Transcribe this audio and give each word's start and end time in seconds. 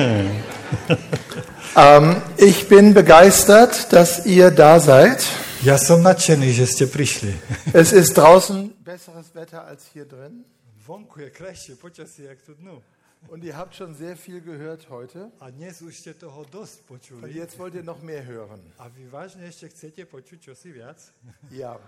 Ähm, 1.76 2.20
ich 2.36 2.68
bin 2.68 2.94
begeistert, 2.94 3.92
dass 3.92 4.26
ihr 4.26 4.50
da 4.50 4.80
seid. 4.80 5.22
Ja 5.62 5.78
som 5.78 6.02
nadšený, 6.02 6.50
že 6.50 6.66
ste 6.66 6.84
prišli. 6.90 7.30
Es 7.72 7.92
ist 7.92 8.18
draußen 8.18 8.74
besseres 8.82 9.30
Wetter 9.38 9.62
als 9.62 9.86
hier 9.94 10.04
drin. 10.04 10.42
Vonku 10.82 11.20
je 11.20 11.30
krajšie 11.30 11.76
počasie, 11.78 12.26
jak 12.26 12.42
tu 12.42 12.54
dnu. 12.58 12.82
Und 13.28 13.44
ihr 13.44 13.54
habt 13.56 13.76
schon 13.76 13.94
sehr 13.94 14.16
viel 14.16 14.40
gehört 14.40 14.90
heute. 14.90 15.30
A 15.38 15.50
dnes 15.54 15.78
už 15.80 15.94
ste 15.94 16.18
toho 16.18 16.42
dosť 16.42 16.80
Und 16.80 16.86
počuli. 16.90 17.30
jetzt 17.38 17.54
wollt 17.58 17.74
ihr 17.78 17.84
noch 17.84 18.02
mehr 18.02 18.26
hören. 18.26 18.58
A 18.80 18.90
vy 18.90 19.06
vážne 19.06 19.46
ešte 19.46 19.70
chcete 19.70 20.10
počuť 20.10 20.50
čosi 20.50 20.74
viac? 20.74 20.98
Ja. 21.54 21.78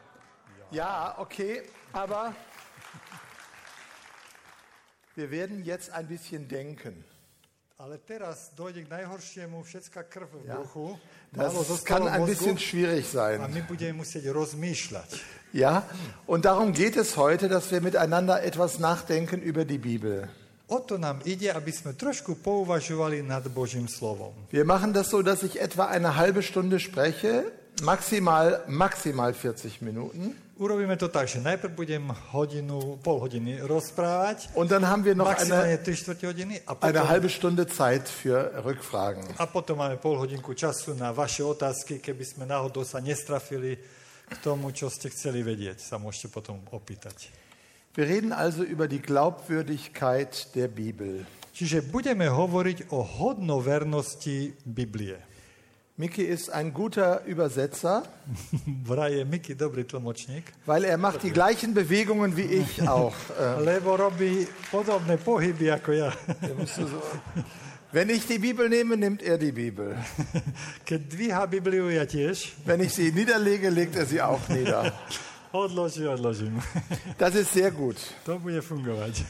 Ja, 0.70 1.18
okay, 1.18 1.66
aber 1.92 2.32
wir 5.16 5.30
werden 5.30 5.64
jetzt 5.64 5.90
ein 5.90 6.06
bisschen 6.06 6.46
denken. 6.46 7.04
Ale 7.82 7.98
teraz 7.98 8.54
dojde 8.54 8.86
k 8.86 8.94
najhoršiemu, 8.94 9.58
všetká 9.66 10.06
krv 10.06 10.30
v 10.38 10.46
Ja. 10.46 10.54
bruchu. 10.54 10.95
Das 11.34 11.82
kann 11.82 12.06
ein 12.06 12.23
bisschen 12.30 12.54
schwierig 12.54 13.02
a 13.10 13.10
sein. 13.10 13.42
my 13.50 13.62
budeme 13.66 14.06
musieť 14.06 14.30
rozmýšľať. 14.30 15.10
Ja, 15.50 15.82
und 16.30 16.46
darum 16.46 16.70
geht 16.70 16.95
es 16.95 17.18
heute, 17.18 17.50
dass 17.50 17.74
wir 17.74 17.82
miteinander 17.82 18.38
etwas 18.46 18.78
nachdenken 18.78 19.42
über 19.42 19.66
die 19.66 19.82
Bibel. 19.82 20.30
O 20.70 20.78
to 20.78 20.95
nám 20.95 21.26
ide, 21.26 21.50
aby 21.50 21.74
sme 21.74 21.98
trošku 21.98 22.38
pouvažovali 22.38 23.18
nad 23.26 23.42
Božím 23.50 23.90
slovom. 23.90 24.30
Wir 24.54 24.62
machen 24.62 24.95
das 24.95 25.10
so, 25.10 25.18
dass 25.18 25.42
ich 25.42 25.59
etwa 25.59 25.90
eine 25.90 26.14
halbe 26.14 26.46
Stunde 26.46 26.78
spreche, 26.78 27.51
maximal, 27.82 28.62
maximal 28.70 29.34
40 29.34 29.82
Minuten. 29.82 30.38
Urobíme 30.52 31.01
to 31.01 31.09
tak, 31.09 31.33
že 31.33 31.41
najprv 31.41 31.73
budem 31.73 32.05
hodinu, 32.30 33.01
pol 33.01 33.24
hodiny 33.24 33.65
rozprávať, 33.65 34.52
Und 34.52 34.69
dann 34.69 34.84
haben 34.84 35.01
wir 35.02 35.16
noch 35.16 35.33
eine, 35.33 35.80
3 35.80 35.97
čtvrte 35.97 36.29
hodiny 36.29 36.60
a 36.69 36.77
eine 36.77 37.01
potom, 37.01 37.09
halbe 37.09 37.29
Stunde 37.33 37.65
Zeit 37.66 38.05
für 38.05 38.52
Rückfragen. 38.60 39.24
a 39.41 39.48
potom 39.48 39.80
máme 39.80 39.96
pol 39.96 40.20
hodinku 40.20 40.52
času 40.52 40.93
na 40.93 41.09
vaše 41.10 41.41
otázky, 41.41 42.04
keby 42.04 42.24
sme 42.24 42.45
náhodou 42.45 42.85
sa 42.85 43.01
nestrafili 43.01 43.80
k 44.29 44.37
tomu, 44.45 44.71
čo 44.76 44.93
ste 44.93 45.09
chceli 45.09 45.41
vedieť, 45.41 45.80
sa 45.80 45.96
môžete 45.96 46.29
potom 46.29 46.60
opýtať. 46.69 47.32
Wir 47.96 48.09
reden 48.09 48.32
also 48.32 48.60
über 48.65 48.88
die 48.88 49.01
Glaubwürdigkeit 49.01 50.52
der 50.52 50.69
Bibel. 50.69 51.24
Čiže 51.52 51.85
budeme 51.85 52.29
hovoriť 52.29 52.93
o 52.93 53.04
hodnovernosti 53.04 54.65
Biblie. 54.65 55.32
Miki 55.96 56.23
ist 56.23 56.48
ein 56.51 56.73
guter 56.73 57.23
Übersetzer, 57.26 58.02
Vraj 58.85 59.12
je 59.12 59.24
Miky 59.24 59.54
dobrý 59.54 59.85
tlmočník, 59.85 60.45
weil 60.66 60.85
er 60.85 60.96
macht 60.96 61.23
die 61.23 61.30
gleichen 61.30 61.74
Bewegungen 61.74 62.37
wie 62.37 62.48
ich 62.62 62.88
auch. 62.88 63.15
Äh, 63.38 63.60
lebo 63.62 63.96
robí 63.96 64.47
podobné 64.70 65.16
pohyby 65.19 65.70
ako 65.70 65.93
ja. 65.93 66.12
Wenn 67.93 68.09
ich 68.09 68.26
die 68.26 68.38
Bibel 68.38 68.70
nehme, 68.70 68.97
nimmt 68.97 69.22
er 69.22 69.37
die 69.37 69.53
Bibel. 69.53 69.94
Wenn 72.65 72.81
ich 72.81 72.94
sie 72.94 73.12
niederlege, 73.12 73.69
legt 73.69 73.97
er 73.97 74.06
sie 74.06 74.22
auch 74.22 74.48
nieder. 74.48 74.94
Das 77.19 77.34
ist 77.34 77.53
sehr 77.53 77.70
gut. 77.70 77.97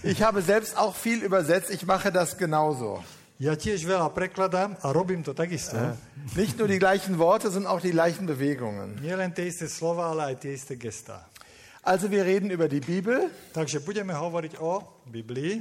Ich 0.04 0.22
habe 0.22 0.42
selbst 0.42 0.76
auch 0.78 0.94
viel 0.94 1.24
übersetzt. 1.24 1.70
Ich 1.70 1.84
mache 1.84 2.12
das 2.12 2.38
genauso. 2.38 3.02
Ja 3.42 3.58
tiež 3.58 3.82
veľa 3.82 4.06
prekladám 4.14 4.78
a 4.86 4.94
robím 4.94 5.26
to 5.26 5.34
takisto. 5.34 5.74
Nicht 6.38 6.62
nur 6.62 6.70
die 6.70 6.78
gleichen 6.78 7.18
Worte, 7.18 7.50
sondern 7.50 7.74
auch 7.74 7.82
die 7.82 7.90
gleichen 7.90 8.22
Bewegungen. 8.22 9.02
Nie 9.02 9.18
len 9.18 9.34
tie 9.34 9.50
isté 9.50 9.66
slova, 9.66 10.14
ale 10.14 10.30
aj 10.30 10.46
tie 10.46 10.54
isté 10.54 10.78
gestá. 10.78 11.26
Also 11.82 12.06
wir 12.06 12.22
reden 12.22 12.54
über 12.54 12.70
die 12.70 12.78
Bibel 12.78 13.26
Takže 13.50 13.82
budeme 13.82 14.14
hovoriť 14.14 14.62
o 14.62 14.86
Biblii 15.10 15.58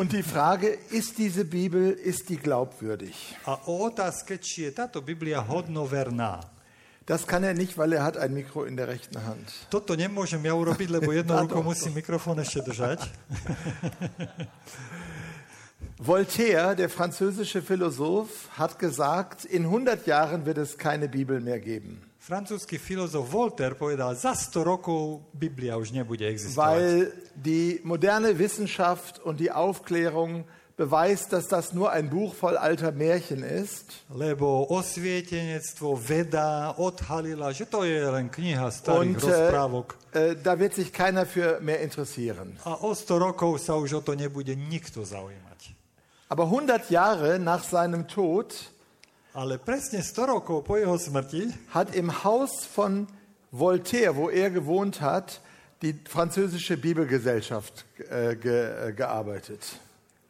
und 0.00 0.16
die 0.16 0.24
Frage, 0.24 0.72
ist 0.88 1.20
diese 1.20 1.44
Bibel, 1.44 1.92
ist 1.92 2.32
die 2.32 2.40
glaubwürdig? 2.40 3.12
a 3.44 3.60
o 3.68 3.84
otázke, 3.84 4.40
či 4.40 4.64
je 4.64 4.72
táto 4.72 5.04
Biblia 5.04 5.44
hodnoverná. 5.44 6.40
Das 7.04 7.26
kann 7.26 7.44
er 7.44 7.52
nicht, 7.52 7.76
weil 7.76 7.92
er 7.92 8.04
hat 8.04 8.16
ein 8.16 8.32
Mikro 8.32 8.64
in 8.64 8.80
der 8.80 8.88
rechten 8.88 9.20
Hand. 9.20 9.52
Toto 9.68 9.92
nemôžem 9.92 10.40
ja 10.40 10.56
urobiť, 10.56 10.88
lebo 10.88 11.12
jednou 11.12 11.44
rukou 11.44 11.60
musím 11.60 11.92
mikrofón 12.00 12.40
ešte 12.40 12.64
držať. 12.64 13.04
Voltaire, 16.02 16.74
der 16.76 16.88
französische 16.88 17.60
Philosoph, 17.62 18.48
hat 18.56 18.78
gesagt, 18.78 19.44
in 19.44 19.64
100 19.64 20.06
Jahren 20.06 20.46
wird 20.46 20.58
es 20.58 20.78
keine 20.78 21.08
Bibel 21.08 21.40
mehr 21.40 21.60
geben, 21.60 22.00
Francúzsky 22.20 22.78
filozof 22.78 23.32
Voltaire 23.32 23.74
povedal, 23.74 24.14
za 24.16 24.32
100 24.34 24.64
rokov 24.64 25.20
Biblia 25.32 25.76
už 25.76 25.92
nebude 25.92 26.24
existovať. 26.26 26.56
weil 26.56 27.12
die 27.34 27.80
moderne 27.84 28.38
Wissenschaft 28.38 29.18
und 29.24 29.40
die 29.40 29.50
Aufklärung 29.50 30.44
beweist, 30.76 31.32
dass 31.32 31.48
das 31.48 31.72
nur 31.74 31.92
ein 31.92 32.08
Buch 32.08 32.34
voll 32.34 32.56
alter 32.56 32.92
Märchen 32.92 33.42
ist. 33.42 34.04
Lebo 34.14 34.70
osvietenectvo, 34.70 35.96
veda 36.08 36.74
odhalila, 36.78 37.52
že 37.52 37.66
to 37.68 37.84
je 37.84 38.00
len 38.10 38.30
kniha 38.30 38.70
starých 38.70 39.16
Und 39.16 39.24
rozprávok. 39.24 39.96
äh, 40.14 40.30
äh, 40.32 40.36
da 40.42 40.58
wird 40.58 40.74
sich 40.74 40.92
keiner 40.92 41.26
für 41.26 41.60
mehr 41.60 41.80
interessieren. 41.80 42.56
A 42.64 42.74
o 42.80 42.92
100 42.94 43.18
rokov 43.20 43.60
sa 43.60 43.76
už 43.76 43.94
o 43.94 44.00
to 44.00 44.14
nebude 44.14 44.56
nikto 44.56 45.04
zaujímať. 45.04 45.49
Aber 46.30 46.44
100 46.44 46.90
Jahre 46.90 47.38
nach 47.40 47.64
seinem 47.64 48.06
Tod 48.06 48.54
Ale 49.34 49.58
presne 49.58 49.98
100 49.98 50.26
rokov 50.28 50.64
po 50.64 50.76
jeho 50.76 50.98
smrti 50.98 51.52
hat 51.74 51.94
im 51.94 52.24
Haus 52.24 52.66
von 52.66 53.06
Voltaire, 53.50 54.14
wo 54.14 54.30
er 54.30 54.50
gewohnt 54.50 55.00
hat, 55.00 55.40
die 55.82 55.94
französische 56.08 56.76
Bibelgesellschaft 56.76 57.84
äh, 58.10 58.36
ge, 58.36 58.88
äh, 58.88 58.92
gearbeitet. 58.92 59.78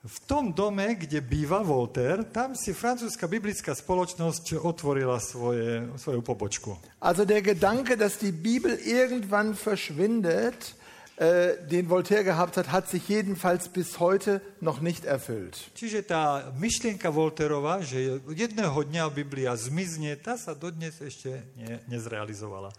v 0.04 0.18
tom 0.26 0.54
dome, 0.54 0.96
kde 0.96 1.20
býva 1.20 1.60
Voltaire, 1.60 2.24
tam 2.24 2.56
si 2.56 2.72
francúzska 2.72 3.28
biblická 3.28 3.76
spoločnosť 3.76 4.56
otvorila 4.56 5.20
svoje, 5.20 5.92
svoju 6.00 6.24
pobočku. 6.24 6.72
Also 7.04 7.28
der 7.28 7.44
Gedanke, 7.44 8.00
dass 8.00 8.16
die 8.16 8.32
Bibel 8.32 8.72
irgendwann 8.80 9.52
verschwindet, 9.52 10.72
äh, 11.20 11.60
den 11.68 11.90
Voltaire 11.90 12.24
gehabt 12.24 12.56
hat, 12.56 12.72
hat 12.72 12.88
sich 12.88 13.06
jedenfalls 13.06 13.68
bis 13.68 14.00
heute 14.00 14.40
noch 14.60 14.80
nicht 14.80 15.04
erfüllt. 15.04 15.68
Čiže 15.76 16.08
tá 16.08 16.48
myšlienka 16.56 17.12
Volterova, 17.12 17.84
že 17.84 18.24
jedného 18.32 18.80
dňa 18.80 19.12
Biblia 19.12 19.52
zmizne, 19.52 20.16
tá 20.16 20.40
sa 20.40 20.56
dodnes 20.56 20.96
ešte 21.04 21.44
ne, 21.60 21.84
nezrealizovala. 21.92 22.72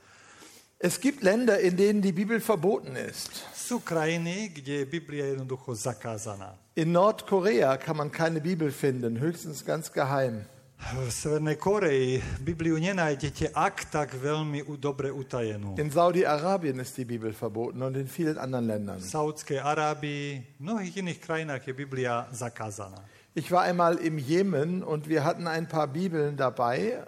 Es 0.82 0.98
gibt 0.98 1.22
Länder, 1.22 1.62
in 1.62 1.78
denen 1.78 2.02
die 2.02 2.18
Bibel 2.18 2.42
verboten 2.42 2.98
ist. 2.98 3.46
Sú 3.54 3.86
krajiny, 3.86 4.50
kde 4.50 4.82
je 4.82 4.86
Biblia 4.90 5.30
jednoducho 5.30 5.78
zakázaná. 5.78 6.58
In 6.74 6.92
Nordkorea 6.92 7.78
kann 7.78 7.98
man 8.02 8.10
keine 8.10 8.42
Bibel 8.42 8.72
finden, 8.74 9.22
höchstens 9.22 9.62
ganz 9.62 9.94
geheim. 9.94 10.50
V 10.82 11.12
Severnej 11.14 11.62
Koreji 11.62 12.18
Bibliu 12.42 12.74
nenájdete 12.82 13.54
ak 13.54 13.94
tak 13.94 14.18
veľmi 14.18 14.66
dobre 14.82 15.14
utajenú. 15.14 15.78
In 15.78 15.94
Saudi-Arabien 15.94 16.82
ist 16.82 16.98
die 16.98 17.06
Bibel 17.06 17.38
verboten 17.38 17.86
und 17.86 17.94
in 17.94 18.10
vielen 18.10 18.42
anderen 18.42 18.66
Ländern. 18.66 19.00
V 19.00 19.06
Saudskej 19.06 19.62
Arábii, 19.62 20.42
v 20.58 20.60
mnohých 20.60 20.98
iných 21.06 21.20
krajinách 21.22 21.62
je 21.70 21.74
Biblia 21.78 22.26
zakázaná. 22.34 22.98
Ich 23.38 23.54
war 23.54 23.62
einmal 23.62 24.02
im 24.02 24.18
Jemen 24.18 24.82
und 24.82 25.08
wir 25.08 25.24
hatten 25.24 25.46
ein 25.46 25.70
paar 25.70 25.88
Bibeln 25.88 26.36
dabei 26.36 27.06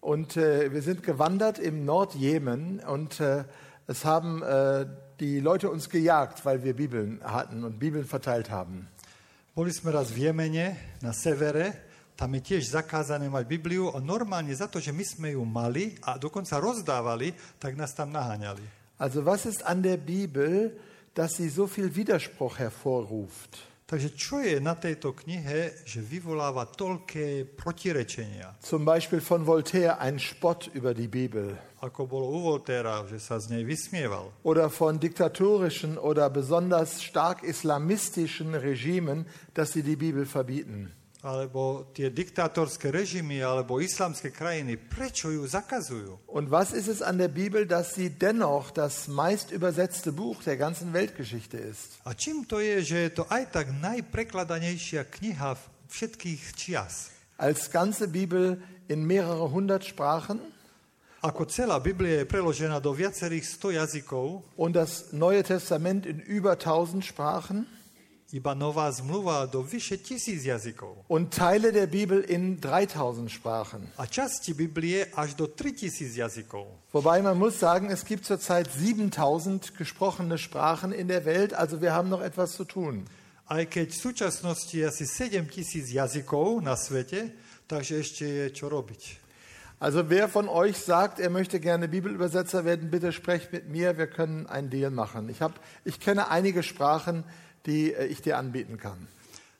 und 0.00 0.38
äh, 0.38 0.72
wir 0.72 0.80
sind 0.80 1.02
gewandert 1.02 1.58
im 1.58 1.84
Nordjemen 1.84 2.78
und 2.78 3.18
äh, 3.18 3.42
es 3.90 4.06
haben 4.06 4.40
äh, 4.40 4.86
die 5.18 5.40
Leute 5.42 5.68
uns 5.68 5.90
gejagt, 5.90 6.46
weil 6.46 6.62
wir 6.62 6.78
Bibeln 6.78 7.20
hatten 7.26 7.64
und 7.64 7.78
Bibeln 7.82 8.06
verteilt 8.06 8.54
haben. 8.54 8.88
Boli 9.54 9.70
sme 9.70 9.94
raz 9.94 10.10
v 10.10 10.26
Jemene, 10.30 10.74
na 10.98 11.14
severe, 11.14 11.93
tam 12.14 12.30
je 12.38 12.54
tiež 12.54 12.70
zakázané 12.70 13.26
mať 13.26 13.44
Bibliu 13.46 13.90
a 13.90 13.98
normálne 13.98 14.54
za 14.54 14.70
to, 14.70 14.78
že 14.78 14.94
my 14.94 15.04
sme 15.04 15.28
ju 15.34 15.42
mali 15.42 15.98
a 16.06 16.14
dokonca 16.14 16.58
rozdávali, 16.62 17.34
tak 17.58 17.74
nás 17.74 17.90
tam 17.94 18.14
naháňali. 18.14 18.62
Also 18.98 19.26
was 19.26 19.46
ist 19.46 19.66
an 19.66 19.82
der 19.82 19.98
Bibel, 19.98 20.70
dass 21.14 21.36
sie 21.36 21.50
so 21.50 21.66
viel 21.66 21.90
Widerspruch 21.90 22.62
hervorruft? 22.62 23.74
Takže 23.84 24.16
čo 24.16 24.40
je 24.40 24.56
na 24.64 24.72
tejto 24.80 25.12
knihe, 25.12 25.84
že 25.84 26.00
vyvoláva 26.00 26.64
toľké 26.72 27.44
protirečenia? 27.52 28.56
Zum 28.64 28.80
Beispiel 28.80 29.20
von 29.20 29.44
Voltaire 29.44 30.00
ein 30.00 30.16
Spott 30.16 30.72
über 30.72 30.96
die 30.96 31.10
Bibel 31.10 31.52
Ako 31.84 32.08
bolo 32.08 32.32
u 32.32 32.48
Voltéra, 32.48 33.04
že 33.04 33.20
sa 33.20 33.36
z 33.36 33.52
nej 33.52 33.62
vysmieval. 33.68 34.32
oder 34.40 34.72
von 34.72 34.96
diktatorischen 34.96 36.00
oder 36.00 36.32
besonders 36.32 37.04
stark 37.04 37.44
islamistischen 37.44 38.56
Regimen, 38.56 39.28
dass 39.52 39.76
sie 39.76 39.84
die 39.84 40.00
Bibel 40.00 40.24
verbieten. 40.24 40.96
Alebo 41.24 41.88
tie 41.96 42.12
diktátorské 42.12 42.92
režimy, 42.92 43.40
alebo 43.40 43.80
islamské 43.80 44.28
krajiny, 44.28 44.76
prečo 44.76 45.32
ju 45.32 45.40
zakazujú? 45.48 46.20
Und 46.28 46.52
was 46.52 46.76
ist 46.76 46.84
es 46.84 47.00
an 47.00 47.16
der 47.16 47.32
Bibel, 47.32 47.64
dass 47.64 47.96
sie 47.96 48.12
dennoch 48.12 48.68
das 48.68 49.08
meist 49.08 49.48
übersetzte 49.48 50.12
Buch 50.12 50.44
der 50.44 50.60
ganzen 50.60 50.92
Weltgeschichte 50.92 51.56
ist? 51.56 51.96
A 52.04 52.12
čím 52.12 52.44
to 52.44 52.60
je, 52.60 52.84
že 52.84 52.98
je 53.08 53.10
to 53.16 53.24
aj 53.32 53.56
tak 53.56 53.72
najprekladanejšia 53.72 55.08
kniha 55.08 55.56
všetkých 55.88 56.42
čias? 56.60 57.08
Als 57.40 57.72
ganze 57.72 58.04
Bibel 58.04 58.60
in 58.92 59.08
mehrere 59.08 59.48
hundert 59.48 59.88
Sprachen 59.88 60.52
Ako 61.24 61.48
celá 61.48 61.80
Biblia 61.80 62.20
je 62.20 62.28
preložená 62.28 62.84
do 62.84 62.92
viacerých 62.92 63.48
sto 63.48 63.72
jazykov 63.72 64.44
und 64.60 64.76
das 64.76 65.08
Neue 65.16 65.40
Testament 65.40 66.04
in 66.04 66.20
über 66.20 66.60
tausend 66.60 67.00
Sprachen? 67.00 67.64
Und 71.08 71.34
Teile 71.34 71.72
der 71.72 71.86
Bibel 71.86 72.20
in 72.20 72.60
3000 72.60 73.30
Sprachen. 73.30 73.88
A 73.96 74.06
časti 74.06 74.54
Biblie 74.54 75.06
až 75.14 75.34
do 75.36 75.46
3000 75.46 76.16
jazykov. 76.16 76.66
Wobei 76.92 77.22
man 77.22 77.38
muss 77.38 77.60
sagen, 77.60 77.90
es 77.90 78.04
gibt 78.04 78.24
zurzeit 78.24 78.70
7000 78.72 79.76
gesprochene 79.76 80.38
Sprachen 80.38 80.92
in 80.92 81.08
der 81.08 81.24
Welt, 81.24 81.54
also 81.54 81.80
wir 81.80 81.92
haben 81.92 82.08
noch 82.08 82.22
etwas 82.22 82.52
zu 82.52 82.64
tun. 82.64 83.06
Aj 83.46 83.66
keď 83.68 83.92
v 83.92 84.00
súčasnosti 84.00 84.78
asi 84.80 85.04
7 85.04 85.44
tisíc 85.52 85.92
jazykov 85.92 86.64
na 86.64 86.80
svete, 86.80 87.36
takže 87.68 88.00
ešte 88.00 88.24
je 88.24 88.46
čo 88.56 88.72
robiť. 88.72 89.20
Also 89.78 90.08
wer 90.08 90.28
von 90.28 90.48
euch 90.48 90.78
sagt, 90.78 91.20
er 91.20 91.28
möchte 91.28 91.60
gerne 91.60 91.88
Bibelübersetzer 91.88 92.64
werden, 92.64 92.90
bitte 92.90 93.12
sprecht 93.12 93.52
mit 93.52 93.68
mir, 93.68 93.98
wir 93.98 94.06
können 94.06 94.46
einen 94.46 94.70
Deal 94.70 94.90
machen. 94.90 95.28
Ich, 95.28 95.42
hab, 95.42 95.60
ich 95.84 96.00
kenne 96.00 96.30
einige 96.30 96.62
Sprachen, 96.62 97.22
die 97.22 97.43
äh, 97.68 98.06
ich 98.06 98.20
dir 98.20 98.36
anbieten 98.36 98.76
kann. 98.76 99.08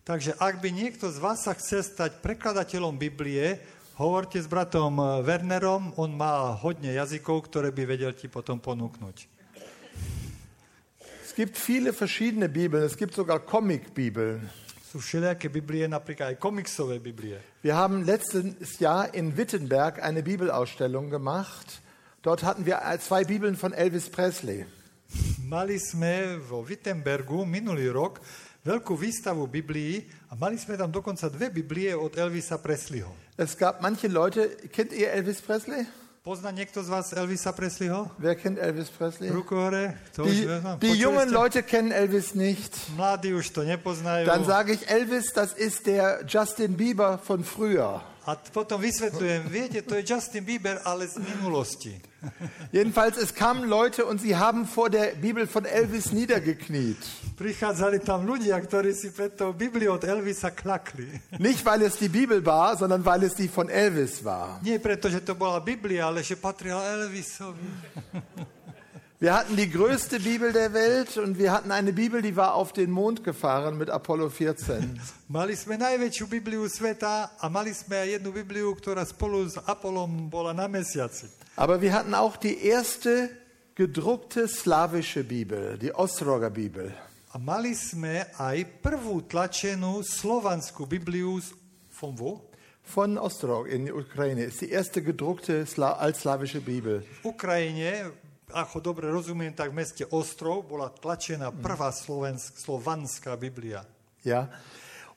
Takže 0.04 0.36
ak 0.36 0.60
by 0.60 0.68
niekto 0.68 1.08
z 1.08 1.16
vás 1.16 1.48
sa 1.48 1.56
chce 1.56 1.80
stať 1.80 2.20
prekladateľom 2.20 3.00
Biblie, 3.00 3.56
hovorte 3.96 4.36
s 4.36 4.44
bratom 4.44 5.00
eh, 5.00 5.24
Wernerom, 5.24 5.96
on 5.96 6.12
má 6.12 6.52
hodne 6.60 6.92
jazykov, 6.92 7.48
ktoré 7.48 7.72
by 7.72 7.88
vedel 7.88 8.12
ti 8.12 8.28
potom 8.28 8.60
ponúknuť. 8.60 9.32
Es 11.24 11.32
gibt 11.32 11.56
viele 11.56 11.96
verschiedene 11.96 12.52
Bibeln, 12.52 12.84
es 12.84 13.00
gibt 13.00 13.16
sogar 13.16 13.42
Comic-Bibeln. 13.48 14.44
Sú 14.92 15.02
všelijaké 15.02 15.50
Biblie, 15.50 15.88
napríklad 15.90 16.30
aj 16.30 16.38
komiksové 16.38 17.02
Biblie. 17.02 17.40
Wir 17.64 17.74
haben 17.74 18.06
letztes 18.06 18.78
Jahr 18.78 19.10
in 19.10 19.34
Wittenberg 19.34 19.98
eine 19.98 20.22
Bibelausstellung 20.22 21.10
gemacht. 21.10 21.82
Dort 22.22 22.44
hatten 22.44 22.68
wir 22.68 22.78
zwei 23.00 23.24
Bibeln 23.24 23.56
von 23.56 23.72
Elvis 23.72 24.06
Presley. 24.06 24.68
Mali 25.44 25.76
sme 25.78 26.40
vo 26.40 26.64
Wittenbergu 26.64 27.44
minulý 27.44 27.92
rok 27.92 28.18
veľkú 28.64 28.96
výstavu 28.96 29.44
Biblií 29.44 30.08
a 30.32 30.34
mali 30.34 30.56
sme 30.56 30.74
tam 30.80 30.88
dokonca 30.88 31.28
dve 31.28 31.52
Biblie 31.52 31.92
od 31.92 32.16
Elvisa 32.16 32.56
Presleyho. 32.56 33.12
Es 33.36 33.52
gab 33.52 33.84
manche 33.84 34.08
Leute, 34.08 34.56
kennt 34.72 34.90
ihr 34.96 35.12
Elvis 35.12 35.44
Presley? 35.44 35.84
Pozná 36.24 36.48
niekto 36.48 36.80
z 36.80 36.88
vás 36.88 37.12
Elvisa 37.12 37.52
Presleyho? 37.52 38.08
Wer 38.16 38.32
kennt 38.40 38.56
Elvis 38.56 38.88
Presley? 38.88 39.28
Ruku 39.28 39.52
hore. 39.52 39.92
To 40.16 40.24
už 40.24 40.32
Die, 40.32 40.48
die 40.80 40.96
jungen 40.96 41.28
ste? 41.28 41.36
Leute 41.36 41.60
kennen 41.60 41.92
Elvis 41.92 42.32
nicht. 42.32 42.72
Mladí 42.96 43.36
už 43.36 43.52
to 43.52 43.60
nepoznajú. 43.60 44.24
Dann 44.24 44.48
sage 44.48 44.72
ich, 44.72 44.88
Elvis, 44.88 45.36
das 45.36 45.52
ist 45.52 45.84
der 45.84 46.24
Justin 46.24 46.80
Bieber 46.80 47.20
von 47.20 47.44
früher. 47.44 48.00
A 48.24 48.40
potom 48.40 48.80
vysvetľujem, 48.80 49.52
viete, 49.52 49.84
to 49.84 50.00
je 50.00 50.02
Justin 50.08 50.48
Bieber, 50.48 50.80
ale 50.88 51.04
z 51.04 51.20
minulosti. 51.20 51.92
Jedenfalls, 52.72 53.20
es 53.20 53.36
kamen 53.36 53.68
Leute 53.68 54.08
und 54.08 54.16
sie 54.16 54.32
haben 54.32 54.64
vor 54.64 54.88
der 54.88 55.12
Bibel 55.20 55.46
von 55.46 55.68
Elvis 55.68 56.08
niedergekniet. 56.08 56.96
Prichádzali 57.36 58.00
tam 58.00 58.24
ľudia, 58.24 58.56
ktorí 58.56 58.96
si 58.96 59.12
pred 59.12 59.36
tou 59.36 59.52
Bibliou 59.52 60.00
od 60.00 60.08
Elvisa 60.08 60.48
klakli. 60.48 61.04
Nicht, 61.36 61.68
weil 61.68 61.84
es 61.84 62.00
die 62.00 62.08
Bibel 62.08 62.40
war, 62.40 62.80
sondern 62.80 63.04
weil 63.04 63.28
es 63.28 63.36
die 63.36 63.52
von 63.52 63.68
Elvis 63.68 64.24
war. 64.24 64.56
Nie 64.64 64.80
preto, 64.80 65.12
že 65.12 65.20
to 65.20 65.36
bola 65.36 65.60
Biblia, 65.60 66.08
ale 66.08 66.24
že 66.24 66.40
patrila 66.40 66.80
Elvisovi. 66.80 67.68
Wir 69.24 69.32
hatten 69.32 69.56
die 69.56 69.70
größte 69.70 70.20
Bibel 70.20 70.52
der 70.52 70.74
Welt 70.74 71.16
und 71.16 71.38
wir 71.38 71.50
hatten 71.50 71.72
eine 71.72 71.94
Bibel, 71.94 72.20
die 72.20 72.36
war 72.36 72.52
auf 72.52 72.74
den 72.74 72.90
Mond 72.90 73.24
gefahren 73.24 73.78
mit 73.78 73.88
Apollo 73.88 74.28
14. 74.28 75.00
Mali 75.32 75.56
sme 75.56 75.80
najväčšiu 75.80 76.28
Bibliu 76.28 76.68
sveta 76.68 77.32
a 77.40 77.48
mali 77.48 77.72
sme 77.72 78.04
aj 78.04 78.20
jednu 78.20 78.36
Bibliu, 78.36 78.76
ktorá 78.76 79.00
spolu 79.00 79.48
s 79.48 79.56
Apolom 79.64 80.28
bola 80.28 80.52
na 80.52 80.68
mesiaci. 80.68 81.32
Aber 81.56 81.80
wir 81.80 81.96
hatten 81.96 82.12
auch 82.12 82.36
die 82.36 82.68
erste 82.68 83.32
gedruckte 83.72 84.44
slawische 84.44 85.24
Bibel, 85.24 85.80
die 85.80 85.96
Ostroger 85.96 86.52
Bibel. 86.52 86.92
A 87.32 87.40
mali 87.40 87.72
sme 87.72 88.28
aj 88.36 88.60
prvú 88.84 89.24
tlačenú 89.24 90.04
slovanskú 90.04 90.84
Bibliu 90.84 91.40
von 91.96 92.12
wo? 92.12 92.44
Von 92.92 93.16
Ostrog 93.16 93.72
in 93.72 93.88
der 93.88 93.96
Ukraine 93.96 94.44
ist 94.44 94.60
die 94.60 94.68
erste 94.68 95.00
gedruckte 95.00 95.64
Sla 95.64 95.96
altslawische 95.96 96.60
Bibel. 96.60 97.00
V 97.24 97.32
Ukrajine, 97.32 98.12
ako 98.52 98.80
dobre 98.80 99.08
rozumiem, 99.08 99.54
tak 99.54 99.72
v 99.72 99.80
meste 99.80 100.04
Ostrov 100.12 100.68
bola 100.68 100.92
tlačená 100.92 101.48
prvá 101.54 101.88
slovensk, 101.88 102.60
slovanská 102.60 103.36
Biblia. 103.40 103.86
Ja. 104.24 104.52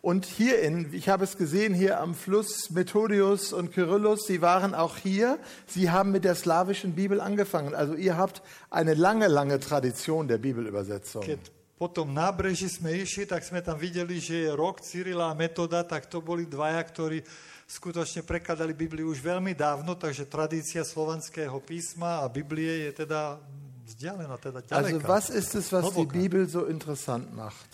Und 0.02 0.26
hierin, 0.26 0.94
ich 0.94 1.10
habe 1.10 1.24
es 1.24 1.38
gesehen, 1.38 1.74
hier 1.74 2.00
am 2.00 2.14
Fluss 2.14 2.70
Methodius 2.70 3.52
und 3.52 3.74
Kyrillus, 3.74 4.28
sie 4.28 4.42
waren 4.42 4.76
auch 4.76 4.96
hier. 4.96 5.40
Sie 5.66 5.90
haben 5.90 6.12
mit 6.12 6.24
der 6.24 6.36
slawischen 6.36 6.94
Bibel 6.94 7.20
angefangen. 7.20 7.74
Also 7.74 7.96
ihr 7.96 8.16
habt 8.16 8.42
eine 8.70 8.94
lange, 8.94 9.28
lange 9.28 9.60
Tradition 9.60 10.28
der 10.28 10.38
Bibelübersetzung. 10.38 11.24
Keď 11.24 11.57
po 11.78 11.86
tom 11.86 12.10
nábreží 12.10 12.66
sme 12.66 12.90
išli, 12.98 13.30
tak 13.30 13.46
sme 13.46 13.62
tam 13.62 13.78
videli, 13.78 14.18
že 14.18 14.50
je 14.50 14.50
rok 14.50 14.82
Cyrila 14.82 15.30
a 15.30 15.38
Metoda, 15.38 15.86
tak 15.86 16.10
to 16.10 16.26
boli 16.26 16.50
dvaja, 16.50 16.82
ktorí 16.82 17.22
skutočne 17.70 18.26
prekladali 18.26 18.74
Bibliu 18.74 19.14
už 19.14 19.22
veľmi 19.22 19.54
dávno, 19.54 19.94
takže 19.94 20.26
tradícia 20.26 20.82
slovanského 20.82 21.54
písma 21.62 22.26
a 22.26 22.32
Biblie 22.32 22.90
je 22.90 23.06
teda 23.06 23.38
vzdialená, 23.86 24.36
teda 24.42 24.60
Also 24.74 24.98
ďaleká. 24.98 25.06
was 25.06 25.30
ist 25.30 25.54
es, 25.54 25.70
was 25.70 25.94
die 25.94 26.02
Hlboká. 26.02 26.18
Bibel 26.18 26.44
so 26.50 26.66
interessant 26.66 27.30
macht? 27.30 27.70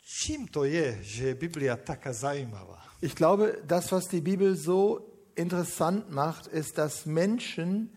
Čím 0.00 0.48
to 0.48 0.64
je, 0.64 0.96
že 1.04 1.22
je 1.28 1.34
Biblia 1.36 1.76
taká 1.76 2.16
zaujímavá? 2.16 2.80
Ich 3.04 3.12
glaube, 3.12 3.60
das, 3.68 3.92
was 3.92 4.08
die 4.08 4.24
Bibel 4.24 4.56
so 4.56 5.04
interessant 5.36 6.08
macht, 6.08 6.46
ist, 6.48 6.78
dass 6.80 7.04
Menschen, 7.04 7.92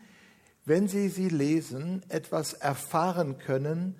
wenn 0.65 0.91
sie 0.91 1.07
sie 1.07 1.29
lesen, 1.31 2.03
etwas 2.11 2.53
erfahren 2.59 3.37
können, 3.39 3.95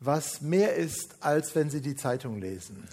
was 0.00 0.40
mehr 0.40 0.74
ist, 0.76 1.16
als 1.20 1.54
wenn 1.54 1.70
sie 1.70 1.80
die 1.80 1.96
Zeitung 1.96 2.38
lesen. 2.40 2.84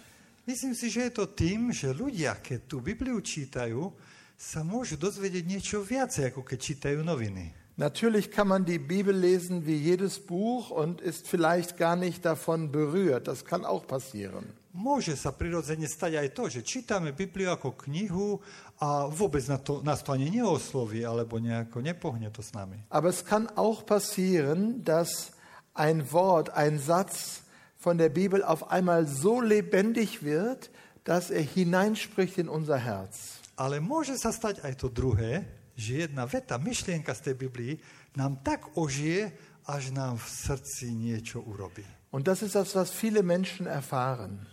Myslím 0.45 0.75
si, 0.75 0.91
že 0.91 1.07
je 1.07 1.11
to 1.15 1.25
tým, 1.31 1.71
že 1.71 1.95
ľudia, 1.95 2.35
keď 2.43 2.67
tú 2.67 2.83
Bibliu 2.83 3.23
čítajú, 3.23 3.95
sa 4.35 4.59
môžu 4.59 4.99
dozvedieť 4.99 5.45
niečo 5.47 5.79
viacej, 5.79 6.35
ako 6.35 6.43
keď 6.43 6.59
čítajú 6.59 6.99
noviny. 6.99 7.63
Natürlich 7.75 8.29
kann 8.29 8.53
man 8.53 8.65
die 8.65 8.77
Bibel 8.77 9.15
lesen 9.15 9.65
wie 9.65 9.79
jedes 9.79 10.19
Buch 10.19 10.69
und 10.69 11.01
ist 11.01 11.27
vielleicht 11.27 11.77
gar 11.77 11.95
nicht 11.95 12.23
davon 12.25 12.69
berührt. 12.71 13.27
Das 13.27 13.45
kann 13.45 13.65
auch 13.65 13.87
passieren. 13.87 14.45
Môže 14.73 15.13
sa 15.13 15.29
prirodzene 15.29 15.85
stať 15.85 16.17
aj 16.17 16.29
to, 16.33 16.43
že 16.49 16.65
čítame 16.65 17.13
Bibliu 17.13 17.53
ako 17.53 17.77
knihu 17.85 18.41
a 18.81 19.05
vôbec 19.05 19.45
na 19.45 19.61
to, 19.61 19.85
nás 19.85 20.01
to 20.01 20.13
ani 20.13 20.33
neosloví, 20.33 21.05
alebo 21.05 21.37
nejako 21.37 21.81
nepohne 21.81 22.29
to 22.33 22.41
s 22.41 22.53
nami. 22.57 22.81
Aber 22.89 23.13
es 23.13 23.21
kann 23.25 23.49
auch 23.53 23.85
passieren, 23.85 24.81
dass 24.81 25.32
ein 25.73 26.11
Wort, 26.11 26.51
ein 26.53 26.79
Satz 26.79 27.41
von 27.77 27.97
der 27.97 28.09
Bibel 28.09 28.43
auf 28.43 28.71
einmal 28.71 29.07
so 29.07 29.41
lebendig 29.41 30.23
wird, 30.23 30.69
dass 31.03 31.29
er 31.29 31.41
hineinspricht 31.41 32.37
in 32.37 32.47
unser 32.47 32.77
Herz. 32.77 33.43
Ale 33.59 33.77
môže 33.77 34.17
sa 34.17 34.33
stať 34.33 34.65
aj 34.65 34.73
to 34.81 34.87
druhé, 34.89 35.45
že 35.77 36.07
jedna 36.07 36.25
veta, 36.25 36.57
myšlienka 36.57 37.13
z 37.13 37.21
tej 37.29 37.35
Biblii 37.37 37.73
nám 38.17 38.41
tak 38.41 38.77
ožije, 38.77 39.29
až 39.67 39.95
nám 39.95 40.19
v 40.19 40.27
srdci 40.27 40.91
niečo 40.91 41.39
urobí. 41.43 41.85
Und 42.11 42.27
das 42.27 42.41
ist 42.41 42.55
das, 42.55 42.75
was 42.75 42.91
viele 42.91 43.23
Menschen 43.23 43.65
erfahren. 43.65 44.45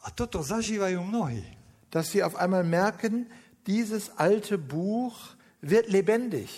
A 0.00 0.08
toto 0.14 0.40
zažívajú 0.40 1.00
mnohí. 1.02 1.44
Dass 1.90 2.14
sie 2.14 2.22
auf 2.22 2.38
einmal 2.38 2.62
merken, 2.62 3.26
dieses 3.66 4.14
alte 4.16 4.56
Buch 4.56 5.16
wird 5.60 5.90
lebendig. 5.90 6.54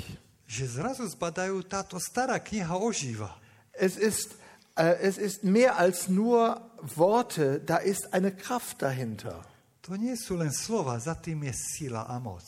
Že 0.47 0.65
zrazu 0.69 1.05
zbadajú, 1.09 1.65
táto 1.65 1.97
stará 1.97 2.37
kniha 2.39 2.77
ožíva. 2.77 3.42
Es 3.73 3.97
ist, 3.97 4.37
äh, 4.77 4.97
es 5.01 5.19
ist 5.19 5.45
mehr 5.45 5.79
als 5.79 6.09
nur 6.09 6.71
Worte, 6.81 7.61
da 7.61 7.77
ist 7.77 8.13
eine 8.15 8.35
Kraft 8.35 8.83
dahinter. 8.83 9.43
To 9.83 9.97
nie 9.97 10.15
sú 10.17 10.37
len 10.37 10.53
slova, 10.53 11.01
za 11.01 11.15
tým 11.15 11.43
je 11.43 11.53
sila 11.53 12.07
a 12.07 12.21
moc. 12.21 12.43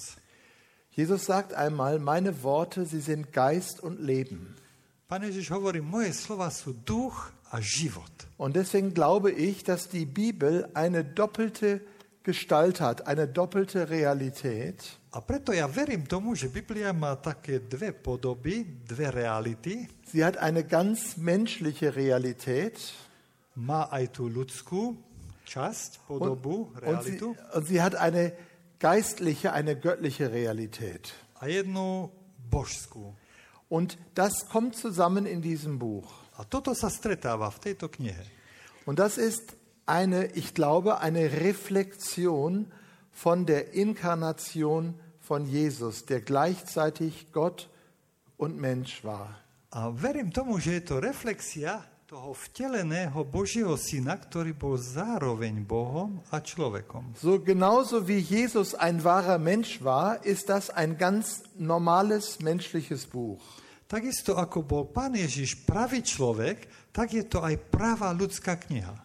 Jesus 0.90 1.24
sagt 1.24 1.52
einmal, 1.52 1.98
meine 1.98 2.44
Worte, 2.44 2.86
sie 2.86 3.00
sind 3.00 3.32
Geist 3.32 3.80
und 3.80 3.98
Leben. 3.98 4.54
Pán 5.08 5.22
Ježiš 5.22 5.50
hovorí, 5.50 5.80
moje 5.80 6.12
slova 6.14 6.50
sú 6.50 6.72
duch 6.72 7.30
a 7.50 7.60
život. 7.60 8.10
Und 8.36 8.54
deswegen 8.54 8.94
glaube 8.94 9.32
ich, 9.32 9.64
dass 9.64 9.88
die 9.88 10.06
Bibel 10.06 10.68
eine 10.74 11.04
doppelte 11.04 11.80
Gestalt 12.22 12.80
hat, 12.80 13.06
eine 13.06 13.26
doppelte 13.26 13.90
Realität. 13.90 14.98
A 15.14 15.22
preto 15.22 15.54
ja 15.54 15.70
verím 15.70 16.10
tomu, 16.10 16.34
že 16.34 16.50
Biblia 16.50 16.90
má 16.90 17.14
také 17.14 17.62
dve 17.62 17.94
podoby, 17.94 18.66
dve 18.82 19.14
reality. 19.14 19.86
Sie 20.10 20.26
hat 20.26 20.34
eine 20.42 20.66
ganz 20.66 21.14
menschliche 21.14 21.94
Realität 21.94 22.78
Má 23.54 23.86
aj 23.86 24.18
tú 24.18 24.26
ľudskú 24.26 24.98
časť, 25.46 26.10
und, 26.10 26.18
podobu, 26.18 26.74
und, 26.74 27.06
sie, 27.06 27.14
realitu 27.22 27.38
und 27.54 27.62
sie 27.70 27.78
hat 27.78 27.94
eine 27.94 28.34
geistliche, 28.82 29.54
eine 29.54 29.78
göttliche 29.78 30.34
Realität. 30.34 31.14
a 31.44 31.46
jednu 31.46 32.10
božskú. 32.50 33.14
Und 33.68 33.98
das 34.14 34.48
kommt 34.48 34.76
zusammen 34.76 35.26
in 35.26 35.42
diesem 35.42 35.78
Buch. 35.78 36.08
A 36.36 36.44
toto 36.44 36.74
sa 36.74 36.88
stretáva 36.88 37.52
v 37.52 37.58
tejto 37.60 37.88
knihe. 37.92 38.24
Und 38.88 38.98
das 38.98 39.18
ist 39.18 39.56
eine, 39.86 40.32
ich 40.32 40.54
glaube, 40.54 41.00
eine 41.00 41.30
Reflexion 41.44 42.72
von 43.12 43.46
der 43.46 43.74
Inkarnation 43.74 44.96
von 45.24 45.48
Jesus, 45.48 46.04
der 46.04 46.20
gleichzeitig 46.20 47.32
Gott 47.32 47.68
und 48.36 48.60
Mensch 48.60 49.04
war. 49.04 49.40
A 49.74 49.90
verím 49.90 50.30
tomu, 50.30 50.62
že 50.62 50.78
je 50.78 50.82
to 50.86 51.00
reflexia 51.02 51.82
toho 52.06 52.30
vteleného 52.30 53.26
Božieho 53.26 53.74
syna, 53.74 54.14
ktorý 54.14 54.54
bol 54.54 54.78
zároveň 54.78 55.66
Bohom 55.66 56.22
a 56.30 56.38
človekom. 56.38 57.18
So 57.18 57.42
genauso 57.42 58.06
wie 58.06 58.22
Jesus 58.22 58.76
ein 58.78 59.02
wahrer 59.02 59.42
Mensch 59.42 59.82
war, 59.82 60.22
ist 60.22 60.46
das 60.46 60.70
ein 60.70 60.94
ganz 60.94 61.42
normales 61.58 62.38
menschliches 62.38 63.10
Buch. 63.10 63.42
Takisto 63.90 64.38
ako 64.38 64.62
bol 64.62 64.84
Pán 64.94 65.18
Ježiš 65.18 65.66
pravý 65.66 66.06
človek, 66.06 66.70
tak 66.94 67.12
je 67.12 67.26
to 67.26 67.42
aj 67.42 67.58
pravá 67.68 68.14
ľudská 68.14 68.56
kniha. 68.62 69.03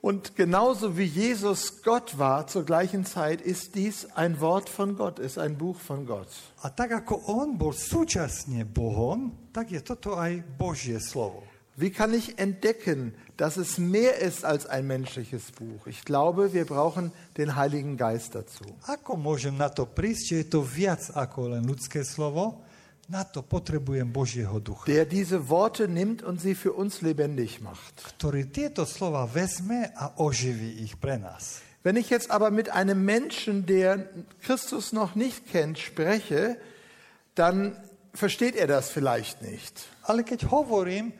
Und 0.00 0.34
genauso 0.34 0.96
wie 0.96 1.04
Jesus 1.04 1.82
Gott 1.82 2.16
war 2.16 2.46
zur 2.46 2.64
gleichen 2.64 3.04
Zeit, 3.04 3.42
ist 3.42 3.74
dies 3.74 4.06
ein 4.16 4.40
Wort 4.40 4.70
von 4.70 4.96
Gott, 4.96 5.18
ist 5.18 5.36
ein 5.36 5.58
Buch 5.58 5.78
von 5.78 6.06
Gott. 6.06 6.28
A 6.62 6.70
tak 6.72 6.92
ako 6.92 7.20
on 7.28 7.60
bol 7.60 7.76
súčasne 7.76 8.64
Bohom, 8.64 9.52
tak 9.52 9.68
je 9.68 9.84
toto 9.84 10.16
aj 10.16 10.40
Božie 10.56 10.96
slovo. 11.04 11.44
Wie 11.76 11.92
kann 11.92 12.16
ich 12.16 12.40
entdecken, 12.40 13.12
dass 13.36 13.56
es 13.56 13.76
mehr 13.76 14.20
ist 14.20 14.44
als 14.44 14.64
ein 14.64 14.86
menschliches 14.86 15.52
Buch? 15.52 15.86
Ich 15.86 16.04
glaube, 16.04 16.52
wir 16.52 16.64
brauchen 16.64 17.12
den 17.36 17.56
Heiligen 17.56 17.96
Geist 17.96 18.34
dazu. 18.34 18.64
Ako 18.88 19.16
môžem 19.20 19.56
na 19.56 19.68
to 19.68 19.84
prísť, 19.84 20.24
že 20.24 20.36
je 20.36 20.46
to 20.48 20.60
viac 20.64 21.12
ako 21.12 21.56
len 21.56 21.68
ľudské 21.68 22.04
slovo? 22.08 22.64
Na 23.10 23.26
to 23.26 23.42
potrebujem 23.42 24.06
Božieho 24.06 24.62
ducha, 24.62 24.86
Der 24.86 25.02
diese 25.04 25.50
Worte 25.50 25.88
nimmt 25.90 26.22
und 26.22 26.38
sie 26.40 26.54
für 26.54 26.72
uns 26.72 27.02
lebendig 27.02 27.58
macht. 27.58 27.98
ktorý 28.14 28.54
tieto 28.54 28.86
slova 28.86 29.26
vezme 29.26 29.90
a 29.98 30.14
oživí 30.14 30.86
ich 30.86 30.94
pre 31.02 31.18
nás. 31.18 31.58
Wenn 31.82 31.96
ich 31.98 32.06
jetzt 32.06 32.30
aber 32.30 32.54
mit 32.54 32.70
einem 32.70 33.02
Menschen, 33.04 33.66
der 33.66 34.06
Christus 34.46 34.92
noch 34.92 35.16
nicht 35.18 35.50
kennt, 35.50 35.80
spreche, 35.82 36.60
dann 37.34 37.74
versteht 38.14 38.54
er 38.54 38.68
das 38.68 38.90
vielleicht 38.94 39.42
nicht. 39.42 39.90
Ale 40.06 40.22
keď 40.22 40.46
hovorím 40.46 41.10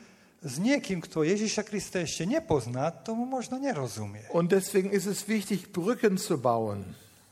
s 0.47 0.63
niekým, 0.63 1.03
kto 1.03 1.27
Ježiša 1.27 1.67
Krista 1.67 1.99
ešte 1.99 2.23
nepozná, 2.23 2.93
tomu 3.03 3.27
možno 3.27 3.59
nerozumie. 3.59 4.23
Und 4.31 4.53
deswegen 4.55 4.95
ist 4.95 5.11
es 5.11 5.27
wichtig, 5.27 5.75
Brücken 5.75 6.23
zu 6.23 6.39
bauen. 6.39 6.85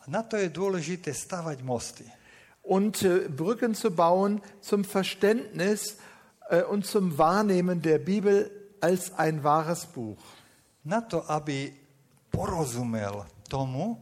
Na 0.08 0.24
to 0.26 0.34
je 0.40 0.48
dôležité 0.50 1.12
stavať 1.14 1.60
mosty. 1.62 2.08
Und 2.68 3.00
äh, 3.00 3.32
Brücken 3.32 3.72
zu 3.72 3.90
bauen 3.90 4.44
zum 4.60 4.84
Verständnis 4.84 5.96
äh, 6.52 6.62
und 6.62 6.84
zum 6.84 7.16
Wahrnehmen 7.16 7.80
der 7.80 7.96
Bibel 7.96 8.52
als 8.80 9.16
ein 9.16 9.42
wahres 9.42 9.87
Buch. 9.87 10.20
Na 10.84 11.00
to, 11.00 11.25
aby 11.25 11.72
porozumel 12.28 13.25
tomu, 13.48 13.96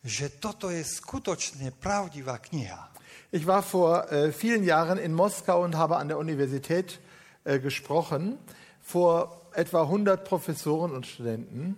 že 0.00 0.40
toto 0.40 0.72
je 0.72 0.80
skutočne 0.80 1.76
pravdivá 1.76 2.40
kniha. 2.40 2.88
Ich 3.30 3.46
war 3.46 3.62
vor 3.62 4.10
äh, 4.10 4.32
vielen 4.32 4.64
Jahren 4.64 4.98
in 4.98 5.12
Moskau 5.12 5.62
und 5.62 5.76
habe 5.76 6.00
an 6.00 6.08
der 6.08 6.18
Universität 6.18 6.98
äh, 7.44 7.60
gesprochen, 7.60 8.38
vor 8.80 9.44
etwa 9.52 9.82
100 9.82 10.24
Professoren 10.24 10.92
und 10.92 11.06
Studenten. 11.06 11.76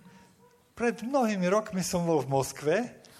Pred 0.73 1.03
mnohými 1.03 1.45
rokmi 1.51 1.83
som 1.83 2.07
bol 2.07 2.25
v 2.25 2.31
Moskve 2.33 2.75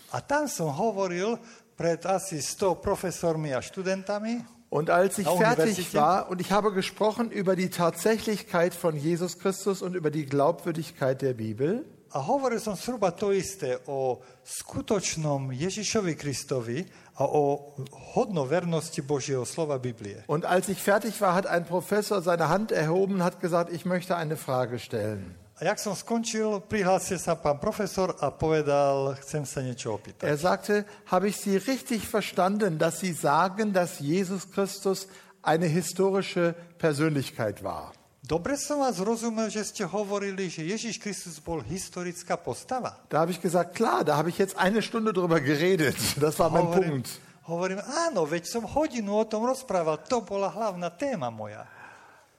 a 0.09 0.17
tam 0.21 0.49
som 0.49 0.73
hovoril 0.73 1.37
pred 1.77 2.05
asi 2.05 2.41
100 2.41 2.81
profesormi 2.81 3.53
a 3.53 3.61
študentami. 3.61 4.45
Und 4.69 4.89
als 4.89 5.19
ich 5.19 5.27
fertig 5.27 5.93
war 5.93 6.29
und 6.29 6.41
ich 6.41 6.51
habe 6.51 6.73
gesprochen 6.73 7.29
über 7.29 7.55
die 7.55 7.69
Tatsächlichkeit 7.69 8.73
von 8.73 8.95
Jesus 8.97 9.37
Christus 9.37 9.83
und 9.83 9.93
über 9.95 10.09
die 10.09 10.25
Glaubwürdigkeit 10.25 11.21
der 11.21 11.33
Bibel, 11.33 11.85
A 12.13 12.21
hovoril 12.27 12.59
som 12.59 12.77
zhruba 12.77 13.09
to 13.09 13.33
isté 13.33 13.81
o 13.89 14.21
skutočnom 14.45 15.49
Ježišovi 15.49 16.13
Kristovi 16.13 16.85
a 17.17 17.25
o 17.25 17.73
hodnovernosti 18.13 19.01
Božieho 19.01 19.41
slova 19.49 19.81
Biblie. 19.81 20.21
und 20.27 20.45
als 20.45 20.69
ich 20.69 20.77
fertig 20.77 21.19
war, 21.21 21.33
hat 21.33 21.47
ein 21.47 21.65
Professor 21.65 22.21
seine 22.21 22.49
Hand 22.49 22.71
erhoben 22.71 23.15
und 23.15 23.23
hat 23.23 23.41
gesagt, 23.41 23.73
ich 23.73 23.85
möchte 23.85 24.15
eine 24.15 24.37
Frage 24.37 24.77
stellen. 24.77 25.33
Jak 25.63 25.79
som 25.79 25.95
skončil, 25.95 26.59
prihlásil 26.67 27.15
sa 27.15 27.39
pán 27.39 27.55
profesor 27.55 28.11
a 28.19 28.27
povedal, 28.35 29.15
chcem 29.23 29.47
sa 29.47 29.63
niečo 29.63 29.95
opýtať. 29.95 30.27
Er 30.27 30.35
sagte, 30.35 30.83
habe 31.07 31.31
ich 31.31 31.39
Sie 31.39 31.55
richtig 31.55 32.03
verstanden, 32.03 32.75
dass 32.75 32.99
Sie 32.99 33.15
sagen, 33.15 33.71
dass 33.71 34.03
Jesus 34.03 34.43
Christus 34.51 35.07
eine 35.39 35.71
historische 35.71 36.51
Persönlichkeit 36.75 37.63
war? 37.63 37.95
Dobre 38.23 38.59
som 38.59 38.83
vás 38.83 38.99
rozumel, 38.99 39.47
že 39.47 39.63
ste 39.63 39.83
hovorili, 39.87 40.51
že 40.51 40.67
Ježiš 40.67 40.99
Kristus 40.99 41.39
bol 41.39 41.63
historická 41.63 42.35
postava. 42.35 42.99
Da 43.07 43.23
habe 43.23 43.31
ich 43.31 43.39
gesagt, 43.39 43.71
klar, 43.75 44.03
da 44.03 44.19
habe 44.19 44.31
ich 44.31 44.39
jetzt 44.39 44.59
eine 44.59 44.83
Stunde 44.83 45.15
drüber 45.15 45.39
geredet. 45.39 45.95
Das 46.19 46.39
war 46.43 46.51
mein 46.51 46.67
Hovorím, 46.67 46.91
Punkt. 47.03 47.09
hovorím, 47.47 47.79
áno, 47.83 48.27
veď 48.27 48.47
som 48.51 48.67
hodinu 48.67 49.15
o 49.15 49.23
tom 49.23 49.47
rozprával, 49.47 50.03
to 50.07 50.23
bola 50.23 50.51
hlavná 50.51 50.91
téma 50.91 51.31
moja. 51.31 51.63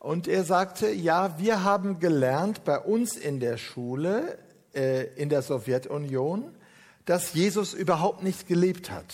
Und 0.05 0.29
er 0.29 0.45
sagte, 0.45 0.91
ja, 0.91 1.39
wir 1.39 1.65
haben 1.65 1.99
gelernt 1.99 2.63
bei 2.65 2.79
uns 2.79 3.17
in 3.17 3.41
der 3.41 3.57
Schule, 3.57 4.37
äh, 4.75 5.05
in 5.15 5.31
der 5.31 5.41
Sowjetunion, 5.41 6.45
dass 7.07 7.33
Jesus 7.33 7.73
überhaupt 7.73 8.23
nicht 8.23 8.47
gelebt 8.47 8.91
hat. 8.91 9.07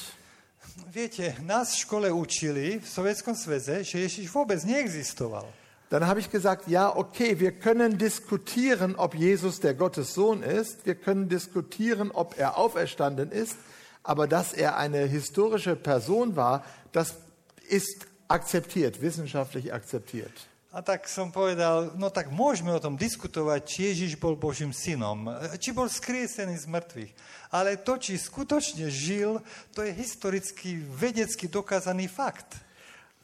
Viete, 0.91 1.37
nás 1.47 1.75
v 1.75 1.87
škole 1.87 2.11
učili 2.11 2.81
v 2.83 2.89
Sovietskom 2.89 3.39
sveze, 3.39 3.87
že 3.87 4.03
Ježiš 4.03 4.35
vôbec 4.35 4.59
neexistoval. 4.67 5.47
Dann 5.91 6.09
habe 6.09 6.19
ich 6.19 6.29
gesagt, 6.29 6.67
ja, 6.67 6.91
okay, 6.91 7.39
wir 7.39 7.53
können 7.53 7.97
diskutieren, 7.97 8.97
ob 8.97 9.15
Jesus 9.15 9.61
der 9.61 9.75
Gottes 9.75 10.15
Sohn 10.15 10.43
ist. 10.43 10.87
Wir 10.87 10.97
können 10.97 11.29
diskutieren, 11.29 12.11
ob 12.11 12.35
er 12.37 12.59
auferstanden 12.59 13.31
ist. 13.31 13.55
Aber 14.03 14.27
dass 14.27 14.53
er 14.53 14.77
eine 14.77 15.07
historische 15.07 15.77
Person 15.77 16.35
war, 16.35 16.65
das 16.91 17.15
ist 17.69 18.09
akzeptiert, 18.27 19.01
wissenschaftlich 19.03 19.73
akzeptiert. 19.73 20.50
A 20.71 20.87
tak 20.87 21.11
som 21.11 21.35
povedal, 21.35 21.99
no 21.99 22.15
tak 22.15 22.31
môžeme 22.31 22.71
o 22.71 22.79
tom 22.79 22.95
diskutovať, 22.95 23.61
či 23.67 23.79
Ježiš 23.91 24.15
bol 24.23 24.39
Božím 24.39 24.71
synom, 24.71 25.27
či 25.59 25.75
bol 25.75 25.91
skriesený 25.91 26.63
z 26.63 26.71
mŕtvych. 26.71 27.13
Ale 27.51 27.75
to, 27.83 27.99
či 27.99 28.15
skutočne 28.15 28.87
žil, 28.87 29.43
to 29.75 29.83
je 29.83 29.91
historicky, 29.91 30.79
vedecky 30.79 31.51
dokázaný 31.51 32.07
fakt. 32.07 32.63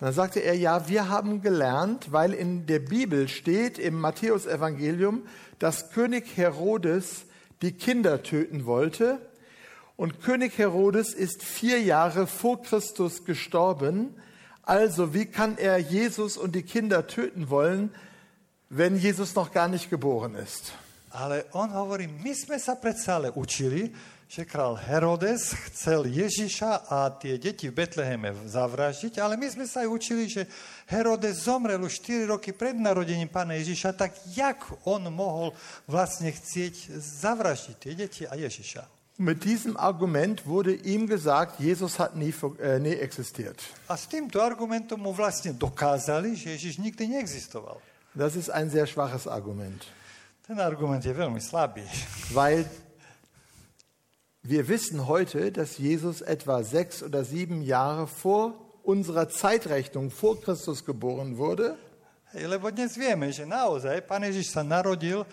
Dann 0.03 0.13
sagte 0.13 0.43
er, 0.43 0.59
ja, 0.59 0.91
wir 0.91 1.09
haben 1.09 1.41
gelernt, 1.41 2.11
weil 2.11 2.35
in 2.35 2.67
der 2.67 2.81
Bibel 2.81 3.29
steht, 3.29 3.79
im 3.79 3.95
Matthäusevangelium, 4.03 5.23
dass 5.63 5.95
König 5.95 6.37
Herodes 6.37 7.31
die 7.63 7.73
Kinder 7.73 8.27
töten 8.27 8.67
wollte. 8.67 9.23
Und 9.97 10.21
König 10.21 10.59
Herodes 10.59 11.15
ist 11.15 11.45
vier 11.45 11.81
Jahre 11.81 12.27
vor 12.27 12.61
Christus 12.61 13.25
gestorben. 13.25 14.13
Also 14.67 15.15
wie 15.15 15.31
kann 15.31 15.57
er 15.59 15.79
Jesus 15.79 16.37
und 16.37 16.59
die 16.59 16.67
Kinder 16.67 17.07
töten 17.07 17.51
wollen, 17.51 17.95
wenn 18.69 18.99
Jesus 18.99 19.35
noch 19.39 19.55
gar 19.55 19.69
nicht 19.69 19.91
geboren 19.91 20.35
ist? 20.35 20.75
Ale 21.15 21.47
on 21.55 21.71
hovorí, 21.71 22.11
my 22.11 22.35
sme 22.35 22.59
sa 22.59 22.75
predsa 22.75 23.17
ale 23.17 23.31
učili, 23.31 23.95
že 24.27 24.43
král 24.43 24.75
Herodes 24.75 25.55
chcel 25.71 26.11
Ježiša 26.11 26.91
a 26.91 27.15
tie 27.15 27.39
deti 27.39 27.71
v 27.71 27.79
Betleheme 27.79 28.35
zavraždiť, 28.51 29.23
ale 29.23 29.39
my 29.39 29.47
sme 29.47 29.71
sa 29.71 29.87
aj 29.87 29.89
učili, 29.89 30.27
že 30.27 30.51
Herodes 30.91 31.47
zomrel 31.47 31.79
už 31.79 32.03
4 32.03 32.35
roky 32.35 32.51
pred 32.51 32.75
narodením 32.75 33.31
pána 33.31 33.55
Ježiša, 33.55 33.95
tak 33.95 34.19
jak 34.35 34.67
on 34.83 35.07
mohol 35.15 35.55
vlastne 35.87 36.35
chcieť 36.35 36.99
zavraždiť 36.99 37.77
tie 37.79 37.93
deti 37.95 38.23
a 38.27 38.35
Ježiša? 38.35 38.96
Mit 39.19 39.45
diesem 39.45 39.79
Argument 39.79 40.45
wurde 40.45 40.75
ihm 40.75 41.07
gesagt, 41.07 41.59
Jesus 41.59 41.99
hat 41.99 42.17
nie, 42.17 42.35
äh, 42.61 42.79
nie 42.79 42.97
existiert. 43.01 43.63
A 43.89 43.97
s 43.97 44.05
týmto 44.05 44.45
argumentom 44.45 45.01
mu 45.01 45.17
vlastne 45.17 45.57
dokázali, 45.57 46.37
že 46.37 46.53
Ježiš 46.53 46.77
nikdy 46.77 47.09
neexistoval. 47.09 47.81
Das 48.13 48.37
ist 48.37 48.53
ein 48.53 48.69
sehr 48.69 48.85
schwaches 48.85 49.25
Argument. 49.25 49.89
Ten 50.45 50.61
argument 50.61 51.01
je 51.01 51.17
veľmi 51.17 51.41
slabý, 51.41 51.89
Weil 52.37 52.69
wir 54.45 54.69
wissen 54.69 55.09
heute, 55.09 55.51
dass 55.51 55.79
Jesus 55.81 56.21
etwa 56.21 56.63
sechs 56.63 57.03
oder 57.03 57.25
sieben 57.25 57.63
Jahre 57.63 58.07
vor 58.07 58.53
unserer 58.85 59.29
Zeitrechnung 59.29 60.11
vor 60.11 60.41
Christus 60.41 60.85
geboren 60.85 61.39
wurde. 61.39 61.75
Lebo 62.37 62.69
dnes 62.69 63.01
vieme, 63.01 63.33
že 63.33 63.49
naozaj 63.49 64.05
pán 64.05 64.29
Ježiš 64.29 64.53
sa 64.53 64.61
narodil 64.61 65.25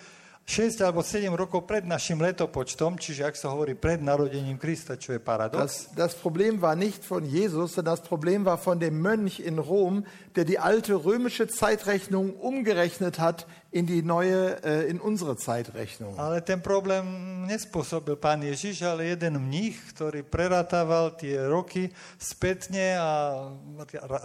6 0.43 0.83
alebo 0.83 0.99
7 0.99 1.31
rokov 1.39 1.63
pred 1.63 1.87
našim 1.87 2.19
letopočtom, 2.19 2.99
čiže 2.99 3.23
ak 3.23 3.39
sa 3.39 3.55
hovorí 3.55 3.79
pred 3.79 4.03
narodením 4.03 4.59
Krista, 4.59 4.99
čo 4.99 5.15
je 5.15 5.19
paradox. 5.23 5.87
Das, 5.95 6.11
das 6.11 6.13
Problem 6.19 6.59
war 6.59 6.75
nicht 6.75 6.99
von 7.07 7.23
Jesus, 7.23 7.79
sondern 7.79 7.95
das 7.95 8.03
Problem 8.03 8.43
war 8.43 8.59
von 8.59 8.75
dem 8.75 8.99
Mönch 8.99 9.39
in 9.39 9.55
Rom, 9.55 10.03
der 10.35 10.43
die 10.43 10.59
alte 10.59 10.99
römische 10.99 11.47
Zeitrechnung 11.47 12.35
umgerechnet 12.35 13.23
hat 13.23 13.47
in 13.71 13.87
die 13.87 14.03
neue, 14.03 14.59
äh, 14.67 14.91
in 14.91 14.99
unsere 14.99 15.39
Zeitrechnung. 15.39 16.19
Ale 16.19 16.43
ten 16.43 16.59
problém 16.59 17.07
nespôsobil 17.47 18.19
pán 18.19 18.43
Ježiš, 18.43 18.83
ale 18.83 19.15
jeden 19.15 19.39
mních, 19.39 19.79
ktorý 19.95 20.27
preratával 20.27 21.15
tie 21.15 21.39
roky 21.47 21.87
spätne 22.19 22.99
a 22.99 23.09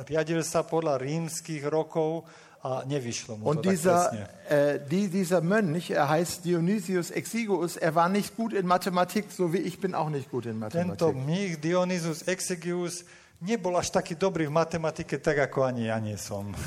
riadil 0.04 0.42
sa 0.42 0.66
podľa 0.66 0.98
rímskych 0.98 1.62
rokov 1.70 2.26
a 2.62 2.82
nevyšlo 2.86 3.36
mu 3.36 3.46
Und 3.50 3.56
to 3.56 3.62
tak 3.62 3.70
dieser, 3.70 4.08
presne. 4.08 4.28
äh, 4.48 4.80
die, 4.90 5.08
dieser 5.08 5.40
Mönch, 5.40 5.90
er 5.90 6.08
heißt 6.08 6.44
Dionysius 6.44 7.10
Exiguus, 7.10 7.76
er 7.76 7.94
war 7.94 8.08
nicht 8.08 8.36
gut 8.36 8.52
in 8.52 8.66
Mathematik, 8.66 9.30
so 9.30 9.52
wie 9.52 9.58
ich 9.58 9.80
bin 9.80 9.94
auch 9.94 10.10
nicht 10.10 10.30
gut 10.30 10.46
in 10.46 10.60
Tento 10.60 10.86
Mathematik. 10.86 11.16
mních 11.16 11.56
Dionysus 11.56 12.22
Exegius 12.22 13.04
nebol 13.40 13.76
až 13.78 13.90
taký 13.90 14.14
dobrý 14.18 14.46
v 14.46 14.50
matematike, 14.50 15.18
tak 15.18 15.38
ako 15.38 15.62
ani 15.62 15.86
ja 15.86 15.98
nie 15.98 16.16
som. 16.18 16.54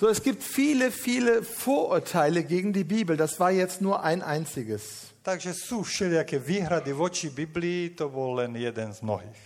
So, 0.00 0.08
es 0.08 0.22
gibt 0.22 0.42
viele, 0.42 0.90
viele 0.90 1.42
Vorurteile 1.42 2.42
gegen 2.42 2.72
die 2.72 2.84
Bibel. 2.84 3.18
Das 3.18 3.38
war 3.38 3.50
jetzt 3.50 3.82
nur 3.82 4.02
ein 4.02 4.22
einziges. 4.22 5.12
Takže 5.22 5.52
sú 5.52 5.82
všelijaké 5.84 6.38
výhrady 6.40 6.92
voči 6.96 7.28
Biblii, 7.28 7.90
to 7.92 8.08
bol 8.08 8.40
len 8.40 8.56
jeden 8.56 8.94
z 8.96 9.02
mnohých. 9.04 9.36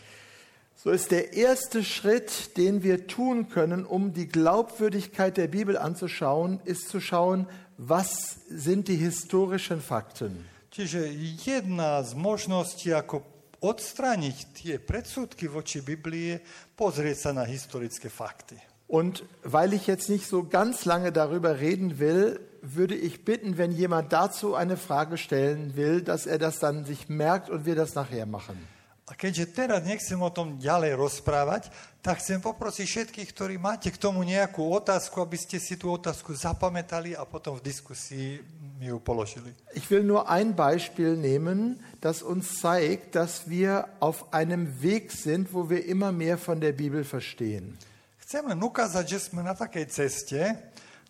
So 0.84 0.90
ist 0.90 1.12
der 1.12 1.32
erste 1.32 1.82
Schritt, 1.82 2.58
den 2.58 2.82
wir 2.82 3.06
tun 3.06 3.48
können, 3.48 3.86
um 3.86 4.12
die 4.12 4.28
Glaubwürdigkeit 4.28 5.38
der 5.38 5.48
Bibel 5.48 5.78
anzuschauen, 5.78 6.60
ist 6.66 6.90
zu 6.90 7.00
schauen, 7.00 7.46
was 7.78 8.36
sind 8.50 8.88
die 8.88 8.96
historischen 8.96 9.80
Fakten. 9.80 10.44
Čiže 10.68 11.08
jedna 11.40 12.04
z 12.04 12.12
možností, 12.12 12.92
ako 12.92 13.24
odstrániť 13.64 14.36
tie 14.52 14.76
predsudky 14.76 15.48
voči 15.48 15.80
Biblii, 15.80 16.36
pozrieť 16.76 17.16
sa 17.16 17.30
na 17.32 17.48
historické 17.48 18.12
fakty. 18.12 18.60
Und 18.84 19.24
weil 19.40 19.72
ich 19.72 19.86
jetzt 19.86 20.12
nicht 20.12 20.28
so 20.28 20.44
ganz 20.44 20.84
lange 20.84 21.16
darüber 21.16 21.64
reden 21.64 21.98
will, 21.98 22.44
würde 22.60 22.94
ich 22.94 23.24
bitten, 23.24 23.56
wenn 23.56 23.72
jemand 23.72 24.12
dazu 24.12 24.52
eine 24.54 24.76
Frage 24.76 25.16
stellen 25.16 25.76
will, 25.76 26.02
dass 26.02 26.26
er 26.26 26.36
das 26.36 26.58
dann 26.58 26.84
sich 26.84 27.08
merkt 27.08 27.48
und 27.48 27.64
wir 27.64 27.74
das 27.74 27.94
nachher 27.94 28.26
machen. 28.26 28.73
A 29.04 29.12
keďže 29.12 29.52
teraz 29.52 29.84
nechcem 29.84 30.16
o 30.16 30.32
tom 30.32 30.56
ďalej 30.56 30.96
rozprávať, 30.96 31.68
tak 32.00 32.24
chcem 32.24 32.40
poprosiť 32.40 32.88
všetkých, 32.88 33.28
ktorí 33.36 33.54
máte 33.60 33.92
k 33.92 34.00
tomu 34.00 34.24
nejakú 34.24 34.64
otázku, 34.64 35.20
aby 35.20 35.36
ste 35.36 35.60
si 35.60 35.76
tú 35.76 35.92
otázku 35.92 36.32
zapamätali 36.32 37.12
a 37.12 37.28
potom 37.28 37.60
v 37.60 37.68
diskusii 37.68 38.40
mi 38.80 38.88
ju 38.88 38.96
položili. 39.04 39.52
Ich 39.76 39.92
will 39.92 40.08
nur 40.08 40.24
ein 40.24 40.56
Beispiel 40.56 41.20
nehmen, 41.20 41.84
das 42.00 42.24
uns 42.24 42.64
zeigt, 42.64 43.12
dass 43.12 43.44
wir 43.44 43.92
auf 44.00 44.32
einem 44.32 44.80
Weg 44.80 45.12
sind, 45.12 45.52
wo 45.52 45.68
wir 45.68 45.84
immer 45.84 46.08
mehr 46.08 46.40
von 46.40 46.56
der 46.56 46.72
Bibel 46.72 47.04
verstehen. 47.04 47.76
Chcem 48.24 48.48
len 48.48 48.56
ukázať, 48.56 49.04
že 49.04 49.28
sme 49.28 49.44
na 49.44 49.52
takej 49.52 49.84
ceste, 49.92 50.40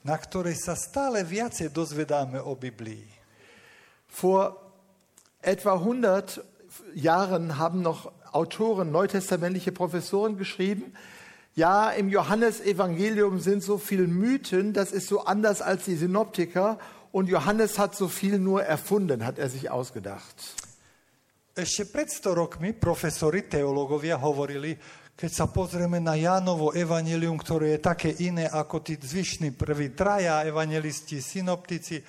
na 0.02 0.18
ktorej 0.18 0.58
sa 0.58 0.74
stále 0.74 1.22
viacej 1.22 1.70
dozvedáme 1.70 2.42
o 2.42 2.58
Biblii. 2.58 3.06
Vor 4.18 4.58
etwa 5.38 5.78
100 5.78 6.53
Jahren 6.94 7.58
haben 7.58 7.82
noch 7.82 8.12
Autoren, 8.32 8.90
neutestamentliche 8.90 9.72
Professoren 9.72 10.36
geschrieben, 10.36 10.92
ja, 11.54 11.90
im 11.90 12.08
Johannesevangelium 12.08 13.38
sind 13.38 13.62
so 13.62 13.78
viele 13.78 14.08
Mythen, 14.08 14.72
das 14.72 14.90
ist 14.90 15.06
so 15.06 15.24
anders 15.24 15.62
als 15.62 15.84
die 15.84 15.94
Synoptiker 15.94 16.78
und 17.12 17.28
Johannes 17.28 17.78
hat 17.78 17.94
so 17.94 18.08
viel 18.08 18.40
nur 18.40 18.64
erfunden, 18.64 19.24
hat 19.24 19.38
er 19.38 19.48
sich 19.48 19.70
ausgedacht. 19.70 20.34
Ešte 21.54 21.86
pred 21.86 22.10
100 22.10 22.34
rokmi 22.34 22.74
profesori, 22.74 23.46
teológovia 23.46 24.18
hovorili, 24.18 24.74
keď 25.14 25.30
sa 25.30 25.46
pozrieme 25.46 26.02
na 26.02 26.18
Jánovo 26.18 26.74
evanelium, 26.74 27.38
ktoré 27.38 27.78
je 27.78 27.86
také 27.86 28.10
iné 28.18 28.50
ako 28.50 28.82
tí 28.82 28.98
zvyšní 28.98 29.54
prví 29.54 29.94
traja 29.94 30.42
evangelisti, 30.42 31.22
synoptici, 31.22 32.02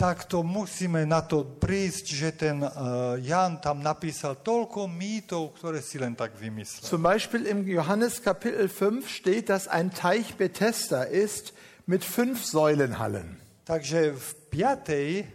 tak 0.00 0.24
to 0.24 0.40
musíme 0.40 1.04
na 1.04 1.20
to 1.20 1.44
prísť, 1.44 2.04
že 2.08 2.28
ten 2.32 2.56
uh, 2.64 3.20
Jan 3.20 3.60
tam 3.60 3.84
napísal 3.84 4.40
toľko 4.40 4.88
mýtov, 4.88 5.52
ktoré 5.60 5.84
si 5.84 6.00
len 6.00 6.16
tak 6.16 6.32
vymyslel. 6.40 6.88
Zum 6.88 7.04
Beispiel 7.04 7.44
im 7.44 7.68
Johannes 7.68 8.16
Kapitel 8.16 8.64
5 8.72 9.04
steht, 9.04 9.52
dass 9.52 9.68
ein 9.68 9.92
Teich 9.92 10.40
Bethesda 10.40 11.04
ist 11.04 11.52
mit 11.84 12.00
fünf 12.00 12.40
Säulenhallen. 12.48 13.36
Takže 13.68 14.16
v 14.16 14.28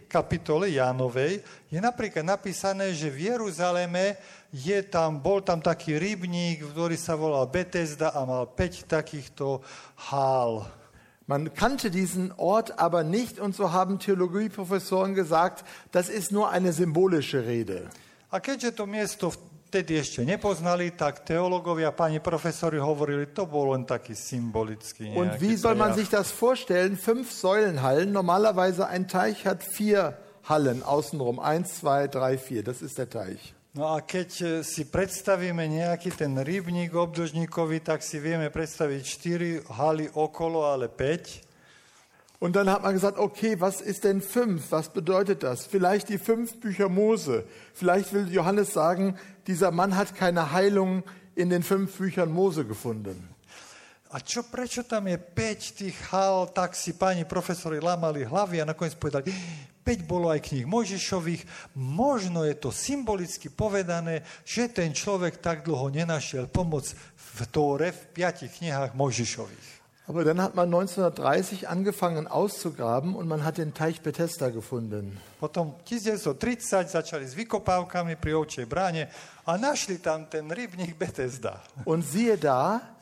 5. 0.02 0.10
kapitole 0.10 0.68
Jánovej 0.74 1.40
je 1.70 1.78
napríklad 1.78 2.26
napísané, 2.26 2.90
že 2.90 3.06
v 3.06 3.32
Jeruzaleme 3.32 4.18
je 4.50 4.82
tam, 4.82 5.22
bol 5.22 5.46
tam 5.46 5.62
taký 5.62 5.94
rybník, 5.94 6.66
ktorý 6.74 6.98
sa 6.98 7.14
volal 7.14 7.46
Bethesda 7.46 8.10
a 8.10 8.26
mal 8.26 8.50
5 8.50 8.90
takýchto 8.90 9.62
hál. 10.10 10.66
Man 11.26 11.54
kannte 11.54 11.90
diesen 11.90 12.32
Ort 12.36 12.78
aber 12.78 13.02
nicht 13.02 13.40
und 13.40 13.54
so 13.54 13.72
haben 13.72 13.98
Theologieprofessoren 13.98 15.14
gesagt, 15.14 15.64
das 15.90 16.08
ist 16.08 16.30
nur 16.30 16.50
eine 16.50 16.72
symbolische 16.72 17.44
Rede. 17.44 17.90
A 18.30 18.38
keďže 18.38 18.74
to 18.74 18.86
miesto 18.86 19.30
vtedy 19.30 19.98
ešte 19.98 20.22
nepoznali, 20.22 20.94
tak 20.94 21.26
teológovia, 21.26 21.90
pani 21.90 22.22
profesori 22.22 22.78
hovorili, 22.78 23.34
to 23.34 23.46
bol 23.46 23.74
len 23.74 23.82
taký 23.82 24.14
symbolický 24.14 25.14
Und 25.18 25.42
wie 25.42 25.58
soll 25.58 25.74
man 25.74 25.94
sich 25.94 26.10
das 26.10 26.30
vorstellen? 26.30 26.94
Fünf 26.94 27.34
Säulenhallen. 27.34 28.12
Normalerweise 28.12 28.86
ein 28.86 29.08
Teich 29.10 29.46
hat 29.46 29.66
vier 29.66 30.18
Hallen 30.46 30.82
außenrum. 30.82 31.42
Eins, 31.42 31.82
zwei, 31.82 32.06
drei, 32.06 32.38
vier. 32.38 32.62
Das 32.62 32.82
ist 32.82 32.98
der 32.98 33.10
Teich. 33.10 33.55
No 33.76 33.92
a 33.92 34.00
keď 34.00 34.30
e, 34.40 34.46
si 34.64 34.88
predstavíme 34.88 35.60
nejaký 35.68 36.08
ten 36.16 36.32
rybník 36.32 36.96
obdĺžníkový, 36.96 37.84
tak 37.84 38.00
si 38.00 38.16
vieme 38.16 38.48
predstaviť 38.48 39.04
4 39.68 39.68
haly 39.68 40.08
okolo, 40.16 40.64
ale 40.64 40.88
5. 40.88 42.40
Und 42.40 42.56
dann 42.56 42.72
hat 42.72 42.80
man 42.80 42.96
gesagt, 42.96 43.20
okay, 43.20 43.60
was 43.60 43.84
ist 43.84 44.04
denn 44.08 44.24
fünf? 44.24 44.72
Was 44.72 44.88
bedeutet 44.88 45.44
das? 45.44 45.68
Vielleicht 45.68 46.08
die 46.08 46.16
fünf 46.16 46.56
Bücher 46.56 46.88
Mose. 46.88 47.44
Vielleicht 47.76 48.16
will 48.16 48.32
Johannes 48.32 48.72
sagen, 48.72 49.20
dieser 49.46 49.70
Mann 49.70 49.94
hat 49.94 50.16
keine 50.16 50.52
Heilung 50.52 51.04
in 51.34 51.50
den 51.52 51.62
fünf 51.62 52.00
Büchern 52.00 52.32
Mose 52.32 52.64
gefunden. 52.64 53.28
A 54.14 54.22
čo, 54.22 54.46
prečo 54.46 54.86
tam 54.86 55.10
je 55.10 55.18
5 55.18 55.78
tých 55.82 55.96
hal, 56.14 56.46
tak 56.54 56.78
si 56.78 56.94
pani 56.94 57.26
profesori 57.26 57.82
lámali 57.82 58.22
hlavy 58.22 58.62
a 58.62 58.68
nakoniec 58.68 58.94
povedali, 58.94 59.34
5 59.82 60.02
bolo 60.02 60.30
aj 60.30 60.42
kníh 60.42 60.66
Mojžišových, 60.66 61.74
možno 61.78 62.42
je 62.42 62.54
to 62.58 62.74
symbolicky 62.74 63.50
povedané, 63.50 64.26
že 64.42 64.70
ten 64.70 64.90
človek 64.90 65.38
tak 65.38 65.62
dlho 65.62 65.90
nenašiel 65.90 66.50
pomoc 66.50 66.90
v 67.14 67.38
Tóre, 67.50 67.94
v 67.94 68.02
piatich 68.14 68.62
knihách 68.62 68.98
Mojžišových. 68.98 69.76
Aber 70.06 70.22
dann 70.22 70.40
hat 70.40 70.54
man 70.54 70.70
1930 70.70 71.66
angefangen 71.66 72.30
auszugraben 72.30 73.14
und 73.14 73.26
man 73.26 73.42
hat 73.42 73.58
den 73.58 73.74
Teich 73.74 74.00
Bethesda 74.00 74.50
gefunden. 74.50 75.18
Potom 75.42 75.74
1930 75.82 76.86
začali 76.86 77.26
s 77.26 77.34
vykopávkami 77.34 78.14
pri 78.14 78.38
ovčej 78.38 78.70
bráne 78.70 79.10
a 79.42 79.58
našli 79.58 79.98
tam 79.98 80.30
ten 80.30 80.46
rybník 80.46 80.94
Bethesda. 80.94 81.58
Und 81.82 82.06
siehe 82.06 82.38
da, 82.38 82.94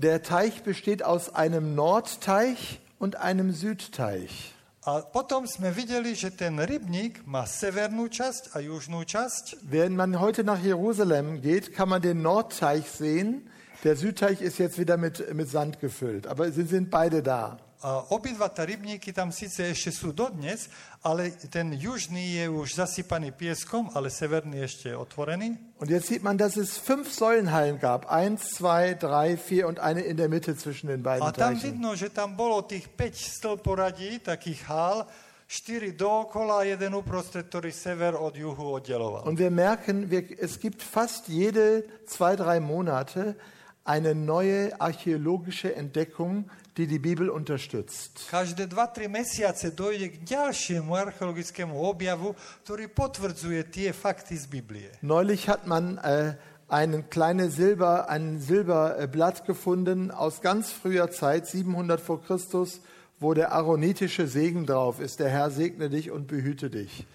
der 0.00 0.22
Teich 0.22 0.62
besteht 0.62 1.02
aus 1.04 1.34
einem 1.34 1.74
Nordteich 1.74 2.80
und 2.98 3.16
einem 3.16 3.52
Südteich. 3.52 4.54
A 4.80 5.04
potom 5.04 5.44
sme 5.44 5.76
videli, 5.76 6.16
že 6.16 6.32
ten 6.32 6.56
rybník 6.56 7.28
má 7.28 7.44
severnú 7.44 8.08
časť 8.08 8.56
a 8.56 8.64
južnú 8.64 9.04
časť. 9.04 9.68
Wenn 9.68 9.92
man 9.92 10.16
heute 10.16 10.40
nach 10.40 10.64
Jerusalem 10.64 11.44
geht, 11.44 11.76
kann 11.76 11.92
man 11.92 12.00
den 12.00 12.24
Nordteich 12.24 12.88
sehen. 12.88 13.44
Der 13.84 13.92
Südteich 13.96 14.40
ist 14.40 14.56
jetzt 14.56 14.80
wieder 14.80 14.96
mit, 14.96 15.20
mit 15.36 15.52
Sand 15.52 15.80
gefüllt, 15.80 16.26
aber 16.26 16.50
sie 16.50 16.64
sind 16.64 16.88
beide 16.88 17.22
da. 17.22 17.60
A 17.80 18.12
obidva 18.12 18.52
tá 18.52 18.68
rybníky 18.68 19.08
tam 19.08 19.32
síce 19.32 19.64
ešte 19.72 19.88
sú 19.88 20.12
dodnes, 20.12 20.68
ale 21.00 21.32
ten 21.48 21.72
južný 21.72 22.36
je 22.36 22.44
už 22.44 22.76
zasypaný 22.76 23.32
pieskom, 23.32 23.88
ale 23.96 24.12
severný 24.12 24.60
ešte 24.60 24.92
je 24.92 24.96
otvorený. 25.00 25.56
Und 25.80 25.88
jetzt 25.88 26.12
sieht 26.12 26.20
man, 26.20 26.36
dass 26.36 26.60
es 26.60 26.76
fünf 26.76 27.08
Säulenhallen 27.08 27.80
gab. 27.80 28.04
Eins, 28.12 28.52
zwei, 28.52 28.92
drei, 28.92 29.40
vier 29.40 29.64
und 29.64 29.80
eine 29.80 30.04
in 30.04 30.20
der 30.20 30.28
Mitte 30.28 30.52
zwischen 30.60 30.92
den 30.92 31.02
beiden 31.02 31.24
A 31.24 31.32
tam 31.32 31.56
Teichen. 31.56 31.80
vidno, 31.80 31.96
že 31.96 32.12
tam 32.12 32.36
bolo 32.36 32.60
tých 32.68 32.84
5 32.92 33.16
stĺporadí, 33.16 34.20
takých 34.20 34.60
hál, 34.68 35.08
4 35.48 35.96
dookola 35.96 36.62
a 36.62 36.68
jeden 36.68 36.94
uprostred, 36.94 37.48
ktorý 37.48 37.72
sever 37.72 38.14
od 38.14 38.36
juhu 38.36 38.76
oddeloval. 38.76 39.24
Und 39.24 39.40
wir 39.40 39.50
merken, 39.50 40.12
wir, 40.12 40.28
es 40.36 40.60
gibt 40.60 40.84
fast 40.84 41.32
jede 41.32 41.88
zwei, 42.04 42.36
drei 42.36 42.60
Monate 42.60 43.34
eine 43.82 44.14
neue 44.14 44.78
archäologische 44.78 45.74
Entdeckung, 45.74 46.46
die 46.76 46.86
die 46.86 46.98
Bibel 46.98 47.28
unterstützt. 47.28 48.28
Každé 48.30 48.70
2-3 48.70 49.08
mesiace 49.08 49.74
dojde 49.74 50.08
k 50.08 50.22
ďalšiemu 50.22 50.94
archeologickému 50.94 51.74
objavu, 51.74 52.34
ktorý 52.62 52.86
potvrdzuje 52.88 53.66
tie 53.70 53.90
fakty 53.90 54.38
z 54.38 54.46
Biblie. 54.46 54.90
Neulich 55.02 55.50
hat 55.50 55.66
man 55.66 55.98
äh, 55.98 56.38
ein 56.70 57.10
kleines 57.10 57.56
Silber, 57.56 58.08
ein 58.08 58.38
Silberblatt 58.38 59.44
gefunden 59.44 60.10
aus 60.10 60.40
ganz 60.40 60.70
früher 60.70 61.10
Zeit, 61.10 61.46
700 61.46 62.00
vor 62.00 62.22
Christus, 62.22 62.80
wo 63.18 63.34
der 63.34 63.52
aaronitische 63.52 64.26
Segen 64.26 64.64
drauf 64.66 65.00
ist. 65.00 65.20
Der 65.20 65.28
Herr 65.28 65.50
segne 65.50 65.90
dich 65.90 66.10
und 66.10 66.26
behüte 66.26 66.70
dich. 66.70 67.06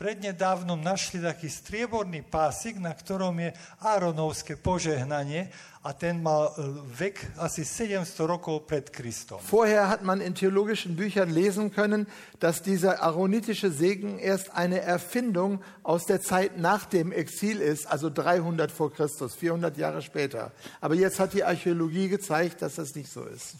Prednedávnom 0.00 0.80
našli 0.80 1.20
taký 1.20 1.52
strieborný 1.52 2.24
pásik, 2.24 2.80
na 2.80 2.88
ktorom 2.96 3.36
je 3.36 3.52
Áronovské 3.84 4.56
požehnanie 4.56 5.52
a 5.84 5.92
ten 5.92 6.24
mal 6.24 6.56
vek 6.88 7.36
asi 7.36 7.68
700 7.68 8.08
rokov 8.24 8.64
pred 8.64 8.88
Kristom. 8.88 9.44
Vorher 9.44 9.92
hat 9.92 10.00
man 10.00 10.24
in 10.24 10.32
theologischen 10.32 10.96
Büchern 10.96 11.28
lesen 11.28 11.68
können, 11.68 12.08
dass 12.40 12.64
dieser 12.64 13.04
aaronitische 13.04 13.68
Segen 13.68 14.16
erst 14.16 14.56
eine 14.56 14.80
Erfindung 14.80 15.60
aus 15.84 16.08
der 16.08 16.24
Zeit 16.24 16.56
nach 16.56 16.88
dem 16.88 17.12
Exil 17.12 17.60
ist, 17.60 17.84
also 17.84 18.08
300 18.08 18.72
vor 18.72 18.88
Christus, 18.96 19.36
400 19.36 19.76
Jahre 19.76 20.00
später. 20.00 20.52
Aber 20.80 20.96
jetzt 20.96 21.20
hat 21.20 21.34
die 21.36 21.44
Archäologie 21.44 22.08
gezeigt, 22.08 22.62
dass 22.64 22.76
das 22.76 22.94
nicht 22.94 23.12
so 23.12 23.24
ist. 23.28 23.56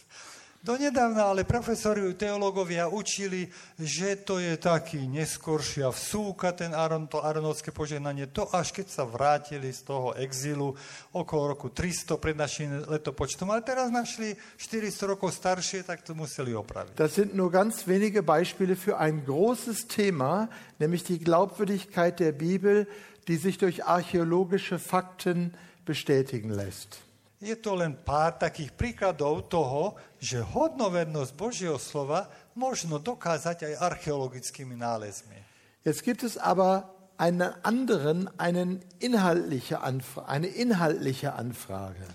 Donedávna 0.61 1.33
ale 1.33 1.41
profesori 1.41 2.13
teológovia 2.13 2.85
učili, 2.85 3.49
že 3.81 4.21
to 4.21 4.37
je 4.37 4.61
taký 4.61 5.09
neskoršia 5.09 5.89
vsúka, 5.89 6.53
ten 6.53 6.77
Aron, 6.77 7.09
to 7.09 7.17
aronovské 7.17 7.73
požehnanie, 7.73 8.29
to 8.29 8.45
až 8.53 8.69
keď 8.69 8.87
sa 8.93 9.01
vrátili 9.01 9.73
z 9.73 9.81
toho 9.89 10.13
exilu 10.21 10.77
okolo 11.17 11.57
roku 11.57 11.73
300 11.73 12.13
pred 12.21 12.37
našim 12.37 12.85
letopočtom. 12.85 13.49
Ale 13.49 13.65
teraz 13.65 13.89
našli 13.89 14.37
400 14.61 15.17
rokov 15.17 15.33
staršie, 15.33 15.81
tak 15.81 16.05
to 16.05 16.13
museli 16.13 16.53
opraviť. 16.53 16.93
Das 16.93 17.17
sind 17.17 17.33
nur 17.33 17.49
ganz 17.49 17.89
wenige 17.89 18.21
Beispiele 18.21 18.77
für 18.77 19.01
ein 19.01 19.25
großes 19.25 19.89
Thema, 19.89 20.45
nämlich 20.77 21.01
die 21.01 21.17
Glaubwürdigkeit 21.17 22.21
der 22.21 22.37
Bibel, 22.37 22.85
die 23.25 23.41
sich 23.41 23.57
durch 23.57 23.89
archäologische 23.89 24.77
Fakten 24.77 25.57
bestätigen 25.89 26.53
lässt. 26.53 27.01
Je 27.41 27.57
to 27.57 27.73
len 27.73 27.97
pár 27.97 28.37
takých 28.37 28.69
príkladov 28.77 29.49
toho, 29.49 29.97
že 30.21 30.45
hodnovernosť 30.45 31.31
Božieho 31.33 31.81
slova 31.81 32.29
možno 32.53 33.01
dokázať 33.01 33.65
aj 33.65 33.73
archeologickými 33.81 34.77
nálezmi. 34.77 35.41
Jetzt 35.81 36.05
gibt 36.05 36.21
es 36.21 36.37
aber 36.37 36.85
einen 37.17 37.41
anderen, 37.65 38.29
einen 38.37 38.85
inhaltliche 39.01 39.81
Anfra 39.81 40.29
eine 40.29 40.53
inhaltliche 40.53 41.33
Anfrage. 41.33 42.05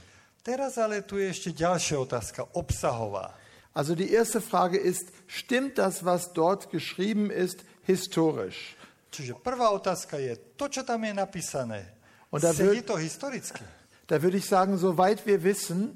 Teraz 0.46 0.78
ale 0.78 1.02
tu 1.02 1.18
je 1.18 1.26
ešte 1.26 1.50
ďalšia 1.50 1.98
otázka, 1.98 2.46
obsahová. 2.54 3.34
Also 3.74 3.98
die 3.98 4.14
erste 4.14 4.38
Frage 4.38 4.78
ist, 4.78 5.10
stimmt 5.26 5.76
das, 5.82 6.06
was 6.06 6.30
dort 6.32 6.70
geschrieben 6.70 7.34
ist, 7.34 7.66
historisch? 7.82 8.78
Čiže 9.10 9.34
prvá 9.42 9.74
otázka 9.74 10.22
je, 10.22 10.38
to, 10.54 10.70
čo 10.70 10.86
tam 10.86 11.02
je 11.02 11.12
napísané, 11.18 11.82
Und 12.30 12.46
da 12.46 12.54
sedí 12.54 12.78
wird- 12.78 12.86
to 12.86 12.96
historicky? 12.96 13.64
Da 14.07 14.23
würde 14.23 14.37
ich 14.37 14.47
sagen, 14.47 14.79
soweit 14.79 15.27
wir 15.27 15.42
wissen, 15.42 15.95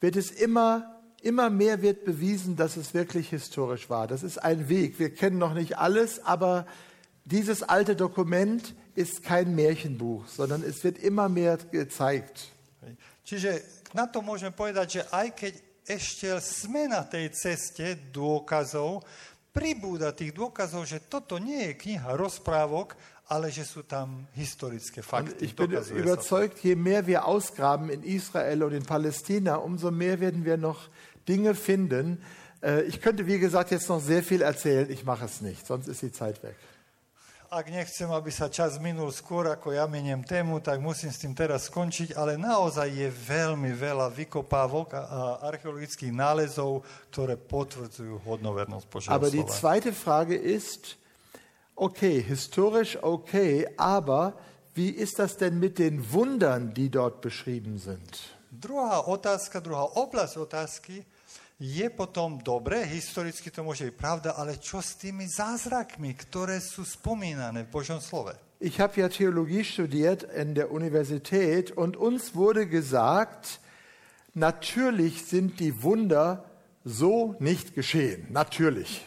wird 0.00 0.16
es 0.16 0.30
immer, 0.30 1.00
immer 1.22 1.50
mehr 1.50 1.82
wird 1.82 2.04
bewiesen, 2.04 2.56
dass 2.56 2.76
es 2.76 2.94
wirklich 2.94 3.30
historisch 3.30 3.88
war. 3.90 4.06
Das 4.06 4.22
ist 4.22 4.38
ein 4.38 4.68
Weg. 4.68 4.98
Wir 4.98 5.14
kennen 5.14 5.38
noch 5.38 5.54
nicht 5.54 5.78
alles, 5.78 6.24
aber 6.24 6.66
dieses 7.24 7.62
alte 7.62 7.94
Dokument 7.94 8.74
ist 8.94 9.22
kein 9.22 9.54
Märchenbuch, 9.54 10.26
sondern 10.26 10.62
es 10.62 10.82
wird 10.82 10.98
immer 10.98 11.28
mehr 11.28 11.58
gezeigt. 11.70 12.48
Čiže 13.24 13.62
na 13.94 14.10
to 14.10 14.22
môžeme 14.22 14.50
povedať, 14.50 15.00
že 15.00 15.02
aj 15.14 15.28
keď 15.38 15.54
ešte 15.86 16.26
sme 16.42 16.90
na 16.90 17.06
tej 17.06 17.30
ceste 17.30 17.98
dôkazov, 18.10 19.06
pribúda 19.50 20.14
tých 20.14 20.34
dôkazov, 20.34 20.86
že 20.86 21.02
toto 21.06 21.38
nie 21.38 21.70
je 21.70 21.78
kniha 21.78 22.14
rozprávok, 22.14 22.94
Und 23.30 23.46
ich 25.40 25.54
bin 25.54 25.70
überzeugt, 25.70 26.58
je 26.64 26.74
mehr 26.74 27.06
wir 27.06 27.26
ausgraben 27.26 27.88
in 27.88 28.02
Israel 28.02 28.64
und 28.64 28.72
in 28.72 28.82
Palästina, 28.82 29.54
umso 29.54 29.92
mehr 29.92 30.18
werden 30.18 30.44
wir 30.44 30.56
noch 30.56 30.88
Dinge 31.28 31.54
finden. 31.54 32.20
Äh, 32.60 32.82
Ich 32.82 33.00
könnte, 33.00 33.26
wie 33.26 33.38
gesagt, 33.38 33.70
jetzt 33.70 33.88
noch 33.88 34.00
sehr 34.00 34.24
viel 34.24 34.42
erzählen. 34.42 34.90
Ich 34.90 35.04
mache 35.04 35.26
es 35.26 35.40
nicht, 35.40 35.64
sonst 35.64 35.86
ist 35.86 36.02
die 36.02 36.10
Zeit 36.10 36.42
weg. 36.42 36.56
Ak 37.50 37.66
nechcem, 37.66 38.06
aby 38.14 38.30
sa 38.30 38.46
čas 38.46 38.78
minul 38.78 39.10
skôr, 39.10 39.50
ako 39.50 39.74
ja 39.74 39.82
meniem 39.90 40.22
tému, 40.22 40.62
tak 40.62 40.78
musím 40.78 41.10
s 41.10 41.18
tým 41.18 41.34
teraz 41.34 41.66
skončiť, 41.66 42.14
ale 42.14 42.38
naozaj 42.38 42.86
je 42.86 43.10
veľmi 43.10 43.74
veľa 43.74 44.06
vykopávok 44.06 44.94
a, 44.94 45.02
archeologických 45.50 46.14
nálezov, 46.14 46.86
ktoré 47.10 47.34
potvrdzujú 47.34 48.22
hodnovernosť 48.22 48.86
Božieho 48.86 49.10
Aber 49.10 49.34
die 49.34 49.42
zweite 49.50 49.90
Frage 49.90 50.38
ist, 50.38 50.94
okay, 51.74 52.22
historisch 52.22 52.98
okay, 53.02 53.66
aber 53.76 54.34
wie 54.74 54.90
ist 54.90 55.18
das 55.18 55.36
denn 55.36 55.58
mit 55.58 55.78
den 55.78 56.12
Wundern, 56.12 56.74
die 56.74 56.90
dort 56.90 57.20
beschrieben 57.20 57.78
sind? 57.78 58.38
Druhá 58.50 59.06
otázka, 59.06 59.62
druhá 59.62 59.86
oblasť 59.94 60.34
otázky 60.36 61.06
je 61.60 61.86
potom 61.92 62.40
dobre, 62.40 62.82
historicky 62.88 63.52
to 63.52 63.60
môže 63.60 63.84
byť 63.92 63.96
pravda, 64.00 64.30
ale 64.32 64.56
čo 64.56 64.80
s 64.80 64.96
tými 64.96 65.28
zázrakmi, 65.28 66.16
ktoré 66.16 66.56
sú 66.56 66.82
spomínané 66.88 67.68
v 67.68 67.72
Božom 67.72 68.00
slove? 68.00 68.32
Ich 68.60 68.80
habe 68.80 69.00
ja 69.00 69.08
Theologie 69.08 69.64
studiert 69.64 70.24
in 70.24 70.56
der 70.56 70.72
Universität 70.72 71.72
und 71.72 71.96
uns 71.96 72.34
wurde 72.34 72.66
gesagt, 72.66 73.60
natürlich 74.34 75.24
sind 75.24 75.60
die 75.60 75.82
Wunder 75.82 76.44
so 76.84 77.36
nicht 77.40 77.74
geschehen. 77.74 78.28
Natürlich. 78.32 79.04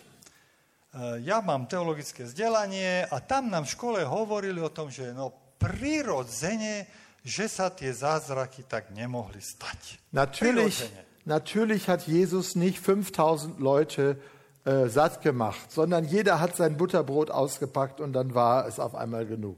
E, 0.94 1.20
Ja 1.26 1.42
mám 1.42 1.66
teologické 1.66 2.24
vzdelanie 2.24 3.10
a 3.10 3.18
tam 3.20 3.50
nám 3.50 3.66
v 3.66 3.74
škole 3.74 4.00
hovorili 4.06 4.62
o 4.62 4.70
tom, 4.70 4.94
že 4.94 5.10
no 5.14 5.34
prirodzene, 5.58 6.86
že 7.26 7.50
sa 7.50 7.74
tie 7.74 7.90
zázraky 7.90 8.68
tak 8.70 8.92
nemohli 8.94 9.42
stať. 9.42 9.98
Natürlich, 10.14 10.86
natürlich 11.26 11.88
hat 11.90 12.06
Jesus 12.06 12.54
nicht 12.54 12.78
5000 12.78 13.58
Leute 13.58 14.20
äh, 14.66 14.88
satt 14.90 15.22
gemacht, 15.24 15.72
sondern 15.72 16.06
jeder 16.06 16.40
hat 16.40 16.56
sein 16.56 16.78
Butterbrot 16.78 17.32
ausgepackt 17.32 18.00
und 18.00 18.14
dann 18.14 18.36
war 18.36 18.68
es 18.68 18.80
auf 18.80 18.94
einmal 18.94 19.26
genug. 19.26 19.58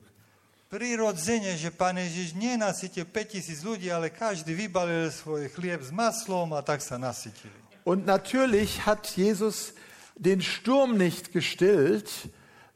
Prirodzene, 0.70 1.56
že 1.58 1.70
Pán 1.70 1.96
Ježiš 1.96 2.34
nenasytil 2.34 3.06
5000 3.06 3.64
ľudí, 3.64 3.88
ale 3.94 4.10
každý 4.10 4.52
vybalil 4.54 5.14
svoj 5.14 5.48
chlieb 5.54 5.80
s 5.80 5.94
maslom 5.94 6.52
a 6.58 6.62
tak 6.66 6.82
sa 6.82 6.98
nasytili. 6.98 7.54
Und 7.86 8.06
natürlich 8.10 8.82
hat 8.82 9.06
Jesus 9.14 9.78
den 10.16 10.42
Sturm 10.42 10.98
nicht 10.98 11.32
gestillt, 11.32 12.10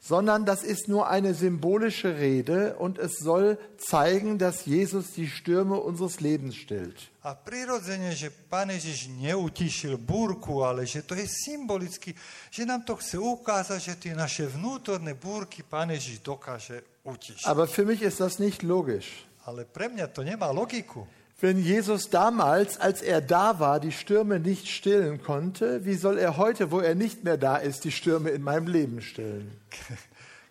sondern 0.00 0.46
das 0.46 0.62
ist 0.62 0.88
nur 0.88 1.08
eine 1.08 1.34
symbolische 1.34 2.16
Rede 2.16 2.76
und 2.76 2.98
es 2.98 3.18
soll 3.18 3.58
zeigen, 3.76 4.38
dass 4.38 4.64
Jesus 4.64 5.12
die 5.12 5.28
Stürme 5.28 5.76
unseres 5.76 6.20
Lebens 6.20 6.56
stillt. 6.56 7.12
A 7.20 7.36
prirodzene, 7.36 8.16
že 8.16 8.32
Pán 8.32 8.72
Ježiš 8.72 9.12
neutišil 9.12 10.00
búrku, 10.00 10.64
ale 10.64 10.88
že 10.88 11.04
to 11.04 11.12
je 11.12 11.28
symbolicky, 11.28 12.16
že 12.48 12.64
nám 12.64 12.80
to 12.88 12.96
chce 12.96 13.20
ukázať, 13.20 13.80
že 13.80 13.94
tie 14.00 14.12
naše 14.16 14.48
vnútorné 14.48 15.12
búrky 15.12 15.60
Pán 15.60 15.92
Ježiš 15.92 16.24
dokáže 16.24 16.80
utišiť. 17.04 17.44
Aber 17.44 17.68
für 17.68 17.84
mich 17.84 18.00
ist 18.00 18.24
das 18.24 18.40
nicht 18.40 18.64
logisch. 18.64 19.28
Ale 19.44 19.68
pre 19.68 19.92
mňa 19.92 20.08
to 20.08 20.24
nemá 20.24 20.48
logiku. 20.48 21.04
Wenn 21.40 21.58
Jesus 21.58 22.10
damals, 22.10 22.78
als 22.78 23.00
er 23.00 23.22
da 23.22 23.58
war, 23.60 23.80
die 23.80 23.92
Stürme 23.92 24.38
nicht 24.38 24.68
stillen 24.68 25.22
konnte, 25.22 25.86
wie 25.86 25.94
soll 25.94 26.18
er 26.18 26.36
heute, 26.36 26.70
wo 26.70 26.80
er 26.80 26.94
nicht 26.94 27.24
mehr 27.24 27.38
da 27.38 27.56
ist, 27.56 27.84
die 27.84 27.92
Stürme 27.92 28.28
in 28.28 28.42
meinem 28.42 28.66
Leben 28.66 29.00
stillen? 29.00 29.50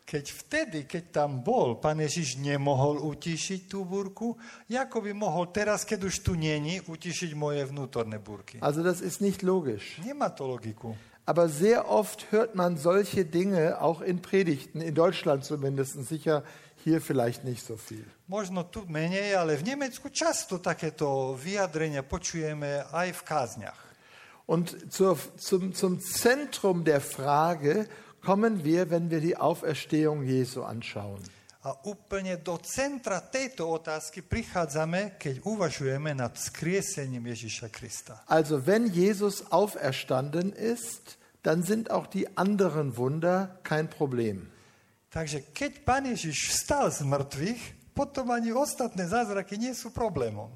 Keď 0.09 0.25
vtedy, 0.25 0.79
keď 0.89 1.21
tam 1.21 1.45
bol, 1.45 1.77
Pán 1.77 2.01
Ježiš 2.01 2.41
nemohol 2.41 2.97
utišiť 2.97 3.69
tú 3.69 3.85
búrku, 3.85 4.33
ako 4.65 5.05
by 5.05 5.13
mohol 5.13 5.53
teraz, 5.53 5.85
keď 5.85 6.09
už 6.09 6.25
tu 6.25 6.33
není, 6.33 6.81
utišiť 6.81 7.37
moje 7.37 7.61
vnútorné 7.69 8.17
búrky? 8.17 8.57
Also 8.57 8.81
das 8.81 9.05
ist 9.05 9.21
nicht 9.21 9.45
logisch. 9.45 10.01
Nemá 10.01 10.33
to 10.33 10.49
logiku. 10.49 10.97
Aber 11.29 11.45
sehr 11.45 11.85
oft 11.85 12.33
hört 12.33 12.57
man 12.57 12.73
solche 12.73 13.21
Dinge 13.21 13.77
auch 13.77 14.01
in 14.01 14.17
Predigten, 14.17 14.81
in 14.81 14.97
Deutschland 14.97 15.45
zumindest, 15.45 15.93
sicher 16.09 16.41
hier 16.81 17.05
vielleicht 17.05 17.45
nicht 17.45 17.61
so 17.61 17.77
viel. 17.77 18.09
Možno 18.25 18.65
tu 18.65 18.89
menej, 18.89 19.37
ale 19.37 19.61
v 19.61 19.77
Nemecku 19.77 20.09
často 20.09 20.57
takéto 20.57 21.37
vyjadrenia 21.37 22.01
počujeme 22.01 22.81
aj 22.89 23.13
v 23.13 23.21
kázniach. 23.21 23.79
Und 24.49 24.73
zur, 24.89 25.21
zum, 25.37 25.77
zum 25.77 26.01
Zentrum 26.01 26.81
der 26.81 27.05
Frage 27.05 27.85
kommen 28.21 28.63
wir, 28.63 28.89
wenn 28.89 29.09
wir 29.09 29.21
die 29.21 29.37
Auferstehung 29.37 30.23
Jesu 30.23 30.63
anschauen. 30.63 31.21
A 31.59 31.75
úplne 31.83 32.39
do 32.39 32.55
centra 32.63 33.19
tejto 33.19 33.67
otázky 33.67 34.23
prichádzame, 34.23 35.19
keď 35.19 35.43
uvažujeme 35.43 36.15
nad 36.15 36.31
skriesením 36.39 37.35
Ježiša 37.35 37.67
Krista. 37.67 38.23
Also 38.31 38.63
wenn 38.63 38.87
Jesus 38.87 39.43
auferstanden 39.51 40.55
ist, 40.55 41.19
dann 41.43 41.63
sind 41.63 41.91
auch 41.91 42.07
die 42.07 42.31
anderen 42.39 42.95
Wunder 42.95 43.59
kein 43.67 43.91
Problem. 43.91 44.47
Takže 45.11 45.51
keď 45.51 45.83
Pán 45.83 46.07
Ježiš 46.07 46.55
vstal 46.55 46.87
z 46.95 47.03
mŕtvych, 47.03 47.91
potom 47.91 48.31
ani 48.31 48.55
ostatné 48.55 49.03
zázraky 49.03 49.59
nie 49.59 49.75
sú 49.75 49.91
problémom. 49.91 50.47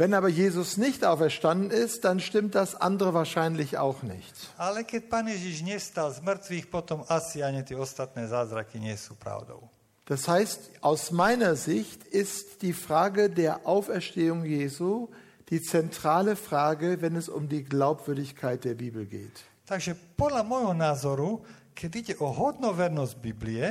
Wenn 0.00 0.16
aber 0.16 0.32
Jesus 0.32 0.78
nicht 0.78 1.04
auferstanden 1.04 1.70
ist, 1.70 2.08
dann 2.08 2.20
stimmt 2.20 2.54
das 2.54 2.72
andere 2.72 3.12
wahrscheinlich 3.12 3.76
auch 3.76 4.00
nicht. 4.00 4.32
Ale 4.56 4.80
keď 4.88 5.12
Pán 5.12 5.28
Ježiš 5.28 5.60
nestal 5.60 6.08
z 6.08 6.24
mŕtvych, 6.24 6.72
potom 6.72 7.04
asi 7.04 7.44
ani 7.44 7.60
tie 7.60 7.76
ostatné 7.76 8.24
zázraky 8.24 8.80
nie 8.80 8.96
sú 8.96 9.12
pravdou. 9.20 9.68
Das 10.08 10.24
heißt, 10.24 10.80
aus 10.80 11.12
meiner 11.12 11.52
Sicht 11.52 12.08
ist 12.08 12.64
die 12.64 12.72
Frage 12.72 13.28
der 13.28 13.68
Auferstehung 13.68 14.48
Jesu 14.48 15.12
die 15.52 15.60
zentrale 15.60 16.32
Frage, 16.32 17.04
wenn 17.04 17.12
es 17.12 17.28
um 17.28 17.52
die 17.52 17.68
Glaubwürdigkeit 17.68 18.64
der 18.64 18.80
Bibel 18.80 19.04
geht. 19.04 19.44
Takže 19.68 20.16
podľa 20.16 20.48
môjho 20.48 20.72
názoru, 20.72 21.44
keď 21.76 21.90
ide 21.92 22.14
o 22.24 22.32
hodnovernosť 22.32 23.20
Biblie, 23.20 23.68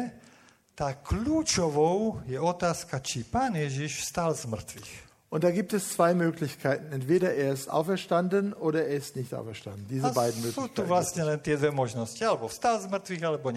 tá 0.78 0.94
kľúčovou 0.94 2.22
je 2.30 2.38
otázka, 2.38 3.02
či 3.02 3.26
Pán 3.26 3.58
Ježiš 3.58 4.06
vstal 4.06 4.38
z 4.38 4.46
mŕtvych. 4.46 5.09
Und 5.30 5.44
da 5.44 5.52
gibt 5.52 5.74
es 5.74 5.90
zwei 5.90 6.14
Möglichkeiten. 6.14 6.92
Entweder 6.92 7.36
er 7.36 7.54
ist 7.54 7.70
auferstanden 7.70 8.54
oder 8.54 8.88
er 8.88 8.96
ist 8.96 9.16
nicht 9.16 9.34
auferstanden. 9.34 9.86
Diese 9.88 10.08
A 10.08 10.10
beiden 10.10 10.42
Möglichkeiten. 10.42 10.76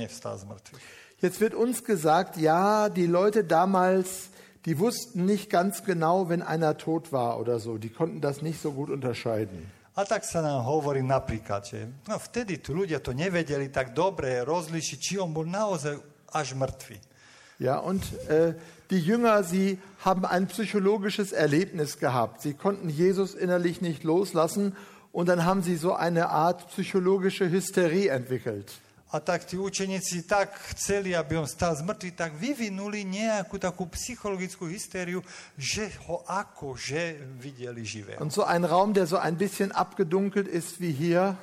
z. 0.08 0.78
Jetzt 1.20 1.40
wird 1.40 1.54
uns 1.54 1.84
gesagt, 1.84 2.36
ja, 2.36 2.88
die 2.88 3.06
Leute 3.06 3.44
damals, 3.44 4.28
die 4.66 4.78
wussten 4.78 5.24
nicht 5.24 5.48
ganz 5.50 5.84
genau, 5.84 6.28
wenn 6.28 6.42
einer 6.42 6.76
tot 6.76 7.10
war 7.12 7.40
oder 7.40 7.58
so. 7.58 7.78
Die 7.78 7.90
konnten 7.90 8.20
das 8.20 8.42
nicht 8.42 8.60
so 8.60 8.72
gut 8.72 8.90
unterscheiden. 8.90 9.70
A 9.92 10.08
tak 10.08 10.24
sa 10.24 10.40
nám 10.40 10.64
hovorí 10.64 11.04
napríklad, 11.04 11.68
že 11.68 11.84
no 12.08 12.16
vtedy 12.16 12.64
tu 12.64 12.72
ľudia 12.72 13.04
to 13.04 13.12
nevedeli 13.12 13.68
tak 13.68 13.92
dobre 13.92 14.40
rozlišiť, 14.40 14.96
či 14.96 15.20
on 15.20 15.36
bol 15.36 15.44
naozaj 15.44 16.00
až 16.32 16.56
mŕtvy. 16.56 16.96
Ja, 17.60 17.76
und 17.76 18.00
äh, 18.24 18.56
die 18.92 19.00
Jünger, 19.00 19.42
sie 19.42 19.78
haben 20.04 20.24
ein 20.24 20.46
psychologisches 20.46 21.32
Erlebnis 21.32 21.98
gehabt. 21.98 22.42
Sie 22.42 22.52
konnten 22.52 22.88
Jesus 22.88 23.34
innerlich 23.34 23.80
nicht 23.80 24.04
loslassen 24.04 24.76
und 25.12 25.28
dann 25.28 25.44
haben 25.44 25.62
sie 25.62 25.76
so 25.76 25.94
eine 25.94 26.28
Art 26.28 26.68
psychologische 26.68 27.50
Hysterie 27.50 28.08
entwickelt. 28.08 28.70
A 29.12 29.20
tak 29.20 29.44
tí 29.44 29.60
učeníci 29.60 30.22
tak 30.24 30.56
chceli, 30.72 31.12
aby 31.12 31.36
on 31.36 31.44
stal 31.44 31.76
z 31.76 31.84
mŕtvych, 31.84 32.16
tak 32.16 32.32
vyvinuli 32.32 33.04
nejakú 33.04 33.60
takú 33.60 33.84
psychologickú 33.92 34.72
hystériu, 34.72 35.20
že 35.52 35.92
ho 36.08 36.24
akože 36.24 37.20
videli 37.36 37.84
živého. 37.84 38.16
Und 38.24 38.32
so 38.32 38.48
ein 38.48 38.64
Raum, 38.64 38.96
der 38.96 39.04
so 39.04 39.20
ein 39.20 39.36
bisschen 39.36 39.68
abgedunkelt 39.68 40.48
ist 40.48 40.80
wie 40.80 40.96
hier, 40.96 41.36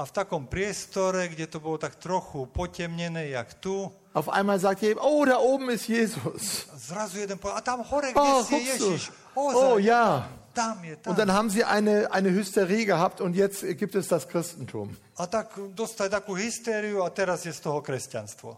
A 0.00 0.08
v 0.08 0.16
takom 0.16 0.48
priestore, 0.48 1.28
kde 1.28 1.44
to 1.44 1.60
bolo 1.60 1.76
tak 1.76 2.00
trochu 2.00 2.48
potemnené, 2.48 3.36
jak 3.36 3.60
tu, 3.60 3.92
auf 4.16 4.32
einmal 4.32 4.56
sagt 4.58 4.82
jedem, 4.82 4.96
oh, 4.98 5.28
da 5.28 5.36
oben 5.36 5.68
ist 5.70 5.88
Jesus. 5.88 6.66
zrazu 6.72 7.20
jeden 7.20 7.36
povedal, 7.38 7.58
a 7.58 7.60
tam 7.60 7.84
hore, 7.84 8.10
kde 8.10 8.20
Oh, 8.20 8.40
si 8.40 8.54
je. 8.54 8.60
Ježiš? 8.80 9.12
Oh, 9.36 9.52
Ozaj, 9.52 9.84
ja. 9.84 10.24
tam 10.56 10.80
je, 10.84 10.96
tam. 10.96 11.10
Und 11.12 11.18
dann 11.20 11.30
haben 11.32 11.50
sie 11.52 11.64
eine, 11.64 12.08
eine 12.10 12.32
Hysterie 12.32 12.86
gehabt 12.88 13.20
und 13.20 13.36
jetzt 13.36 13.60
gibt 13.76 13.94
es 13.94 14.08
das 14.08 14.24
Christentum. 14.26 14.96
A 15.20 15.28
tak 15.28 15.52
dostali 15.76 16.08
takú 16.10 16.32
hystériu 16.32 17.04
a 17.04 17.12
teraz 17.12 17.44
je 17.44 17.52
z 17.52 17.60
toho 17.60 17.84
kresťanstvo. 17.84 18.56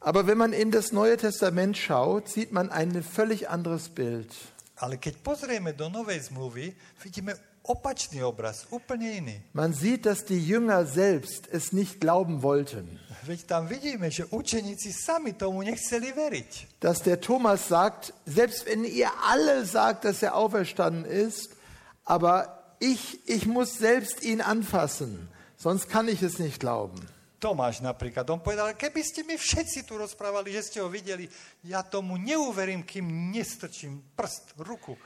Aber 0.00 0.26
wenn 0.26 0.38
man 0.38 0.52
in 0.52 0.70
das 0.72 0.92
Neue 0.92 1.16
Testament 1.20 1.76
schaut, 1.76 2.28
sieht 2.28 2.50
man 2.52 2.70
ein 2.72 3.02
völlig 3.04 3.52
anderes 3.52 3.92
Bild. 3.92 4.32
Ale 4.76 4.96
keď 4.96 5.20
pozrieme 5.24 5.72
do 5.72 5.88
Novej 5.88 6.32
zmluvy, 6.32 6.72
vidíme 7.00 7.32
Man 9.52 9.72
sieht, 9.74 10.06
dass 10.06 10.24
die 10.24 10.46
Jünger 10.46 10.86
selbst 10.86 11.48
es 11.50 11.72
nicht 11.72 12.00
glauben 12.00 12.42
wollten. 12.42 13.00
Dass 16.80 17.02
der 17.02 17.20
Thomas 17.20 17.68
sagt, 17.68 18.14
selbst 18.24 18.66
wenn 18.66 18.84
ihr 18.84 19.10
alle 19.28 19.64
sagt, 19.64 20.04
dass 20.04 20.22
er 20.22 20.34
auferstanden 20.34 21.04
ist, 21.04 21.50
aber 22.04 22.76
ich, 22.78 23.28
ich 23.28 23.46
muss 23.46 23.78
selbst 23.78 24.22
ihn 24.22 24.40
anfassen, 24.40 25.28
sonst 25.56 25.88
kann 25.88 26.08
ich 26.08 26.22
es 26.22 26.38
nicht 26.38 26.60
glauben. 26.60 27.08
Tomáš 27.36 27.84
napríklad, 27.84 28.24
on 28.32 28.40
povedal, 28.40 28.72
keby 28.72 29.00
ste 29.04 29.20
mi 29.28 29.36
všetci 29.36 29.84
tu 29.84 30.00
rozprávali, 30.00 30.56
že 30.56 30.72
ste 30.72 30.78
ho 30.80 30.88
videli, 30.88 31.28
ja 31.68 31.84
tomu 31.84 32.16
neuverím, 32.16 32.80
kým 32.80 33.04
nestrčím 33.28 34.00
prst, 34.16 34.56
ruku. 34.56 34.96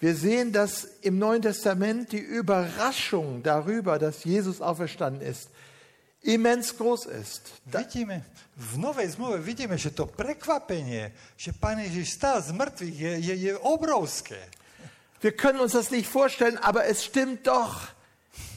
Wir 0.00 0.14
sehen, 0.14 0.52
dass 0.52 0.84
im 1.02 1.18
Neuen 1.18 1.42
Testament 1.42 2.12
die 2.12 2.22
Überraschung 2.22 3.42
darüber, 3.42 3.98
dass 3.98 4.24
Jesus 4.24 4.60
auferstanden 4.60 5.22
ist, 5.22 5.50
immens 6.22 6.76
groß 6.76 7.06
ist. 7.06 7.42
Vidíme, 7.66 8.24
v 8.54 8.78
Novej 8.78 9.10
zmluve 9.10 9.38
vidíme, 9.38 9.78
že 9.78 9.94
to 9.94 10.06
prekvapenie, 10.06 11.10
že 11.38 11.54
Pán 11.54 11.78
Ježiš 11.78 12.18
stal 12.18 12.42
z 12.42 12.50
mŕtvych, 12.54 12.94
je, 12.94 13.12
je, 13.18 13.34
je 13.34 13.52
obrovské. 13.58 14.38
Wir 15.20 15.34
können 15.34 15.58
uns 15.58 15.72
das 15.72 15.90
nicht 15.90 16.06
vorstellen, 16.06 16.58
aber 16.58 16.86
es 16.86 17.04
stimmt 17.04 17.46
doch. 17.46 17.90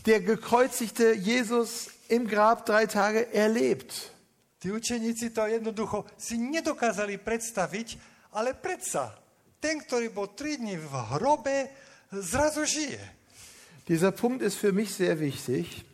Der 0.05 0.21
gekreuzigte 0.21 1.13
Jesus 1.13 1.89
im 2.09 2.27
Grab 2.27 2.65
drei 2.65 2.85
Tage 2.85 3.33
erlebt. 3.33 4.11
Tí 4.61 4.69
učeníci 4.69 5.33
to 5.33 5.41
jednoducho 5.49 6.05
si 6.17 6.37
nedokázali 6.37 7.17
predstaviť, 7.17 7.97
ale 8.37 8.53
predsa, 8.53 9.09
ten, 9.61 9.79
ktorý 9.85 10.09
bol 10.09 10.33
tri 10.33 10.57
dni 10.57 10.75
v 10.81 10.93
hrobe, 11.15 11.69
zrazu 12.09 12.65
žije. 12.65 12.99
Dieser 13.87 14.11
Punkt 14.11 14.41
ist 14.41 14.57
für 14.57 14.73
mich 14.73 14.93
sehr 14.93 15.19
wichtig. 15.19 15.85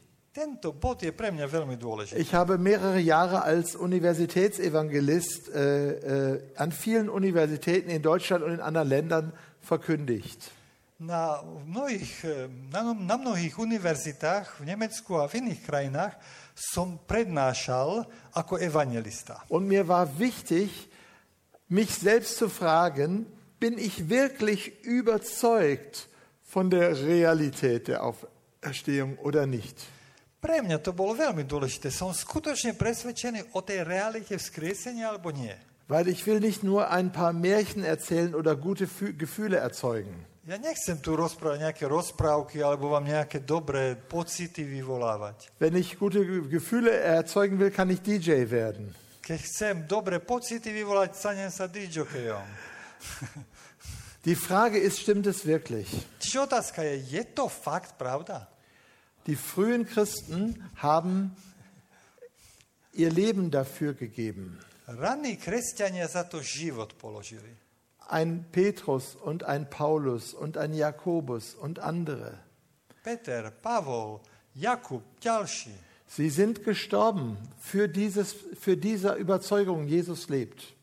Ich 2.12 2.34
habe 2.34 2.58
mehrere 2.60 3.00
Jahre 3.00 3.42
als 3.42 3.76
Universitätsevangelist 3.76 5.50
äh, 5.50 6.36
äh, 6.36 6.42
an 6.56 6.72
vielen 6.72 7.10
Universitäten 7.10 7.90
in 7.90 8.04
Deutschland 8.04 8.44
und 8.44 8.54
in 8.54 8.62
anderen 8.62 8.88
Ländern 8.88 9.34
verkündigt. 9.62 10.52
Na 11.00 11.42
mnohých, 11.66 12.24
eh, 12.24 12.50
na, 12.70 12.94
na 12.94 13.18
mnohých 13.18 13.58
univerzitách 13.58 14.62
v 14.62 14.66
Nemecku 14.66 15.18
a 15.18 15.30
v 15.30 15.42
iných 15.46 15.62
krajinách 15.66 16.14
som 16.54 16.98
prednášal 17.06 18.06
ako 18.34 18.58
evangelista. 18.62 19.42
Und 19.50 19.66
mir 19.66 19.90
war 19.90 20.06
wichtig, 20.18 20.70
mich 21.70 21.94
selbst 21.98 22.38
zu 22.38 22.50
fragen, 22.50 23.26
bin 23.60 23.78
ich 23.78 24.10
wirklich 24.10 24.84
überzeugt 24.86 26.08
von 26.43 26.70
der 26.70 26.96
Realität 27.02 27.88
der 27.88 28.04
Auferstehung 28.04 29.17
oder 29.20 29.46
nicht? 29.46 29.78
Pre 30.38 30.62
mňa 30.62 30.78
to 30.86 30.93
bolo 30.93 31.17
veľmi 31.17 31.43
dôležité. 31.50 31.89
Som 31.89 32.13
skutočne 32.13 32.78
presvedčený 32.78 33.58
o 33.58 33.60
tej 33.65 33.82
realite 33.82 34.38
vzkriesenia 34.38 35.10
alebo 35.10 35.34
nie. 35.34 35.52
Weil 35.89 36.08
ich 36.13 36.28
will 36.30 36.38
nicht 36.39 36.62
nur 36.62 36.91
ein 36.91 37.10
paar 37.10 37.34
Märchen 37.34 37.82
erzählen 37.84 38.36
oder 38.38 38.54
gute 38.56 38.86
Fü- 38.86 39.17
Gefühle 39.17 39.58
erzeugen. 39.58 40.13
Ja 40.48 40.56
nechcem 40.56 41.02
tu 41.04 41.17
rozprávať 41.17 41.60
nejaké 41.60 41.86
rozprávky 41.91 42.63
alebo 42.63 42.93
vám 42.96 43.04
nejaké 43.04 43.43
dobré 43.43 43.98
pocity 44.00 44.63
vyvolávať. 44.63 45.52
Wenn 45.60 45.76
ich 45.76 45.98
gute 46.00 46.24
Ge- 46.24 46.48
Gefühle 46.48 46.93
erzeugen 46.93 47.58
will, 47.60 47.74
kann 47.74 47.89
ich 47.91 48.00
DJ 48.00 48.46
werden. 48.48 48.93
Keď 49.26 49.39
chcem 49.43 49.76
dobré 49.89 50.24
pocity 50.24 50.72
vyvolať, 50.72 51.17
stanem 51.20 51.52
sa 51.52 51.67
DJokejom. 51.67 52.46
Die 54.26 54.36
Frage 54.36 54.78
ist, 54.78 55.00
stimmt 55.00 55.26
es 55.28 55.46
wirklich? 55.46 55.88
Die 59.26 59.36
frühen 59.36 59.86
Christen 59.86 60.70
haben 60.76 61.36
ihr 62.93 63.12
Leben 63.12 63.52
dafür 63.52 63.93
gegeben. 63.93 64.60
Ranní 64.88 65.36
kresťania 65.36 66.08
za 66.08 66.24
to 66.24 66.41
život 66.41 66.93
položili. 66.93 67.58
Ein 68.10 68.46
Petrus 68.52 69.15
und 69.15 69.43
ein 69.43 69.70
Paulus 69.70 70.34
und 70.34 70.58
ein 70.58 70.74
Jakobus 70.74 71.56
und 71.56 71.80
andere. 71.80 72.39
Peter, 73.04 73.52
Pavol, 73.52 74.22
Jakub, 74.56 75.04
ďalší. 75.20 75.76
Sie 76.08 76.30
sind 76.30 76.63
gestorben 76.63 77.38
für, 77.60 77.89
dieses, 77.89 78.34
für 78.58 78.78
diese 78.78 79.13
Überzeugung, 79.15 79.88
Jesus 79.88 80.30
lebt. 80.30 80.77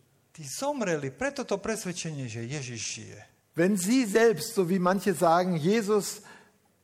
Wenn 3.55 3.77
Sie 3.77 4.05
selbst, 4.05 4.55
so 4.55 4.69
wie 4.69 4.79
manche 4.79 5.15
sagen, 5.15 5.57
Jesus 5.57 6.23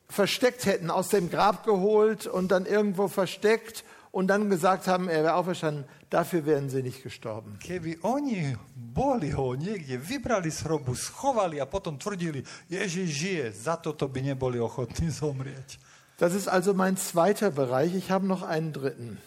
versteckt 0.07 0.65
hätten, 0.65 0.89
aus 0.89 1.09
dem 1.09 1.29
Grab 1.29 1.65
geholt 1.65 2.27
und 2.27 2.51
dann 2.51 2.65
irgendwo 2.65 3.07
versteckt 3.07 3.83
und 4.11 4.27
dann 4.27 4.49
gesagt 4.49 4.87
haben, 4.87 5.09
er 5.09 5.23
wäre 5.23 5.35
auferstanden, 5.35 5.85
dafür 6.09 6.45
wären 6.45 6.69
Sie 6.69 6.83
nicht 6.83 7.03
gestorben. 7.03 7.57
Keby 7.59 7.99
oni 8.03 8.57
boli 8.75 9.31
ho 9.31 9.55
niekde, 9.55 9.99
vybrali 9.99 10.51
z 10.51 10.63
hrobu, 10.63 10.95
schovali 10.95 11.61
a 11.61 11.65
potom 11.65 11.97
tvrdili, 11.99 12.43
Ježiš 12.69 13.09
žije, 13.09 13.51
za 13.51 13.75
toto 13.75 14.07
by 14.07 14.21
neboli 14.21 14.59
ochotní 14.59 15.09
zomrieť. 15.11 15.79
Das 16.21 16.35
ist 16.35 16.47
also 16.47 16.75
mein 16.75 16.97
zweiter 16.97 17.49
Bereich. 17.49 17.95
Ich 17.95 18.11
habe 18.11 18.27
noch 18.27 18.43
einen 18.43 18.73
dritten. 18.73 19.17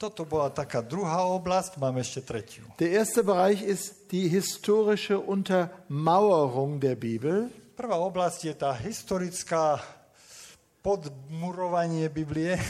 Toto 0.00 0.24
bola 0.24 0.48
taká 0.48 0.80
druhá 0.80 1.28
oblasť, 1.28 1.76
mám 1.76 2.00
ešte 2.00 2.24
tretiu. 2.24 2.64
Der 2.80 2.88
erste 2.88 3.20
Bereich 3.20 3.60
ist 3.60 4.08
die 4.08 4.32
historische 4.32 5.20
Untermauerung 5.20 6.80
der 6.80 6.96
Bibel. 6.96 7.52
Prvá 7.76 8.00
oblasť 8.00 8.48
je 8.48 8.54
tá 8.56 8.72
historická 8.72 9.76
podmurovanie 10.80 12.08
Biblie, 12.08 12.56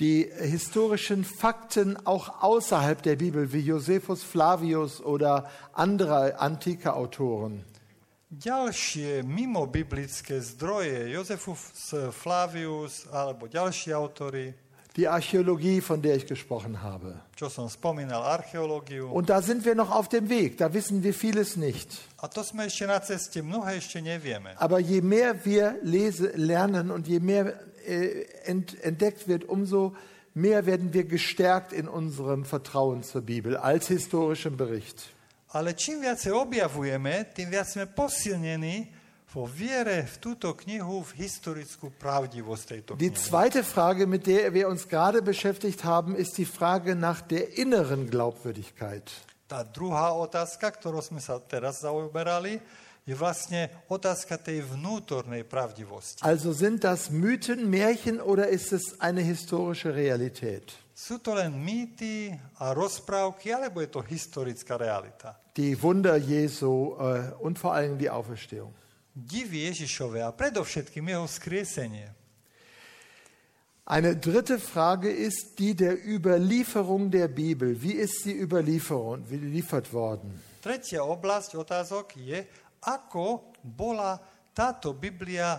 Die 0.00 0.24
historischen 0.24 1.22
Fakten 1.22 1.94
auch 2.08 2.42
außerhalb 2.42 3.04
der 3.04 3.14
Bibel, 3.14 3.52
wie 3.52 3.60
Josephus 3.60 4.24
Flavius 4.24 5.04
oder 5.04 5.46
andere 5.76 6.40
antike 6.40 6.96
Autoren. 6.96 7.62
ďalšie 8.32 9.20
mimo 9.28 9.68
biblické 9.68 10.40
zdroje, 10.40 11.12
Jozefus 11.12 11.92
Flavius 12.16 13.04
alebo 13.12 13.44
ďalší 13.44 13.92
autory, 13.92 14.56
Die 14.96 15.08
Archäologie, 15.08 15.80
von 15.80 16.02
der 16.02 16.16
ich 16.16 16.26
gesprochen 16.26 16.82
habe. 16.82 17.20
Und 19.10 19.30
da 19.30 19.42
sind 19.42 19.64
wir 19.64 19.74
noch 19.74 19.90
auf 19.90 20.08
dem 20.08 20.28
Weg. 20.28 20.58
Da 20.58 20.74
wissen 20.74 21.02
wir 21.02 21.14
vieles 21.14 21.56
nicht. 21.56 21.88
Aber 24.56 24.78
je 24.78 25.00
mehr 25.00 25.44
wir 25.44 25.76
lese, 25.82 26.26
lernen 26.34 26.90
und 26.90 27.08
je 27.08 27.20
mehr 27.20 27.54
äh, 27.86 28.24
ent, 28.44 28.82
entdeckt 28.84 29.28
wird, 29.28 29.44
umso 29.44 29.96
mehr 30.34 30.66
werden 30.66 30.92
wir 30.92 31.04
gestärkt 31.04 31.72
in 31.72 31.88
unserem 31.88 32.44
Vertrauen 32.44 33.02
zur 33.02 33.22
Bibel 33.22 33.56
als 33.56 33.88
historischem 33.88 34.56
Bericht. 34.56 35.12
Ale 35.52 35.76
čím 35.76 36.00
viacej 36.00 36.32
objavujeme, 36.32 37.28
tým 37.36 37.52
viac 37.52 37.68
sme 37.68 37.84
posilnení 37.84 38.88
Die 42.98 43.12
zweite 43.14 43.64
Frage, 43.64 44.06
mit 44.06 44.26
der 44.26 44.52
wir 44.52 44.68
uns 44.68 44.88
gerade 44.88 45.22
beschäftigt 45.22 45.84
haben, 45.84 46.14
ist 46.14 46.36
die 46.36 46.44
Frage 46.44 46.94
nach 46.94 47.20
der 47.22 47.56
inneren 47.56 48.10
Glaubwürdigkeit. 48.10 49.10
tá 49.52 49.60
druhá 49.60 50.16
otázka, 50.16 50.72
ktorou 50.72 51.04
sme 51.04 51.20
sa 51.20 51.36
teraz 51.36 51.84
zaoberali, 51.84 52.56
je 53.04 53.12
vlastne 53.12 53.68
otázka 53.92 54.40
tej 54.40 54.64
vnútornej 54.64 55.44
pravdivosti. 55.44 56.24
Also 56.24 56.56
sind 56.56 56.88
das 56.88 57.12
Mythen, 57.12 57.68
Märchen 57.68 58.24
oder 58.24 58.48
ist 58.48 58.72
es 58.72 58.96
eine 58.96 59.20
historische 59.20 59.92
Realität? 59.92 60.72
Sú 60.96 61.20
to 61.20 61.36
len 61.36 61.52
mýty 61.52 62.32
a 62.56 62.72
rozprávky, 62.72 63.52
alebo 63.52 63.84
je 63.84 63.90
to 63.92 64.00
historická 64.00 64.80
realita? 64.80 65.36
Die 65.52 65.76
Wunder 65.76 66.16
Jesu 66.16 66.96
äh, 66.96 67.36
und 67.42 67.58
vor 67.58 67.76
allem 67.76 68.00
die 68.00 68.08
Auferstehung. 68.08 68.72
Divy 69.12 69.68
Ježišové 69.68 70.24
a 70.24 70.32
predovšetkým 70.32 71.04
jeho 71.12 71.28
skriesenie. 71.28 72.08
Eine 73.84 74.16
dritte 74.16 74.58
Frage 74.58 75.10
ist 75.10 75.58
die 75.58 75.74
der 75.74 75.98
Überlieferung 76.00 77.10
der 77.10 77.28
Bibel. 77.28 77.82
Wie 77.82 77.92
ist 77.92 78.22
sie 78.22 78.32
überliefert, 78.32 79.92
worden? 79.92 80.40
Tretia 80.62 81.02
oblasť 81.02 81.58
otázok 81.58 82.14
je, 82.16 82.46
ako 82.86 83.52
bola 83.60 84.16
táto 84.54 84.94
Biblia 84.94 85.58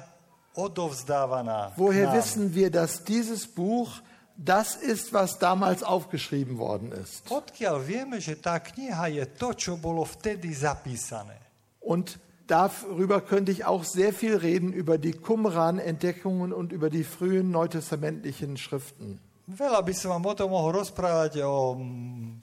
odovzdávaná. 0.56 1.76
Woher 1.76 2.16
wissen 2.16 2.56
wir, 2.56 2.72
dass 2.72 3.04
dieses 3.04 3.46
Buch 3.46 4.02
das 4.39 4.76
ist, 4.80 5.13
was 5.13 5.38
damals 5.38 5.84
aufgeschrieben 5.84 6.58
worden 6.58 6.96
ist? 6.96 7.28
Odkiaľ 7.30 7.78
vieme, 7.84 8.18
že 8.24 8.39
tá 8.39 8.58
kniha 8.58 9.12
je 9.12 9.26
to, 9.36 9.54
čo 9.54 9.78
bolo 9.78 10.08
vtedy 10.08 10.50
zapísané. 10.56 11.38
Und 11.84 12.18
darüber 12.47 13.21
könnte 13.21 13.51
ich 13.51 13.65
auch 13.65 13.84
sehr 13.84 14.13
viel 14.13 14.36
reden, 14.36 14.73
über 14.73 14.97
die 14.97 15.13
Qumran-Entdeckungen 15.13 16.51
und 16.53 16.71
über 16.71 16.89
die 16.89 17.03
frühen 17.03 17.51
neutestamentlichen 17.51 18.58
Schriften. 18.58 19.19
Veľa 19.43 19.84
by 19.84 19.91
som 19.91 20.15
vám 20.15 20.23
o 20.23 20.34
tom 20.39 20.49
mohol 20.56 20.79
rozprávať 20.79 21.43
o 21.43 21.75
mm, 21.75 22.39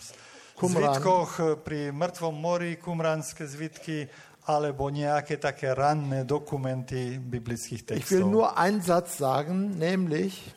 Qumran. 0.61 0.93
zvitkoch 0.93 1.31
e, 1.41 1.45
pri 1.57 1.81
mŕtvom 1.97 2.35
mori, 2.37 2.77
kumránske 2.77 3.49
zvitky, 3.49 4.05
alebo 4.45 4.93
nejaké 4.93 5.41
také 5.41 5.73
ranné 5.73 6.29
dokumenty 6.29 7.17
biblických 7.17 7.97
Ich 7.97 8.09
will 8.13 8.29
textov. 8.29 8.37
nur 8.37 8.47
einen 8.61 8.85
Satz 8.85 9.17
sagen, 9.17 9.79
nämlich, 9.81 10.53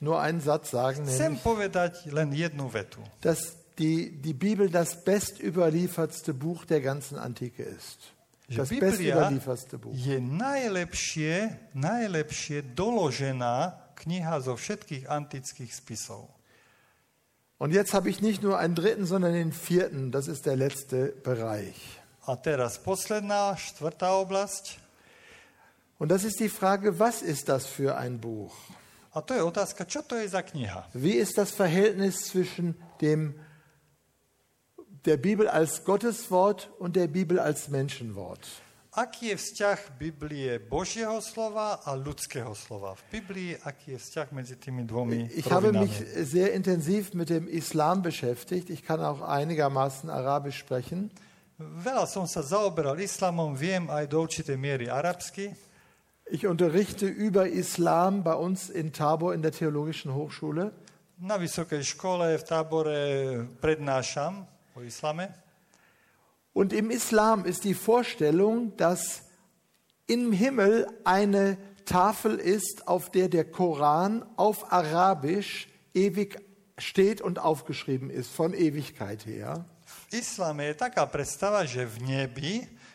nur 0.00 0.20
einen 0.20 0.40
Satz 0.40 0.70
sagen, 0.72 1.04
Chcem 1.04 1.36
nämlich, 1.36 1.44
povedať 1.44 1.92
len 2.08 2.32
jednu 2.32 2.72
vetu. 2.72 3.04
dass 3.20 3.56
die, 3.78 4.10
die 4.10 4.34
Bibel 4.34 4.70
das 4.70 5.04
bestüberliefertste 5.04 6.34
Buch 6.34 6.64
der 6.64 6.80
ganzen 6.80 7.18
Antike 7.18 7.62
ist. 7.62 8.14
Das 8.48 8.68
Biblia 8.68 8.90
bestüberliefertste 8.90 9.78
Buch. 9.78 9.92
je 9.94 10.20
najlepšie, 10.20 11.72
najlepšie 11.72 12.76
doložená 12.76 13.80
kniha 13.96 14.40
zo 14.44 14.54
všetkých 14.54 15.08
antických 15.08 15.72
spisov. 15.72 16.28
Und 17.58 17.72
jetzt 17.72 17.94
habe 17.94 18.10
ich 18.10 18.20
nicht 18.20 18.42
nur 18.42 18.58
einen 18.58 18.74
dritten, 18.74 19.06
sondern 19.06 19.32
den 19.32 19.52
vierten. 19.52 20.10
Das 20.10 20.28
ist 20.28 20.44
der 20.44 20.56
letzte 20.56 21.14
Bereich. 21.22 21.76
A 22.26 22.36
teraz 22.36 22.78
posledná, 22.78 23.56
štvrtá 23.56 24.16
oblasť. 24.20 24.80
Und 25.98 26.10
das 26.10 26.24
ist 26.24 26.40
die 26.40 26.48
Frage, 26.48 26.98
was 26.98 27.22
ist 27.22 27.48
das 27.48 27.66
für 27.66 27.96
ein 27.96 28.20
Buch? 28.20 28.52
A 29.12 29.22
to 29.22 29.34
je 29.34 29.42
otázka, 29.42 29.86
čo 29.86 30.02
to 30.02 30.16
je 30.18 30.28
za 30.28 30.42
kniha? 30.42 30.90
Wie 30.92 31.14
ist 31.14 31.38
das 31.38 31.52
Verhältnis 31.52 32.26
zwischen 32.26 32.74
dem, 33.00 33.38
der 35.04 35.16
Bibel 35.16 35.48
als 35.48 35.84
Gotteswort 35.84 36.70
und 36.78 36.96
der 36.96 37.08
Bibel 37.08 37.38
als 37.38 37.68
Menschenwort? 37.68 38.40
Aký 38.94 39.34
je 39.34 39.36
vzťah 39.36 39.98
Biblie 39.98 40.62
Božieho 40.62 41.18
slova 41.18 41.82
a 41.82 41.98
ľudského 41.98 42.54
slova? 42.54 42.94
V 42.94 43.18
Biblii, 43.18 43.58
aký 43.66 43.98
je 43.98 43.98
vzťah 43.98 44.30
medzi 44.30 44.54
tými 44.54 44.86
dvomi 44.86 45.34
Ich 45.34 45.50
habe 45.50 45.74
mich 45.74 45.90
sehr 46.14 46.54
intensiv 46.54 47.10
mit 47.10 47.26
dem 47.26 47.50
Islam 47.50 48.06
beschäftigt. 48.06 48.70
Ich 48.70 48.86
kann 48.86 49.02
auch 49.02 49.18
einigermaßen 49.18 50.06
Arabisch 50.06 50.62
sprechen. 50.62 51.10
Veľa 51.58 52.06
som 52.06 52.30
sa 52.30 52.46
zaoberal 52.46 52.98
islamom, 53.02 53.58
viem 53.58 53.90
aj 53.90 54.06
do 54.06 54.22
určitej 54.22 54.54
miery 54.54 54.86
arabsky. 54.86 55.58
Ich 56.30 56.46
unterrichte 56.46 57.10
über 57.10 57.50
Islam 57.50 58.22
bei 58.22 58.38
uns 58.38 58.70
in 58.70 58.94
Tabor 58.94 59.34
in 59.34 59.42
der 59.42 59.50
Theologischen 59.50 60.14
Hochschule. 60.14 60.70
Na 61.18 61.34
vysokej 61.34 61.82
škole 61.82 62.38
v 62.38 62.44
tábore 62.46 62.98
prednášam. 63.58 64.53
Und 66.52 66.72
im 66.72 66.90
Islam 66.90 67.44
ist 67.44 67.64
die 67.64 67.74
Vorstellung, 67.74 68.76
dass 68.76 69.22
im 70.06 70.32
Himmel 70.32 70.86
eine 71.04 71.58
Tafel 71.84 72.38
ist, 72.38 72.88
auf 72.88 73.10
der 73.10 73.28
der 73.28 73.44
Koran 73.44 74.24
auf 74.36 74.72
Arabisch 74.72 75.68
ewig 75.94 76.40
steht 76.78 77.20
und 77.20 77.38
aufgeschrieben 77.38 78.10
ist, 78.10 78.30
von 78.30 78.54
Ewigkeit 78.54 79.26
her. 79.26 79.64
V 79.84 80.16
islame 80.16 80.72
je 80.72 80.74
taká 80.74 81.06
predstava, 81.06 81.62
že 81.68 81.86
v 81.86 81.96
nebi 82.02 82.54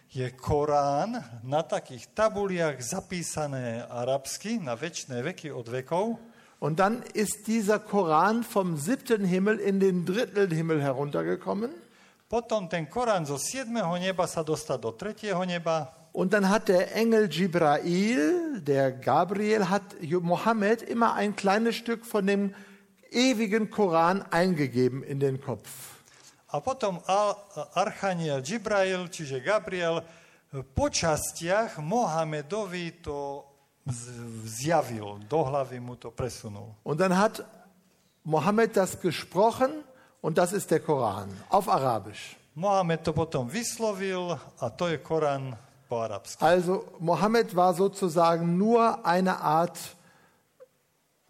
je 0.09 0.25
Korán 0.33 1.21
na 1.45 1.61
takých 1.61 2.09
tabuliach 2.17 2.81
zapísané 2.81 3.85
arabsky 3.85 4.57
na 4.57 4.73
väčšie 4.73 5.21
veky 5.21 5.53
od 5.53 5.69
vekov. 5.69 6.17
Und 6.59 6.79
dann 6.79 7.03
ist 7.13 7.47
dieser 7.47 7.79
Koran 7.79 8.43
vom 8.43 8.77
siebten 8.77 9.23
Himmel 9.23 9.59
in 9.59 9.79
den 9.79 10.05
dritten 10.05 10.51
Himmel 10.51 10.81
heruntergekommen. 10.81 11.71
Potom 12.27 12.69
ten 12.69 12.89
Korán 12.89 13.25
zo 13.25 13.37
7. 13.37 13.73
neba 13.73 14.27
sa 14.27 14.43
dostal 14.43 14.77
do 14.77 14.91
3. 14.91 15.33
neba. 15.47 15.95
Und 16.11 16.33
dann 16.33 16.49
hat 16.49 16.67
der 16.67 16.95
Engel 16.95 17.29
Jibrail, 17.29 18.61
der 18.61 18.91
Gabriel, 18.91 19.69
hat 19.69 19.83
Mohammed 20.01 20.81
immer 20.81 21.13
ein 21.13 21.35
kleines 21.35 21.75
Stück 21.75 22.05
von 22.05 22.27
dem 22.27 22.53
ewigen 23.09 23.69
Koran 23.69 24.21
eingegeben 24.29 25.01
in 25.03 25.19
den 25.19 25.39
Kopf. 25.41 25.69
A 26.49 26.59
potom 26.59 26.99
Archaniel 27.73 28.41
Gibrail, 28.41 29.07
čiže 29.09 29.41
Gabriel, 29.41 30.01
po 30.73 30.89
častiach 30.89 31.77
Mohamedovi 31.77 33.01
to 33.01 33.48
z- 33.91 34.09
zjavil, 34.45 35.19
do 35.29 35.43
hlavy 35.43 35.79
mu 35.79 35.95
to 35.95 36.11
presunul. 36.11 36.75
Und 36.83 36.99
dann 36.99 37.17
hat 37.17 37.43
Mohammed 38.23 38.75
das 38.77 38.99
gesprochen 38.99 39.69
und 40.21 40.37
das 40.37 40.53
ist 40.53 40.69
der 40.71 40.79
Koran 40.79 41.29
auf 41.49 41.67
Arabisch. 41.69 42.35
Mohamed 42.55 43.03
to 43.03 43.13
potom 43.13 43.47
vyslovil 43.51 44.37
a 44.59 44.69
to 44.69 44.87
je 44.89 44.97
Korán 44.97 45.55
po 45.87 46.01
arabsky. 46.01 46.43
Also 46.43 46.83
Mohammed 46.99 47.55
war 47.55 47.73
sozusagen 47.73 48.57
nur 48.57 49.05
eine 49.05 49.39
Art 49.39 49.77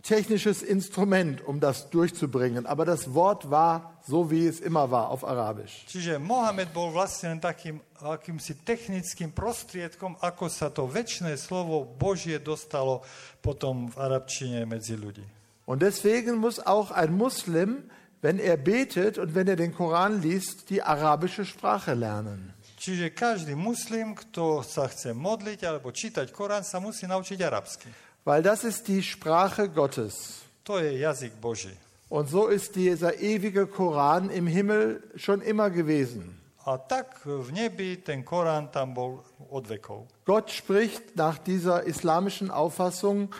technisches 0.04 0.62
Instrument, 0.62 1.46
um 1.46 1.60
das 1.60 1.90
durchzubringen. 1.90 2.66
Aber 2.66 2.86
das 2.86 3.14
Wort 3.14 3.50
war 3.52 4.00
so, 4.08 4.32
wie 4.32 4.48
es 4.48 4.60
immer 4.60 4.90
war, 4.92 5.10
auf 5.10 5.24
Arabisch. 5.24 5.86
Čiže 5.88 6.20
Mohamed 6.20 6.72
bol 6.74 6.90
vlastne 6.92 7.36
len 7.36 7.42
takým 7.42 7.84
akýmsi 8.00 8.64
technickým 8.64 9.36
prostriedkom, 9.36 10.16
ako 10.24 10.48
sa 10.48 10.72
to 10.72 10.88
väčšie 10.88 11.36
slovo 11.36 11.84
Božie 11.84 12.40
dostalo 12.40 13.04
potom 13.44 13.92
v 13.92 13.96
arabčine 14.00 14.64
medzi 14.64 14.96
ľudí. 14.96 15.24
Und 15.68 15.84
deswegen 15.86 16.42
muss 16.42 16.58
auch 16.58 16.90
ein 16.90 17.14
Muslim, 17.14 17.86
wenn 18.22 18.40
er 18.40 18.58
betet 18.58 19.20
und 19.20 19.36
wenn 19.36 19.48
er 19.48 19.56
den 19.56 19.76
Koran 19.76 20.22
liest, 20.22 20.70
die 20.72 20.82
arabische 20.82 21.46
Sprache 21.46 21.94
lernen. 21.94 22.56
Čiže 22.80 23.12
každý 23.12 23.60
muslim, 23.60 24.16
kto 24.16 24.64
sa 24.64 24.88
chce 24.88 25.12
modliť 25.12 25.68
alebo 25.68 25.92
čítať 25.92 26.32
Korán, 26.32 26.64
sa 26.64 26.80
musí 26.80 27.04
naučiť 27.04 27.36
arabsky. 27.44 27.92
Weil 28.25 28.43
das 28.43 28.63
ist 28.63 28.88
die 28.88 29.03
Sprache 29.03 29.69
Gottes. 29.69 30.43
To 30.63 30.79
je 30.79 30.97
jazyk 30.99 31.34
Boží. 31.41 31.73
Und 32.10 32.29
so 32.29 32.47
ist 32.47 32.75
dieser 32.75 33.19
ewige 33.19 33.67
Koran 33.67 34.29
im 34.29 34.47
Himmel 34.47 35.03
schon 35.15 35.41
immer 35.41 35.69
gewesen. 35.69 36.39
A 36.65 36.77
tak 36.77 37.25
v 37.25 37.49
nebi 37.49 37.97
ten 37.97 38.21
Korán 38.21 38.69
tam 38.69 38.93
bol 38.93 39.23
od 39.49 39.65
vekov. 39.65 40.05
Gott 40.25 40.51
spricht 40.51 41.15
nach 41.15 41.39
dieser 41.39 41.84
islamischen 41.84 42.51
Auffassung 42.51 43.34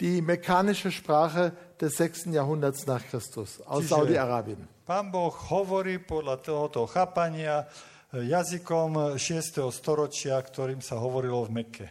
die 0.00 0.20
mekanische 0.20 0.90
Sprache 0.90 1.52
des 1.80 1.96
6. 1.96 2.26
Jahrhunderts 2.26 2.86
nach 2.86 3.00
Christus 3.08 3.60
aus 3.64 3.88
Saudi-Arabien. 3.88 4.68
Pán 4.84 5.12
Boh 5.12 5.32
hovorí 5.48 6.00
podľa 6.00 6.40
tohoto 6.40 6.88
chápania 6.88 7.68
e, 8.12 8.24
jazykom 8.24 9.16
6. 9.16 9.68
storočia, 9.72 10.40
ktorým 10.40 10.80
sa 10.80 10.96
hovorilo 10.96 11.44
v 11.44 11.50
Mekke. 11.60 11.88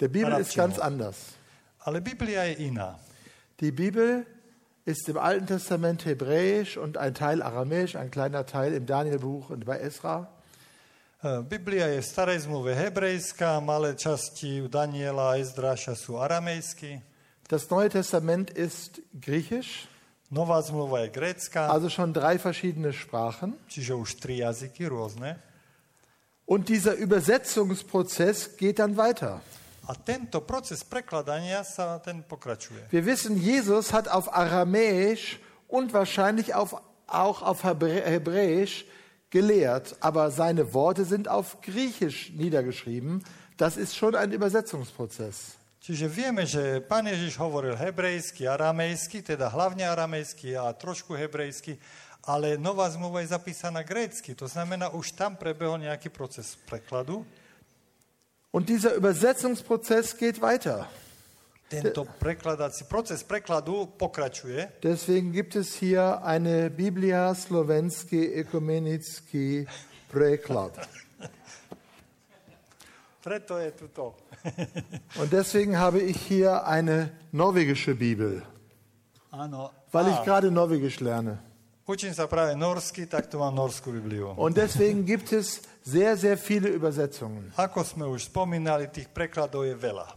Der 0.00 0.08
Bibel 0.08 0.32
ist 0.40 0.56
ganz 0.56 0.78
anders. 0.78 1.39
Ale 1.80 2.00
Biblia 2.00 2.44
je 2.44 2.68
iná. 2.68 3.00
Die 3.60 3.72
Bibel 3.72 4.26
ist 4.84 5.08
im 5.08 5.16
Alten 5.16 5.46
Testament 5.46 6.04
hebräisch 6.04 6.76
und 6.76 6.96
ein 6.96 7.14
Teil 7.14 7.42
aramäisch, 7.42 7.96
ein 7.96 8.10
kleiner 8.10 8.46
Teil 8.46 8.74
im 8.74 8.86
Danielbuch 8.86 9.50
und 9.50 9.64
bei 9.64 9.78
Esra. 9.78 10.28
E, 11.24 11.42
Biblia 11.42 11.88
je 11.88 12.00
v 12.00 12.06
starej 12.06 12.48
zmluve 12.48 12.74
hebrejská, 12.74 13.60
malé 13.60 13.96
časti 13.96 14.64
u 14.64 14.68
Daniela 14.68 15.32
a 15.32 15.38
Ezdráša 15.40 15.92
sú 15.96 16.16
aramejsky, 16.16 17.00
Das 17.50 17.68
Neue 17.68 17.88
Testament 17.88 18.48
ist 18.48 19.02
griechisch, 19.20 19.88
nová 20.30 20.62
zmluva 20.62 21.02
je 21.02 21.10
grécka, 21.10 21.66
also 21.66 21.90
schon 21.90 22.14
drei 22.14 22.38
verschiedene 22.38 22.92
Sprachen. 22.92 23.58
čiže 23.66 23.94
už 23.94 24.14
tri 24.22 24.38
jazyky 24.38 24.86
rôzne. 24.86 25.34
Und 26.46 26.68
dieser 26.68 26.94
Übersetzungsprozess 26.94 28.56
geht 28.56 28.78
dann 28.78 28.96
weiter. 28.96 29.42
A 29.90 29.98
tento 29.98 30.38
proces 30.38 30.86
prekladania 30.86 31.66
sa 31.66 31.98
ten 31.98 32.22
pokračuje. 32.22 32.86
Wir 32.94 33.02
wissen, 33.02 33.34
Jesus 33.34 33.90
hat 33.90 34.06
auf 34.06 34.30
Aramäisch 34.30 35.42
und 35.66 35.90
wahrscheinlich 35.90 36.54
auf 36.54 36.78
auch 37.10 37.42
auf 37.42 37.66
Hebrä- 37.66 38.06
Hebräisch 38.06 38.86
gelehrt, 39.34 39.98
aber 39.98 40.30
seine 40.30 40.74
Worte 40.74 41.02
sind 41.02 41.26
auf 41.26 41.58
Griechisch 41.58 42.30
niedergeschrieben. 42.38 43.26
Das 43.58 43.74
ist 43.74 43.98
schon 43.98 44.14
ein 44.14 44.30
Übersetzungsprozess. 44.30 45.58
Čiže 45.82 46.06
vieme, 46.06 46.46
že 46.46 46.84
pán 46.84 47.08
Ježiš 47.08 47.40
hovoril 47.40 47.74
hebrejsky, 47.74 48.46
aramejsky, 48.46 49.24
teda 49.24 49.48
hlavne 49.48 49.88
aramejsky 49.88 50.54
a 50.54 50.70
trošku 50.76 51.16
hebrejsky, 51.18 51.80
ale 52.22 52.60
nová 52.60 52.86
zmluva 52.92 53.24
je 53.24 53.32
zapísaná 53.32 53.80
grécky. 53.82 54.36
To 54.36 54.46
znamená, 54.46 54.92
už 54.92 55.16
tam 55.16 55.34
prebehol 55.40 55.80
nejaký 55.82 56.12
proces 56.12 56.54
prekladu. 56.68 57.24
Und 58.52 58.68
dieser 58.68 58.94
Übersetzungsprozess 58.94 60.16
geht 60.16 60.40
weiter. 60.40 60.88
Tento 61.70 62.04
prekladací 62.18 62.84
proces 62.84 63.22
prekladu 63.22 63.86
pokračuje. 63.86 64.68
Deswegen 64.82 65.30
gibt 65.30 65.54
es 65.54 65.74
hier 65.74 66.20
eine 66.24 66.68
Biblia 66.68 67.32
Slovenski 67.32 68.34
Ekumenicki 68.34 69.68
Preklad. 70.10 70.72
Preto 73.22 73.58
je 73.58 73.70
tu 73.70 73.86
to. 73.86 74.14
Und 75.20 75.32
deswegen 75.32 75.78
habe 75.78 76.00
ich 76.00 76.16
hier 76.16 76.66
eine 76.66 77.12
norwegische 77.30 77.94
Bibel, 77.94 78.42
Áno. 79.30 79.70
weil 79.92 80.08
ich 80.08 80.24
gerade 80.24 80.50
Norwegisch 80.50 80.98
lerne. 80.98 81.38
učím 81.86 82.14
sa 82.14 82.26
práve 82.26 82.54
norsky, 82.54 83.06
tak 83.06 83.30
tu 83.30 83.38
mám 83.38 83.54
norskú 83.54 83.92
Bibliu. 83.92 84.30
Und 84.34 84.56
deswegen 84.56 85.06
gibt 85.06 85.32
es 85.32 85.62
sehr, 85.82 86.16
sehr 86.16 86.36
viele 86.36 86.68
Übersetzungen. 86.68 87.52
Ako 87.56 87.84
sme 87.84 88.06
už 88.06 88.28
spomínali, 88.28 88.88
tých 88.92 89.08
prekladov 89.10 89.64
je 89.64 89.76
veľa. 89.76 90.08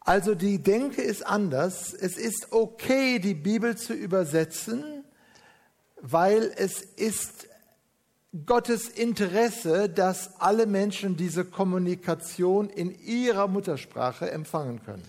Also 0.00 0.34
die 0.34 0.58
Denke 0.58 1.02
ist 1.02 1.22
anders. 1.26 1.92
Es 1.92 2.16
ist 2.16 2.52
okay, 2.52 3.18
die 3.18 3.34
Bibel 3.34 3.76
zu 3.76 3.92
übersetzen, 3.92 5.04
weil 6.00 6.52
es 6.56 6.80
ist 6.80 7.46
Gottes 8.46 8.88
Interesse, 8.88 9.88
dass 9.88 10.40
alle 10.40 10.66
Menschen 10.66 11.16
diese 11.16 11.44
Kommunikation 11.44 12.70
in 12.70 12.90
ihrer 12.90 13.48
Muttersprache 13.48 14.30
empfangen 14.30 14.82
können. 14.82 15.04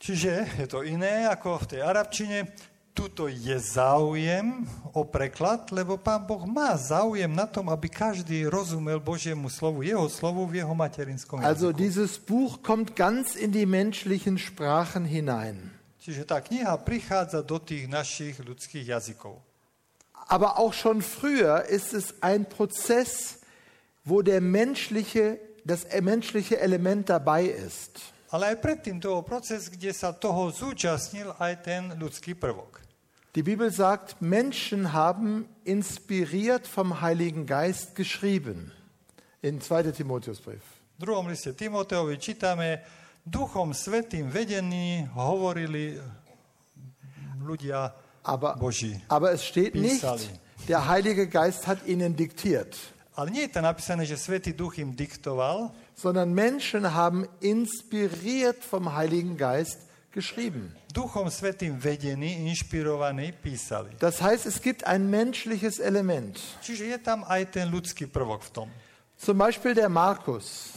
Čiže 0.00 0.46
je 0.58 0.66
to 0.68 0.82
iné 0.84 1.24
ako 1.28 1.64
v 1.64 1.66
tej 1.76 1.80
arabčine. 1.80 2.52
Tuto 2.94 3.26
je 3.26 3.58
záujem 3.58 4.62
o 4.94 5.02
preklad, 5.02 5.66
lebo 5.74 5.98
pán 5.98 6.22
Boh 6.22 6.46
má 6.46 6.78
záujem 6.78 7.26
na 7.26 7.42
tom, 7.42 7.66
aby 7.66 7.90
každý 7.90 8.46
rozumel 8.46 9.02
Božiemu 9.02 9.50
slovu, 9.50 9.82
jeho 9.82 10.06
slovu 10.06 10.46
v 10.46 10.62
jeho 10.62 10.70
materinskom 10.70 11.42
Also 11.42 11.74
jazyku. 11.74 11.82
dieses 11.82 12.22
Buch 12.22 12.62
kommt 12.62 12.94
ganz 12.94 13.34
in 13.34 13.50
die 13.50 13.66
menschlichen 13.66 14.38
Sprachen 14.38 15.02
hinein. 15.10 15.74
Čiže 15.98 16.22
tá 16.22 16.38
kniha 16.38 16.70
prichádza 16.86 17.42
do 17.42 17.58
tých 17.58 17.90
našich 17.90 18.38
ľudských 18.38 18.86
jazykov. 18.86 19.42
Aber 20.30 20.62
auch 20.62 20.70
schon 20.72 21.02
früher 21.02 21.66
ist 21.66 21.92
es 21.92 22.14
ein 22.22 22.46
Prozess, 22.46 23.42
wo 24.06 24.22
der 24.22 24.38
menschliche, 24.38 25.42
das 25.66 25.82
menschliche 25.98 26.62
Element 26.62 27.10
dabei 27.10 27.50
ist. 27.50 28.14
Ale 28.30 28.54
aj 28.54 28.62
predtým 28.62 29.02
to 29.02 29.14
bol 29.14 29.26
proces, 29.26 29.66
kde 29.66 29.90
sa 29.90 30.14
toho 30.14 30.50
zúčastnil 30.54 31.34
aj 31.42 31.52
ten 31.66 31.82
ľudský 31.98 32.38
prvok. 32.38 32.83
Die 33.34 33.42
Bibel 33.42 33.72
sagt, 33.72 34.22
Menschen 34.22 34.92
haben 34.92 35.48
inspiriert 35.64 36.68
vom 36.68 37.00
Heiligen 37.00 37.46
Geist 37.46 37.96
geschrieben. 37.96 38.70
In 39.42 39.60
2. 39.60 39.90
Timotheusbrief. 39.90 40.62
V 40.98 41.04
druhom 41.04 41.26
liste 41.26 41.52
Timoteovi 41.52 42.16
čítame, 42.18 42.78
duchom 43.26 43.74
svetým 43.74 44.30
vedení 44.30 45.10
hovorili 45.10 45.98
ľudia 47.42 47.90
Aber, 48.22 48.54
Boží. 48.56 49.02
aber 49.08 49.32
es 49.32 49.44
steht 49.44 49.74
nicht, 49.74 50.00
Pisali. 50.00 50.28
der 50.68 50.86
Heilige 50.88 51.26
Geist 51.26 51.66
hat 51.66 51.84
ihnen 51.86 52.14
diktiert, 52.14 52.78
Ale 53.16 53.30
nie 53.30 53.46
je 53.46 53.48
tam 53.48 53.62
napísané, 53.62 54.06
že 54.06 54.16
Svetý 54.18 54.54
Duch 54.54 54.78
im 54.78 54.96
diktoval, 54.96 55.70
sondern 55.94 56.34
Menschen 56.34 56.94
haben 56.94 57.26
inspiriert 57.40 58.64
vom 58.64 58.94
Heiligen 58.94 59.36
Geist 59.36 59.83
geschrieben. 60.14 60.70
Duchom 60.94 61.26
Svetým 61.26 61.74
vedení, 61.74 62.46
inšpirovaní 62.46 63.34
písali. 63.42 63.90
Das 63.98 64.22
heißt, 64.22 64.46
es 64.46 64.62
gibt 64.62 64.86
ein 64.86 65.10
menschliches 65.10 65.82
Element. 65.82 66.38
Čiže 66.62 66.94
je 66.94 66.98
tam 67.02 67.26
aj 67.26 67.50
ten 67.50 67.66
ľudský 67.66 68.06
prvok 68.06 68.46
v 68.46 68.50
tom. 68.54 68.68
Zum 69.18 69.34
Beispiel 69.34 69.74
der 69.74 69.90
Markus. 69.90 70.70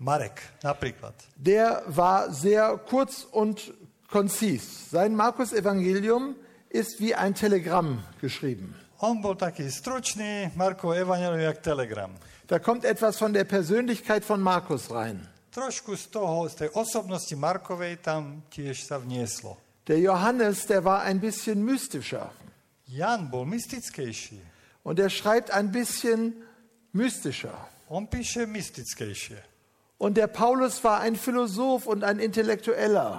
Marek 0.00 0.40
napríklad. 0.62 1.12
Der 1.36 1.82
war 1.86 2.32
sehr 2.32 2.78
kurz 2.88 3.26
und 3.30 3.74
konzis. 4.08 4.90
Sein 4.90 5.14
Markus-Evangelium 5.14 6.36
ist 6.70 7.00
wie 7.00 7.14
ein 7.14 7.34
Telegramm 7.34 8.00
geschrieben. 8.20 8.74
On 8.98 9.22
bol 9.22 9.36
taký 9.38 9.70
stručný, 9.70 10.50
Markov 10.56 10.96
Evangelium 10.96 11.38
jak 11.38 11.62
telegram. 11.62 12.10
Da 12.46 12.58
kommt 12.58 12.84
etwas 12.84 13.18
von 13.18 13.32
der 13.32 13.44
Persönlichkeit 13.44 14.24
von 14.24 14.40
Markus 14.40 14.90
rein. 14.90 15.28
Trošku 15.58 15.96
z 15.96 16.06
toho, 16.06 16.48
z 16.48 16.54
tej 16.54 16.70
osobnosti 16.70 17.34
Markovej 17.34 17.98
tam 17.98 18.46
tiež 18.46 18.86
sa 18.86 19.02
vnieslo. 19.02 19.58
Der 19.90 19.98
Johannes, 19.98 20.70
der 20.70 20.86
war 20.86 21.02
ein 21.02 21.18
bisschen 21.18 21.66
mystischer. 21.66 22.30
Jan 22.86 23.26
bol 23.26 23.42
mystickejší. 23.42 24.38
Und 24.86 25.02
er 25.02 25.10
schreibt 25.10 25.50
ein 25.50 25.74
bisschen 25.74 26.46
mystischer. 26.94 27.58
On 27.90 28.06
píše 28.06 28.46
mystickejšie. 28.46 29.42
Und 29.98 30.14
der 30.14 30.30
Paulus 30.30 30.78
war 30.84 31.02
ein 31.02 31.18
Philosoph 31.18 31.90
und 31.90 32.04
ein 32.04 32.22
Intellektueller. 32.22 33.18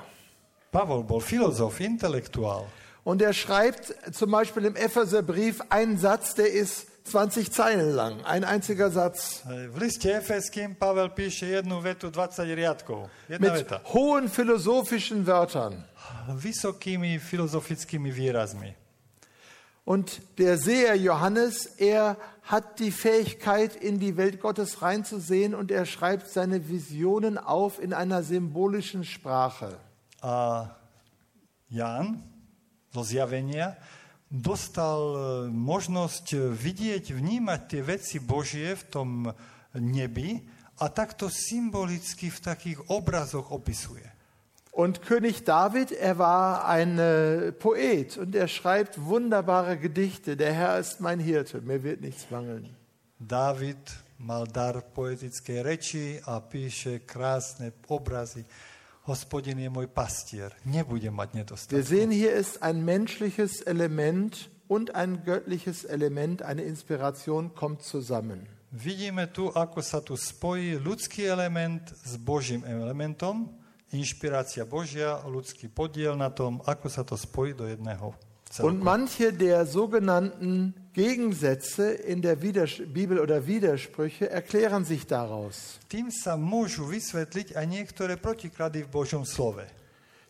Pavol 0.71 1.03
bol 1.03 1.19
filozof, 1.19 1.83
intelektuál. 1.83 2.71
Und 3.03 3.21
er 3.21 3.33
schreibt 3.33 3.91
zum 4.15 4.31
Beispiel 4.31 4.63
im 4.63 4.79
Epheserbrief 4.79 5.59
einen 5.67 5.97
Satz, 5.97 6.35
der 6.35 6.55
ist 6.55 6.87
20 7.09 7.51
Zeilen 7.51 7.91
lang, 7.91 8.23
ein 8.25 8.43
einziger 8.43 8.91
Satz. 8.91 9.43
V 9.73 9.77
liste 9.77 10.13
Efeským 10.13 10.75
Pavel 10.75 11.09
píše 11.09 11.45
jednu 11.45 11.81
vetu 11.81 12.11
20 12.11 12.55
riadkov. 12.55 13.09
Jedna 13.29 13.51
Mit 13.51 13.53
veta. 13.53 13.81
hohen 13.93 14.29
philosophischen 14.29 15.25
Wörtern. 15.25 15.83
Vysokými 16.27 17.19
filozofickými 17.19 18.11
výrazmi. 18.11 18.75
Und 19.85 20.21
der 20.37 20.57
Seher 20.57 20.95
Johannes, 20.95 21.65
er 21.77 22.15
hat 22.43 22.79
die 22.79 22.91
Fähigkeit, 22.91 23.75
in 23.75 23.99
die 23.99 24.17
Welt 24.17 24.39
Gottes 24.39 24.81
reinzusehen 24.81 25.55
und 25.55 25.71
er 25.71 25.85
schreibt 25.85 26.29
seine 26.29 26.69
Visionen 26.69 27.37
auf 27.37 27.81
in 27.81 27.93
einer 27.93 28.21
symbolischen 28.21 29.03
Sprache. 29.03 29.77
A 30.21 30.75
Ján 31.69 32.23
zo 32.93 33.03
zjavenia 33.03 33.77
dostal 34.29 35.01
e, 35.01 35.19
možnosť 35.49 36.53
vidieť, 36.53 37.11
vnímať 37.17 37.61
tie 37.65 37.81
veci 37.81 38.17
Božie 38.21 38.77
v 38.77 38.83
tom 38.87 39.09
nebi 39.73 40.37
a 40.79 40.87
takto 40.87 41.27
symbolicky 41.27 42.29
v 42.29 42.39
takých 42.39 42.79
obrazoch 42.93 43.51
opisuje. 43.51 44.05
Und 44.71 45.01
König 45.01 45.43
David, 45.43 45.91
er 45.91 46.17
war 46.17 46.65
ein 46.65 46.99
äh, 46.99 47.51
Poet 47.51 48.17
und 48.17 48.33
er 48.35 48.47
schreibt 48.47 49.01
wunderbare 49.01 49.77
Gedichte. 49.77 50.37
Der 50.37 50.53
Herr 50.53 50.79
ist 50.79 51.01
mein 51.01 51.19
Hirte, 51.19 51.59
mir 51.59 51.83
wird 51.83 52.01
nichts 52.01 52.31
mangeln. 52.31 52.69
Dávid 53.19 53.75
mal 54.19 54.47
dar 54.47 54.79
poetickej 54.79 55.59
reči 55.63 56.05
a 56.23 56.39
píše 56.39 57.03
krásne 57.03 57.75
obrazy. 57.87 58.45
Hospodin 59.09 59.57
je 59.57 59.67
môj 59.67 59.89
pastier, 59.89 60.53
nebude 60.61 61.09
mať 61.09 61.29
Wir 61.33 61.37
nedostatok. 61.41 61.81
sehen, 61.81 62.13
hier 62.13 62.37
ist 62.37 62.61
ein 62.61 62.85
menschliches 62.85 63.65
Element 63.65 64.53
und 64.69 64.93
ein 64.93 65.25
göttliches 65.25 65.81
Element, 65.83 66.45
eine 66.45 66.61
Inspiration 66.61 67.57
kommt 67.57 67.81
zusammen. 67.81 68.45
Vidíme 68.69 69.25
tu, 69.33 69.49
ako 69.49 69.81
sa 69.81 69.97
tu 69.97 70.13
spojí 70.13 70.77
ľudský 70.77 71.25
element 71.25 71.89
s 72.05 72.21
Božím 72.21 72.61
elementom, 72.61 73.49
inšpirácia 73.89 74.61
Božia, 74.61 75.17
ľudský 75.25 75.65
podiel 75.67 76.13
na 76.13 76.29
tom, 76.29 76.61
ako 76.69 76.85
sa 76.85 77.01
to 77.01 77.17
spojí 77.17 77.57
do 77.57 77.65
jedného 77.65 78.13
Und 78.61 78.77
celku. 78.77 78.85
manche 78.85 79.33
der 79.33 79.65
sogenannten 79.65 80.73
Gegensätze 80.99 81.91
in 81.91 82.21
der 82.21 82.41
Widers 82.41 82.83
Bibel 82.83 83.19
oder 83.19 83.47
Widersprüche 83.47 84.29
erklären 84.29 84.83
sich 84.83 85.07
daraus. 85.07 85.79
Tým 85.87 86.11
sa 86.11 86.35
môžu 86.35 86.91
vysvetliť 86.91 87.55
aj 87.55 87.65
niektoré 87.71 88.19
protiklady 88.19 88.83
v 88.83 88.91
Božom 88.91 89.23
slove. 89.23 89.63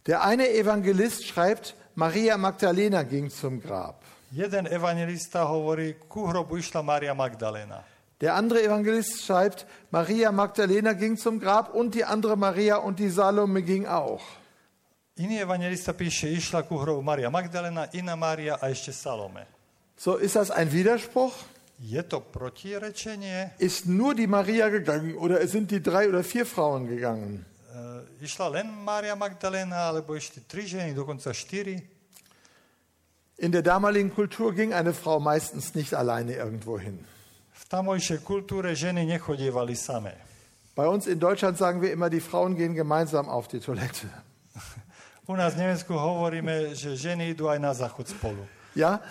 Der 0.06 0.22
eine 0.22 0.46
Evangelist 0.46 1.26
schreibt, 1.26 1.74
Maria 1.98 2.38
Magdalena 2.38 3.02
ging 3.02 3.34
zum 3.34 3.58
Grab. 3.58 4.06
Jeden 4.30 4.70
evangelista 4.70 5.42
hovorí, 5.50 5.98
ku 6.06 6.30
hrobu 6.30 6.62
išla 6.62 6.86
Mária 6.86 7.18
Magdalena. 7.18 7.82
Der 8.22 8.38
andere 8.38 8.62
Evangelist 8.62 9.26
schreibt, 9.26 9.66
Maria 9.90 10.30
Magdalena 10.30 10.94
ging 10.94 11.18
zum 11.18 11.42
Grab 11.42 11.74
und 11.74 11.98
die 11.98 12.06
andere 12.06 12.38
Maria 12.38 12.78
und 12.78 13.02
die 13.02 13.10
Salome 13.10 13.66
ging 13.66 13.90
auch. 13.90 14.22
Iný 15.18 15.42
evangelista 15.42 15.98
píše, 15.98 16.30
išla 16.30 16.62
ku 16.62 16.78
hrobu 16.78 17.02
Maria 17.02 17.34
Magdalena, 17.34 17.90
iná 17.90 18.14
Mária 18.14 18.62
a 18.62 18.70
ešte 18.70 18.94
Salome. 18.94 19.59
So 20.00 20.16
ist 20.16 20.38
das 20.38 20.50
ein 20.50 20.72
Widerspruch? 20.72 21.34
Je 21.78 22.02
to 22.04 22.22
protirečenie? 22.22 23.52
Ist 23.58 23.86
nur 23.86 24.16
die 24.16 24.28
Maria 24.28 24.70
gegangen 24.70 25.16
oder 25.18 25.45
sind 25.45 25.72
die 25.72 25.84
drei 25.84 26.08
oder 26.08 26.24
vier 26.24 26.45
Frauen 26.45 26.88
gegangen? 26.88 27.45
E, 27.76 28.24
išla 28.24 28.47
len 28.47 28.72
Mária 28.72 29.16
Magdalena, 29.20 29.91
alebo 29.91 30.16
ešte 30.16 30.39
tri 30.47 30.64
ženy, 30.64 30.95
dokonca 30.95 31.36
štyri? 31.36 31.84
In 33.43 33.52
der 33.52 33.62
damaligen 33.62 34.16
Kultur 34.16 34.56
ging 34.56 34.72
eine 34.72 34.93
Frau 34.93 35.20
meistens 35.20 35.76
nicht 35.76 35.93
alleine 35.93 36.32
irgendwo 36.32 36.80
hin. 36.80 37.04
V 37.52 37.68
tamojšej 37.68 38.24
kultúre 38.24 38.72
ženy 38.80 39.04
nechodievali 39.04 39.76
samé. 39.76 40.16
Bei 40.80 40.88
uns 40.88 41.08
in 41.08 41.20
Deutschland 41.20 41.58
sagen 41.58 41.82
wir 41.82 41.91
immer, 41.91 42.10
die 42.10 42.24
Frauen 42.24 42.56
gehen 42.56 42.72
gemeinsam 42.74 43.28
auf 43.28 43.52
die 43.52 43.60
Toilette. 43.60 44.08
U 45.28 45.36
nás 45.36 45.60
v 45.60 45.68
Nemecku 45.68 45.91
hovoríme, 45.91 46.72
že 46.72 46.95
ženy 46.95 47.36
idú 47.36 47.52
aj 47.52 47.60
na 47.60 47.76
záchod 47.76 48.08
spolu. 48.08 48.47
Ja? 48.80 49.04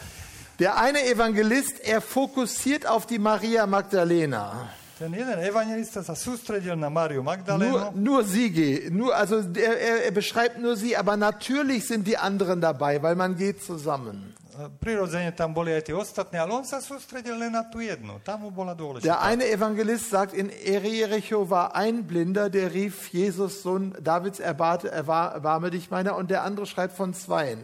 Der 0.58 0.76
eine 0.76 1.06
Evangelist, 1.06 1.80
er 1.80 2.00
fokussiert 2.00 2.86
auf 2.86 3.06
die 3.06 3.18
Maria 3.18 3.66
Magdalena. 3.66 4.68
Ten 4.98 5.14
jeden 5.14 5.38
evangelista 5.38 6.02
sa 6.02 6.16
sústredil 6.16 6.74
na 6.74 6.90
Máriu 6.90 7.22
Nur, 7.22 7.30
Magdalénu. 7.30 7.92
nur 7.94 8.24
sie 8.24 8.50
geht, 8.50 8.92
nur, 8.92 9.14
also 9.14 9.36
er, 9.54 10.02
er, 10.06 10.10
beschreibt 10.10 10.58
nur 10.58 10.76
sie, 10.76 10.96
aber 10.96 11.16
natürlich 11.16 11.86
sind 11.86 12.04
die 12.08 12.18
anderen 12.18 12.60
dabei, 12.60 13.00
weil 13.00 13.14
man 13.14 13.36
geht 13.36 13.62
zusammen. 13.62 14.34
Prirodzene 14.80 15.30
tam 15.36 15.54
boli 15.54 15.70
aj 15.70 15.84
tie 15.86 15.94
ostatné, 15.94 16.40
ale 16.42 16.50
on 16.50 16.64
sa 16.64 16.82
sústredil 16.82 17.38
len 17.38 17.52
na 17.54 17.62
tú 17.62 17.78
jednu. 17.78 18.18
Tam 18.24 18.42
mu 18.42 18.50
bola 18.50 18.74
Der 18.74 18.82
dôležitá. 18.82 19.22
eine 19.22 19.46
Evangelist 19.46 20.10
sagt, 20.10 20.34
in 20.34 20.50
Jericho 20.50 21.48
war 21.48 21.76
ein 21.76 22.02
Blinder, 22.08 22.50
der 22.50 22.74
rief, 22.74 23.06
Jesus, 23.14 23.62
Sohn 23.62 23.94
Davids, 24.02 24.40
erbarme 24.40 25.70
dich 25.70 25.92
meiner. 25.92 26.16
Und 26.16 26.32
der 26.32 26.42
andere 26.42 26.66
schreibt 26.66 26.96
von 26.96 27.14
zweien. 27.14 27.60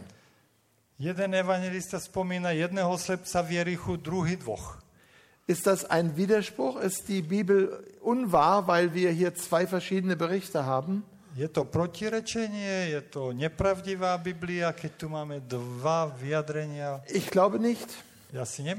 Jeden 0.98 1.34
evangelista 1.34 1.98
spomína 1.98 2.54
jedného 2.54 2.94
slepca 2.98 3.42
v 3.42 3.50
Jerichu, 3.50 3.96
druhý 3.96 4.36
dvoch. 4.36 4.78
Ist 5.46 5.66
das 5.66 5.84
ein 5.84 6.16
Widerspruch? 6.16 6.78
Ist 6.80 7.08
die 7.08 7.20
Bibel 7.20 7.82
unwahr, 8.00 8.68
weil 8.68 8.94
wir 8.94 9.10
hier 9.10 9.34
zwei 9.34 9.66
verschiedene 9.66 10.14
Berichte 10.14 10.64
haben? 10.64 11.02
Je 11.34 11.48
to 11.48 11.64
protirečenie, 11.64 12.94
je 12.94 13.00
to 13.10 13.32
nepravdivá 13.34 14.14
Biblia, 14.22 14.70
keď 14.70 14.92
tu 14.94 15.08
máme 15.10 15.42
dva 15.42 16.14
vyjadrenia? 16.14 17.02
Ich 17.10 17.26
glaube 17.26 17.58
nicht. 17.58 17.90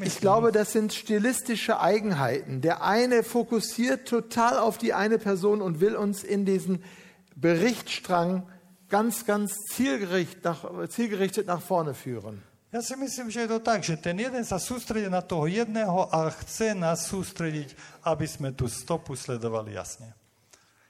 Ich 0.01 0.19
glaube, 0.19 0.51
das 0.51 0.71
sind 0.71 0.93
stilistische 0.93 1.79
Eigenheiten. 1.79 2.59
Der 2.61 2.83
eine 2.83 3.23
fokussiert 3.23 4.07
total 4.07 4.57
auf 4.59 4.77
die 4.77 4.93
eine 4.93 5.17
Person 5.17 5.61
und 5.61 5.79
will 5.79 5.95
uns 5.95 6.23
in 6.23 6.45
diesen 6.45 6.83
Berichtsstrang 7.35 8.43
ganz, 8.89 9.25
ganz 9.25 9.53
zielgerichtet 9.71 10.43
nach, 10.43 10.61
zielgerichtet 10.89 11.47
nach 11.47 11.61
vorne 11.61 11.93
führen. 11.93 12.41
Ja 12.75 12.81
si 12.81 12.95
myslím, 12.99 13.31
že 13.31 13.47
je 13.47 13.55
to 13.55 13.59
tak, 13.63 13.87
že 13.87 13.95
ten 13.95 14.19
jeden 14.19 14.43
sa 14.43 14.59
sústredí 14.59 15.07
na 15.07 15.23
toho 15.23 15.47
jedného 15.47 16.11
a 16.11 16.27
chce 16.27 16.75
nás 16.75 17.07
sústrediť, 17.07 17.71
aby 18.03 18.27
sme 18.27 18.51
tú 18.51 18.67
stopu 18.67 19.15
sledovali 19.15 19.79
jasne. 19.79 20.11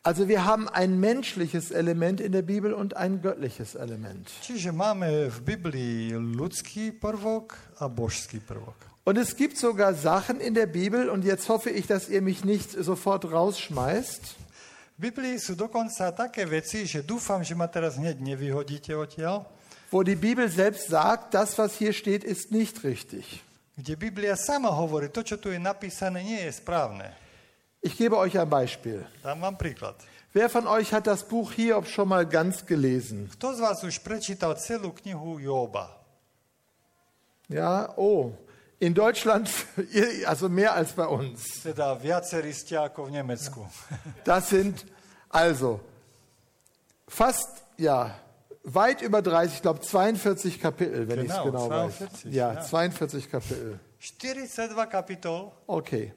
Also 0.01 0.25
wir 0.25 0.45
haben 0.45 0.69
ein 0.69 0.97
menschliches 0.97 1.69
Element 1.69 2.21
in 2.21 2.31
der 2.31 2.41
Bibel 2.41 2.73
und 2.73 2.97
ein 2.97 3.21
göttliches 3.21 3.73
Element. 3.73 4.29
Čiže 4.41 4.73
máme 4.73 5.29
v 5.29 5.39
Biblii 5.45 6.13
ľudský 6.13 6.93
prvok 6.93 7.53
a 7.81 7.89
božský 7.89 8.41
prvok. 8.41 8.77
Und 9.05 9.17
es 9.21 9.37
gibt 9.37 9.57
sogar 9.57 9.93
Sachen 9.93 10.41
in 10.41 10.53
der 10.57 10.65
Bibel, 10.65 11.09
und 11.09 11.25
jetzt 11.25 11.49
hoffe 11.49 11.69
ich, 11.69 11.85
dass 11.85 12.09
ihr 12.09 12.21
mich 12.21 12.45
nicht 12.45 12.73
sofort 12.73 13.29
rausschmeißt, 13.29 14.44
Biblii 14.95 15.35
sú 15.39 15.59
dokonca 15.59 16.11
také 16.15 16.47
veci, 16.47 16.87
že 16.87 17.03
dúfam, 17.03 17.43
že 17.43 17.51
ma 17.51 17.67
teraz 17.67 17.99
hneď 17.99 18.19
nevyhodíte 18.23 18.95
odtiaľ, 18.95 19.43
wo 19.91 20.03
die 20.03 20.15
Bibel 20.15 20.47
selbst 20.49 20.91
sagt, 20.91 21.35
das, 21.35 21.55
was 21.59 21.75
hier 21.77 21.93
steht, 21.93 22.23
ist 22.23 22.51
nicht 22.51 22.83
richtig. 22.83 23.45
kde 23.75 23.95
Biblia 23.95 24.35
sama 24.39 24.71
hovorí, 24.71 25.11
to, 25.11 25.19
čo 25.19 25.35
tu 25.35 25.51
je 25.51 25.59
napísané, 25.59 26.23
nie 26.23 26.39
je 26.47 26.51
správne. 26.55 27.11
Ich 27.83 27.99
gebe 27.99 28.17
euch 28.17 28.39
ein 28.39 28.49
Beispiel. 28.49 29.03
Dám 29.21 29.41
vám 29.41 29.55
príklad. 29.59 29.99
Wer 30.33 30.49
von 30.49 30.67
euch 30.67 30.91
hat 30.91 31.07
das 31.07 31.23
Buch 31.23 31.51
Hiob 31.53 31.87
schon 31.87 32.07
mal 32.07 32.25
ganz 32.25 32.65
gelesen? 32.65 33.29
Kto 33.35 33.55
z 33.55 33.59
vás 33.59 33.83
už 33.83 33.99
prečítal 34.03 34.55
celú 34.59 34.91
knihu 34.91 35.39
Joba? 35.39 35.95
Ja, 37.47 37.93
oh, 37.95 38.35
in 38.79 38.93
Deutschland, 38.93 39.49
also 40.25 40.49
mehr 40.49 40.73
als 40.73 40.93
bei 40.93 41.05
uns. 41.07 41.61
Teda. 41.63 42.01
Das 44.23 44.49
sind 44.49 44.85
also 45.29 45.79
fast, 47.07 47.47
ja, 47.77 48.15
weit 48.63 49.01
über 49.01 49.21
30, 49.21 49.55
ich 49.57 49.61
glaube 49.61 49.79
42 49.81 50.59
Kapitel, 50.59 51.07
wenn 51.07 51.19
ich 51.25 51.31
es 51.31 51.37
Genau, 51.37 51.45
genau 51.45 51.69
weiß. 51.69 51.97
42, 51.97 52.33
Ja, 52.33 52.53
ja. 52.53 52.61
42 52.61 53.31
Kapitel. 53.31 53.79
42 53.99 54.89
kapitol. 54.89 55.51
Okay. 55.67 56.13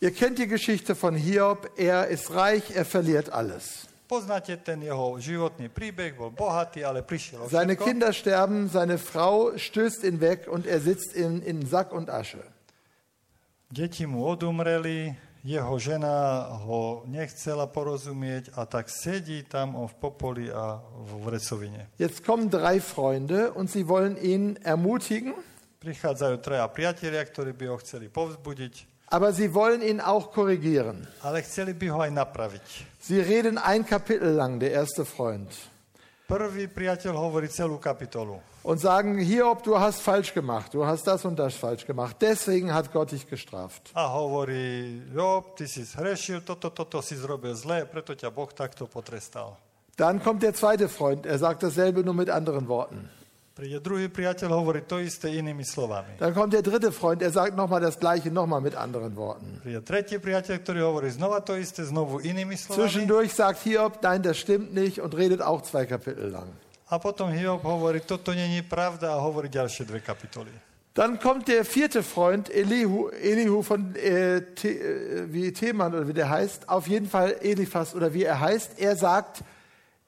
Ihr 0.00 0.12
kennt 0.12 0.38
die 0.38 0.46
Geschichte 0.48 0.94
von 0.94 1.14
Hiob. 1.14 1.70
Er 1.76 2.08
ist 2.08 2.34
reich, 2.34 2.74
er 2.74 2.84
verliert 2.84 3.30
alles. 3.30 3.86
Poznáte 4.04 4.52
ten 4.60 4.84
jeho 4.84 5.16
životný 5.16 5.72
príbeh, 5.72 6.12
bol 6.12 6.28
bohatý, 6.28 6.84
ale 6.84 7.00
prišiel 7.00 7.44
o 7.44 7.48
Seine 7.48 7.72
všetko. 7.72 7.84
Kinder 7.88 8.12
sterben, 8.12 8.68
seine 8.68 9.00
Frau 9.00 9.56
stößt 9.56 10.04
ihn 10.04 10.20
weg 10.20 10.44
und 10.44 10.68
er 10.68 10.80
sitzt 10.84 11.16
in, 11.16 11.40
in 11.40 11.64
Sack 11.64 11.92
und 11.92 12.12
Asche. 12.12 12.44
Deti 13.72 14.04
mu 14.04 14.28
odumreli, 14.28 15.16
jeho 15.44 15.76
žena 15.80 16.46
ho 16.64 17.04
nechcela 17.08 17.68
porozumieť 17.68 18.56
a 18.56 18.64
tak 18.64 18.92
sedí 18.92 19.44
tam 19.44 19.76
on 19.76 19.88
v 19.88 19.96
popoli 20.00 20.46
a 20.52 20.80
v 20.84 21.10
vrecovine. 21.24 21.88
Jetzt 22.00 22.24
kommen 22.24 22.48
drei 22.48 22.80
Freunde 22.80 23.52
und 23.52 23.68
sie 23.72 23.88
wollen 23.88 24.16
ihn 24.20 24.56
ermutigen, 24.64 25.36
Prichádzajú 25.84 26.40
traja 26.40 26.64
priatelia, 26.72 27.20
ktorí 27.20 27.52
by 27.52 27.68
ho 27.68 27.76
chceli 27.76 28.08
povzbudiť, 28.08 28.93
aber 29.14 29.30
sie 29.32 29.54
wollen 29.54 29.78
ihn 29.80 30.00
auch 30.02 30.32
korrigieren. 30.34 31.06
ale 31.22 31.38
chceli 31.46 31.70
by 31.72 31.86
ho 31.94 31.98
aj 32.02 32.10
napraviť. 32.10 32.66
Sie 32.98 33.20
reden 33.22 33.58
ein 33.62 33.86
Kapitel 33.86 34.34
lang, 34.34 34.58
der 34.58 34.72
erste 34.74 35.04
Freund, 35.06 35.46
Prvý 36.26 36.66
priateľ 36.72 37.12
hovorí 37.14 37.46
celú 37.52 37.76
kapitolu. 37.78 38.40
und 38.64 38.80
sagen, 38.80 39.20
Hiob, 39.20 39.62
du 39.62 39.76
hast 39.78 40.00
falsch 40.00 40.32
gemacht, 40.32 40.72
du 40.72 40.80
hast 40.88 41.04
das 41.06 41.22
und 41.28 41.36
das 41.38 41.52
falsch 41.54 41.84
gemacht, 41.84 42.16
deswegen 42.18 42.72
hat 42.72 42.90
Gott 42.96 43.12
dich 43.12 43.28
gestraft. 43.28 43.92
A 43.92 44.08
hovorí, 44.08 45.04
Job, 45.14 45.54
ty 45.54 45.68
si 45.68 45.84
zhrešil, 45.84 46.40
toto, 46.40 46.70
toto 46.72 47.02
si 47.04 47.14
zrobil 47.14 47.52
zle, 47.54 47.84
preto 47.84 48.16
ťa 48.16 48.32
Boh 48.32 48.48
takto 48.50 48.88
potrestal. 48.88 49.52
Dann 50.00 50.18
kommt 50.24 50.42
der 50.42 50.54
zweite 50.56 50.88
Freund, 50.88 51.26
er 51.28 51.38
sagt 51.38 51.62
dasselbe 51.62 52.02
nur 52.02 52.14
mit 52.16 52.30
anderen 52.32 52.66
Worten. 52.72 53.10
Dann 56.18 56.34
kommt 56.34 56.52
der 56.52 56.62
dritte 56.62 56.90
Freund, 56.92 57.22
er 57.22 57.30
sagt 57.30 57.56
nochmal 57.56 57.80
das 57.80 58.00
gleiche, 58.00 58.30
nochmal 58.30 58.60
mit 58.60 58.74
anderen 58.74 59.14
Worten. 59.16 59.62
Zwischendurch 62.68 63.32
sagt 63.32 63.62
Hiob, 63.62 64.02
nein, 64.02 64.22
das 64.22 64.38
stimmt 64.38 64.74
nicht 64.74 65.00
und 65.00 65.14
redet 65.16 65.40
auch 65.40 65.62
zwei 65.62 65.86
Kapitel 65.86 66.30
lang. 66.30 66.48
A 66.86 66.98
potom 66.98 67.30
Hiob 67.30 67.64
hovorí, 67.64 68.00
toto 68.00 68.34
není 68.34 68.62
pravda 68.62 69.14
a 69.14 69.18
hovorí 69.18 69.48
ďalšie 69.48 69.84
dve 69.88 70.00
kapitoly. 70.00 70.52
Dann 70.94 71.18
kommt 71.18 71.48
der 71.48 71.64
vierte 71.64 72.04
Freund, 72.04 72.48
Elihu, 72.48 73.08
Elihu 73.08 73.62
von 73.62 73.96
äh, 73.96 74.42
The, 74.54 74.68
äh, 74.68 75.32
wie 75.32 75.52
Theman 75.52 75.92
oder 75.92 76.06
wie 76.06 76.12
der 76.12 76.30
heißt, 76.30 76.68
auf 76.68 76.86
jeden 76.86 77.08
Fall 77.08 77.36
Eliphas 77.40 77.96
oder 77.96 78.14
wie 78.14 78.22
er 78.22 78.38
heißt. 78.38 78.78
Er 78.78 78.94
sagt, 78.94 79.42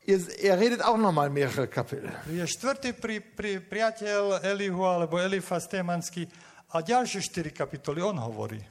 er 0.07 0.59
redet 0.59 0.83
auch 0.83 0.97
nochmal 0.97 1.31
mehrere 1.31 1.67
Kapitel. 1.67 2.11
Je 2.31 2.47
štvrtý 2.47 2.95
pri, 2.95 3.19
pri, 3.19 3.59
priateľ 3.59 4.41
Elihu 4.47 4.87
alebo 4.87 5.19
Elifas 5.19 5.67
Témanský 5.67 6.31
a 6.71 6.79
ďalšie 6.79 7.21
štyri 7.23 7.51
kapitoly 7.51 8.03
on 8.03 8.19
hovorí. 8.23 8.63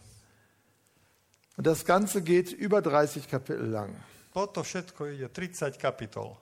Und 1.56 1.68
das 1.68 1.84
Ganze 1.84 2.24
geht 2.24 2.52
über 2.52 2.84
30 2.84 3.28
Kapitel 3.28 3.72
lang. 3.72 3.92
Toto 4.32 4.64
všetko 4.64 5.12
ide 5.12 5.28
30 5.32 5.80
kapitol. 5.80 6.36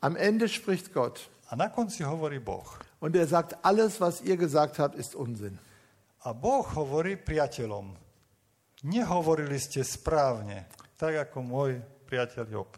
Am 0.00 0.16
Ende 0.16 0.48
spricht 0.48 0.92
Gott 0.92 1.28
A 1.50 1.56
na 1.56 1.68
konci 1.68 2.02
hovorí 2.02 2.38
Boh. 2.38 2.78
und 3.00 3.16
er 3.16 3.26
sagt, 3.26 3.64
alles, 3.64 4.00
was 4.00 4.20
ihr 4.20 4.36
gesagt 4.36 4.78
habt, 4.78 4.94
ist 4.94 5.14
Unsinn. 5.16 5.58
A 6.22 6.32
Boh 6.32 6.62
hovorí 6.62 7.16
priateľom. 7.16 7.90
Nehovorili 8.86 9.58
ste 9.58 9.82
správne, 9.82 10.70
tak 10.94 11.18
ako 11.18 11.42
môj. 11.42 11.82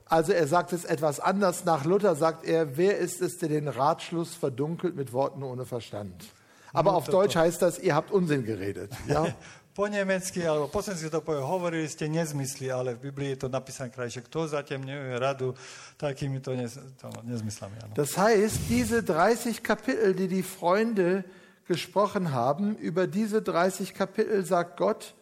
Also 0.08 0.32
er 0.32 0.46
sagt 0.46 0.72
es 0.72 0.84
etwas 0.84 1.20
anders. 1.20 1.64
Nach 1.64 1.84
Luther 1.84 2.14
sagt 2.14 2.44
er, 2.44 2.76
wer 2.76 2.98
ist 2.98 3.20
es, 3.20 3.38
der 3.38 3.48
den 3.48 3.68
Ratschluss 3.68 4.34
verdunkelt 4.34 4.96
mit 4.96 5.12
Worten 5.12 5.42
ohne 5.42 5.64
Verstand? 5.64 6.24
Aber 6.72 6.94
auf 6.94 7.08
Deutsch 7.08 7.36
heißt 7.36 7.60
das, 7.60 7.78
ihr 7.78 7.94
habt 7.94 8.10
Unsinn 8.10 8.44
geredet. 8.44 8.92
Ja? 9.06 9.34
Po 9.72 9.88
nemecky, 9.88 10.44
alebo 10.44 10.68
po 10.68 10.84
slovensky 10.84 11.08
to 11.08 11.24
povie, 11.24 11.40
hovorili 11.40 11.88
ste 11.88 12.04
nezmysly, 12.04 12.68
ale 12.68 12.92
v 12.92 13.08
Biblii 13.08 13.32
je 13.32 13.36
to 13.36 13.48
napísané 13.48 13.88
krajšie. 13.88 14.20
Kto 14.28 14.44
zatemňuje 14.44 15.16
radu 15.16 15.56
takýmito 15.96 16.52
nez, 16.52 16.76
to, 17.00 17.08
nezmyslami? 17.24 17.80
Áno. 17.80 17.96
Das 17.96 18.12
heißt, 18.20 18.68
diese 18.68 19.00
30 19.00 19.64
Kapitel, 19.64 20.12
die 20.12 20.28
die 20.28 20.44
Freunde 20.44 21.24
gesprochen 21.64 22.36
haben, 22.36 22.76
über 22.76 23.08
diese 23.08 23.40
30 23.40 23.96
Kapitel 23.96 24.44
sagt 24.44 24.76
Gott, 24.76 25.16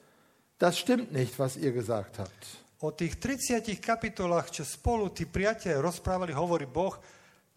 das 0.58 0.82
stimmt 0.82 1.12
nicht, 1.14 1.38
was 1.38 1.54
ihr 1.56 1.70
gesagt 1.70 2.18
habt. 2.18 2.42
O 2.80 2.96
tých 2.96 3.20
30 3.20 3.76
kapitolách, 3.76 4.48
čo 4.56 4.64
spolu 4.64 5.12
tí 5.12 5.28
priatelia 5.28 5.84
rozprávali, 5.84 6.32
hovorí 6.32 6.64
Boh, 6.64 6.96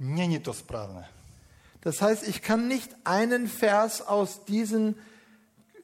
není 0.04 0.44
to 0.44 0.52
správne. 0.52 1.08
Das 1.80 2.02
heißt, 2.02 2.28
ich 2.28 2.42
kann 2.42 2.68
nicht 2.68 2.92
einen 3.04 3.48
Vers 3.48 4.04
aus 4.04 4.44
diesen 4.46 4.96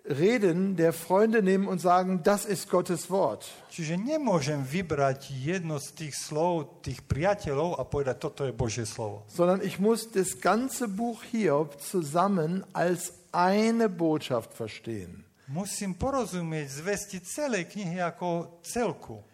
Reden 0.10 0.76
der 0.76 0.92
Freunde 0.92 1.44
nehmen 1.44 1.68
und 1.68 1.80
sagen, 1.80 2.24
das 2.24 2.46
ist 2.46 2.68
Gottes 2.68 3.12
Wort. 3.12 3.46
Čiže 3.70 4.00
nemôžem 4.00 4.64
vybrať 4.64 5.30
jedno 5.30 5.78
z 5.78 5.92
tých 5.94 6.16
slov 6.18 6.82
tých 6.82 7.04
priateľov 7.06 7.78
a 7.78 7.86
povedať, 7.86 8.18
toto 8.18 8.42
je 8.48 8.56
Božie 8.56 8.88
slovo. 8.90 9.28
sondern 9.30 9.62
ich 9.62 9.78
muss 9.78 10.10
das 10.10 10.40
ganze 10.40 10.88
Buch 10.88 11.22
Hiob 11.30 11.78
zusammen 11.80 12.66
als 12.74 13.14
eine 13.32 13.88
Botschaft 13.88 14.56
verstehen. 14.58 15.24
Musím 15.46 15.94
porozumieť 15.94 16.68
zvesti 16.70 17.22
celej 17.22 17.70
knihy 17.70 18.02
ako 18.02 18.62
celku. 18.66 19.29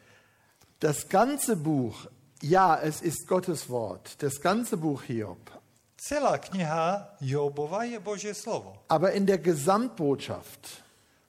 Das 0.79 1.09
ganze 1.09 1.55
Buch, 1.55 2.07
ja, 2.41 2.77
es 2.77 3.01
ist 3.01 3.27
Gottes 3.27 3.69
Wort, 3.69 4.21
das 4.21 4.41
ganze 4.41 4.77
Buch 4.77 5.03
Hiob, 5.03 5.51
Celá 5.97 6.37
kniha 6.37 7.17
Jobova 7.19 7.83
je 7.83 7.99
Božie 7.99 8.33
slovo. 8.33 8.77
aber 8.87 9.13
in 9.13 9.25
der 9.25 9.39
Gesamtbotschaft. 9.39 10.83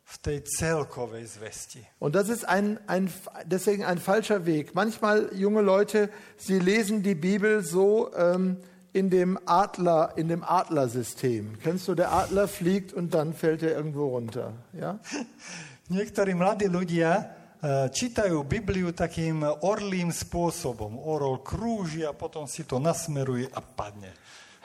V 0.04 0.18
tej 0.18 0.42
celkovej 0.58 1.26
zvesti. 1.26 1.86
Und 1.98 2.14
das 2.14 2.28
ist 2.28 2.44
ein, 2.44 2.78
ein, 2.86 3.10
deswegen 3.44 3.84
ein 3.84 3.98
falscher 3.98 4.46
Weg. 4.46 4.74
Manchmal 4.74 5.30
junge 5.34 5.62
Leute, 5.62 6.10
sie 6.36 6.58
lesen 6.58 7.02
die 7.02 7.14
Bibel 7.14 7.64
so 7.64 8.12
ähm, 8.14 8.58
in 8.92 9.10
dem 9.10 9.38
Adler, 9.46 10.12
in 10.16 10.28
dem 10.28 10.44
Adlersystem. 10.44 11.58
Kennst 11.62 11.88
du, 11.88 11.94
der 11.94 12.12
Adler 12.12 12.46
fliegt 12.46 12.92
und 12.92 13.14
dann 13.14 13.32
fällt 13.34 13.62
er 13.62 13.74
irgendwo 13.74 14.08
runter. 14.08 14.52
Ja? 14.72 15.00
Niektorí 15.88 16.34
mladí 16.34 16.66
ľudia 16.66 17.35
čítajú 17.64 18.44
Bibliu 18.44 18.92
takým 18.92 19.42
orlým 19.64 20.12
spôsobom. 20.12 21.00
Orol 21.00 21.40
krúži 21.40 22.04
a 22.04 22.12
potom 22.12 22.44
si 22.44 22.62
to 22.68 22.76
nasmeruje 22.78 23.48
a 23.52 23.60
padne. 23.64 24.12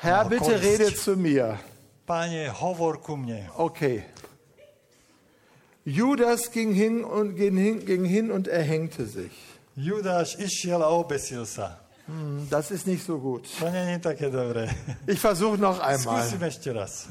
Herr, 0.02 0.26
bitte 0.26 0.58
rede 0.58 0.92
zu 0.92 1.16
mir. 1.16 1.62
Páne, 2.06 2.50
hovor 2.50 3.00
ku 3.00 3.16
mne. 3.16 3.48
Okay. 3.56 4.04
Judas 5.86 6.50
ging 6.52 6.74
hin 6.74 7.04
und, 7.04 7.36
ging 7.36 7.58
hin, 7.58 7.86
ging 7.86 8.06
hin 8.06 8.32
und 8.32 8.48
erhängte 8.48 9.06
sich. 9.06 9.32
Judáš 9.76 10.36
išiel 10.38 10.84
a 10.84 10.90
obesil 10.92 11.46
sa. 11.46 11.80
Hm, 12.06 12.50
Das 12.50 12.72
ist 12.72 12.86
nicht 12.86 13.06
so 13.06 13.18
gut. 13.18 13.48
Ich 15.08 15.20
versuche 15.20 15.58
noch 15.58 15.80
einmal. 15.80 16.28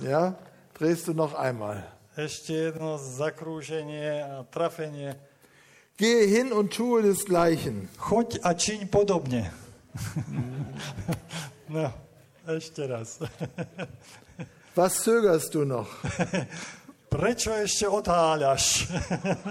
Ja? 0.03 0.35
Drehst 0.75 1.09
du 1.09 1.15
noch 1.15 1.35
einmal. 1.35 1.83
Ešte 2.17 2.53
jedno 2.53 2.99
zakrúženie 2.99 4.21
a 4.27 4.43
trafenie. 4.51 5.15
Gehe 6.01 6.25
hin 6.25 6.49
und 6.49 6.73
tue 6.73 7.03
desgleichen. 7.05 7.93
Choď 8.01 8.41
a 8.41 8.57
čiň 8.57 8.89
podobne. 8.89 9.53
no, 11.69 11.93
ešte 12.49 12.89
raz. 12.89 13.21
Was 14.81 15.05
zögerst 15.05 15.53
du 15.53 15.69
noch? 15.69 15.93
Prečo 17.13 17.53
ešte 17.53 17.85
otáľaš? 17.85 18.89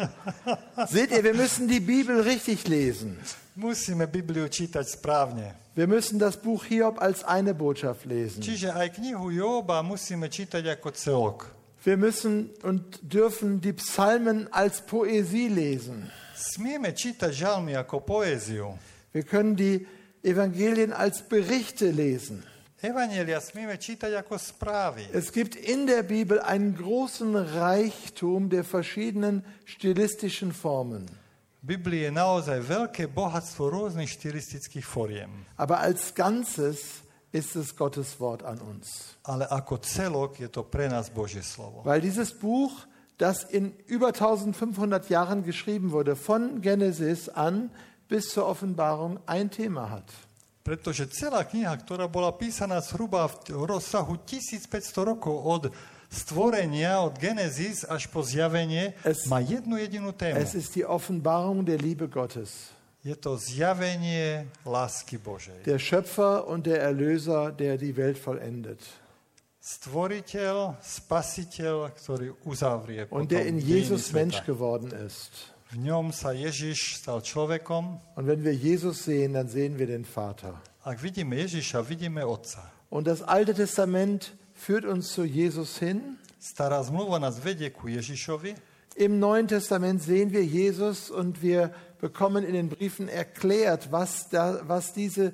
Seht 0.89 1.13
ihr, 1.13 1.21
wir 1.21 1.37
müssen 1.37 1.69
die 1.69 1.85
Bibel 1.85 2.17
richtig 2.25 2.65
lesen. 2.65 3.21
Musíme 3.53 4.09
Bibliu 4.09 4.49
čítať 4.49 4.89
správne. 4.89 5.53
Wir 5.77 5.85
müssen 5.85 6.17
das 6.17 6.33
Buch 6.33 6.65
Hiob 6.65 6.97
als 6.97 7.21
eine 7.21 7.53
Botschaft 7.53 8.09
lesen. 8.09 8.41
Čiže 8.41 8.73
aj 8.73 8.97
knihu 8.97 9.29
Joba 9.29 9.85
musíme 9.85 10.33
čítať 10.33 10.65
ako 10.65 10.89
celok. 10.97 11.37
Wir 11.85 12.01
müssen 12.01 12.49
und 12.65 12.97
dürfen 13.05 13.61
die 13.61 13.77
Psalmen 13.77 14.49
als 14.49 14.81
Poesie 14.81 15.45
lesen. 15.45 16.09
Wir 19.13 19.23
können 19.23 19.55
die 19.55 19.87
Evangelien 20.23 20.93
als 20.93 21.21
Berichte 21.27 21.91
lesen. 21.91 22.43
Es 25.13 25.31
gibt 25.31 25.55
in 25.55 25.87
der 25.87 26.03
Bibel 26.03 26.39
einen 26.39 26.75
großen 26.75 27.35
Reichtum 27.35 28.49
der 28.49 28.63
verschiedenen 28.63 29.43
stilistischen 29.65 30.53
Formen. 30.53 31.09
Biblii 31.59 32.07
je 32.07 32.11
naozaj 32.15 32.55
veľké 32.63 33.11
bohatstvo 33.11 33.67
rôznych 33.67 34.07
štilistických 34.07 34.87
foriem. 34.87 35.43
Aber 35.59 35.83
als 35.83 36.15
Ganzes 36.15 37.03
ist 37.35 37.59
es 37.59 37.75
Gottes 37.75 38.15
Wort 38.15 38.47
an 38.47 38.63
uns. 38.63 39.19
Ale 39.27 39.43
ako 39.43 39.83
celok 39.83 40.39
je 40.39 40.47
to 40.47 40.63
pre 40.63 40.87
nás 40.87 41.11
Božie 41.11 41.43
slovo. 41.43 41.83
Weil 41.83 41.99
dieses 41.99 42.31
Buch, 42.31 42.71
das 43.19 43.43
in 43.43 43.75
über 43.85 44.15
1500 44.15 45.09
Jahren 45.11 45.43
geschrieben 45.43 45.91
wurde, 45.91 46.15
von 46.15 46.61
Genesis 46.63 47.27
an 47.29 47.69
bis 48.07 48.31
zur 48.31 48.47
Offenbarung 48.47 49.19
ein 49.27 49.51
Thema 49.51 49.91
hat. 49.91 50.07
Pretože 50.63 51.05
celá 51.11 51.43
kniha, 51.43 51.75
ktorá 51.81 52.07
bola 52.07 52.31
písaná 52.31 52.79
zhruba 52.81 53.27
v 53.27 53.65
rozsahu 53.67 54.17
1500 54.23 54.95
rokov 55.03 55.35
od 55.45 55.63
stvorenia, 56.09 57.01
od 57.01 57.17
Genesis 57.17 57.85
až 57.85 58.07
po 58.09 58.21
zjavenie, 58.23 58.93
Es- 59.05 59.25
má 59.29 59.39
jednu 59.41 59.77
jedinú 59.77 60.11
tému. 60.13 60.37
Es 60.39 60.53
ist 60.53 60.73
die 60.75 60.85
Offenbarung 60.85 61.65
der 61.65 61.77
Liebe 61.81 62.07
Gottes, 62.07 62.71
Je 63.03 63.15
to 63.15 63.37
zjavenie 63.39 64.45
lásky 64.65 65.17
Božej. 65.17 65.63
der 65.65 65.79
Schöpfer 65.79 66.45
und 66.47 66.65
der 66.67 66.81
Erlöser, 66.83 67.51
der 67.51 67.77
die 67.77 67.95
Welt 67.95 68.17
vollendet. 68.17 68.79
Stvoriteľ, 69.59 70.79
spasiteľ, 70.79 71.91
ktorý 71.91 72.31
uzavrie 72.47 73.11
Und 73.11 73.27
der 73.31 73.43
in 73.43 73.59
Jesus. 73.59 74.15
Mensch 74.15 74.39
geworden 74.47 74.91
ist. 74.95 75.51
V 75.69 75.77
ňom 75.77 76.09
sa 76.15 76.31
Ježiš 76.31 77.03
stal 77.03 77.21
človekom. 77.21 77.99
Und 78.15 78.25
wenn 78.25 78.41
wir 78.41 78.55
Jesus 78.55 79.03
sehen, 79.03 79.33
dann 79.35 79.51
sehen 79.51 79.77
wir 79.77 79.85
den 79.85 80.05
Vater. 80.05 80.57
Ak 80.81 81.03
vidíme 81.03 81.35
Ježiša, 81.35 81.83
vidíme 81.85 82.25
Otca. 82.25 82.71
Und 82.89 83.05
das 83.05 83.21
Alte 83.21 83.53
Testament 83.53 84.33
führt 84.55 84.85
uns 84.85 85.11
zu 85.13 85.25
Jesus 85.27 85.77
hin. 85.77 86.17
Stará 86.39 86.81
zmluva 86.81 87.19
nás 87.19 87.43
vedie 87.43 87.69
ku 87.69 87.91
Ježišovi. 87.91 88.55
Im 88.95 89.19
Neuen 89.19 89.47
Testament 89.47 90.01
sehen 90.01 90.31
wir 90.31 90.43
Jesus 90.43 91.11
und 91.11 91.43
wir 91.43 91.75
bekommen 91.99 92.43
in 92.43 92.53
den 92.53 92.69
Briefen 92.69 93.07
erklärt, 93.07 93.91
was, 93.91 94.29
da, 94.29 94.61
was 94.63 94.93
diese, 94.93 95.33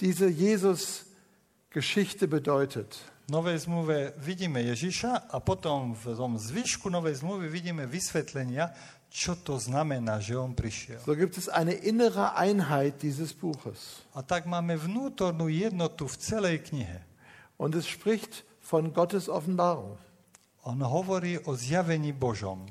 diese 0.00 0.28
Jesus-Geschichte 0.28 2.26
bedeutet. 2.26 2.98
Novej 3.26 3.66
zmluve 3.66 4.14
vidíme 4.22 4.62
Ježiša 4.62 5.34
a 5.34 5.42
potom 5.42 5.98
v 5.98 6.14
tom 6.14 6.38
zvyšku 6.38 6.86
Novej 6.86 7.26
zmluvy 7.26 7.50
vidíme 7.50 7.82
vysvetlenia, 7.82 8.70
čo 9.10 9.34
to 9.34 9.58
znamená, 9.58 10.22
že 10.22 10.38
on 10.38 10.54
prišiel. 10.54 11.02
So 11.02 11.18
gibt 11.18 11.34
es 11.34 11.50
eine 11.50 11.74
innere 11.74 12.38
Einheit 12.38 13.02
dieses 13.02 13.34
Buches. 13.34 14.06
A 14.14 14.22
tak 14.22 14.46
máme 14.46 14.78
vnútornú 14.78 15.50
jednotu 15.50 16.06
v 16.06 16.16
celej 16.22 16.56
knihe. 16.70 17.02
Und 17.58 17.74
es 17.74 17.90
spricht 17.90 18.46
von 18.62 18.94
Gottes 18.94 19.26
Offenbarung. 19.26 19.98
On 20.62 20.78
hovorí 20.78 21.38
o 21.50 21.58
zjavení 21.58 22.14
Božom. 22.14 22.62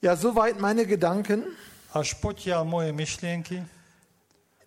Ja, 0.00 0.16
soweit 0.16 0.56
meine 0.56 0.88
Gedanken. 0.88 1.44
Až 1.92 2.16
potiaľ 2.16 2.64
moje 2.64 2.96
myšlienky. 2.96 3.60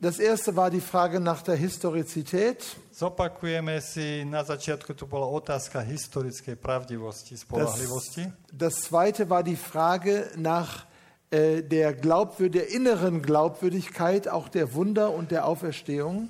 Das 0.01 0.17
erste 0.17 0.55
war 0.55 0.71
die 0.71 0.81
Frage 0.81 1.19
nach 1.19 1.43
der 1.43 1.53
Historizität. 1.55 2.65
Zopakujeme 2.91 3.77
si, 3.81 4.25
na 4.25 4.41
začiatku 4.41 4.97
tu 4.97 5.05
bola 5.05 5.29
otázka 5.29 5.77
historickej 5.79 6.57
pravdivosti, 6.57 7.37
Das, 7.37 7.41
spolahlivosti. 7.45 8.25
das 8.51 8.73
zweite 8.81 9.29
war 9.29 9.43
die 9.43 9.55
Frage 9.55 10.25
nach 10.41 10.89
äh, 11.29 11.61
der, 11.61 11.93
Glaubwür 11.93 12.49
der 12.49 12.73
inneren 12.73 13.21
Glaubwürdigkeit, 13.21 14.27
auch 14.27 14.49
der 14.49 14.73
Wunder 14.73 15.13
und 15.13 15.29
der 15.29 15.45
Auferstehung. 15.45 16.29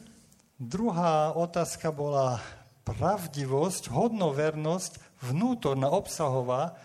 Druhá 0.59 1.31
otázka 1.31 1.95
bola 1.95 2.43
pravdivosť, 2.83 3.87
hodnovernosť, 3.87 4.99
vnútorná, 5.31 5.87
obsahová, 5.87 6.75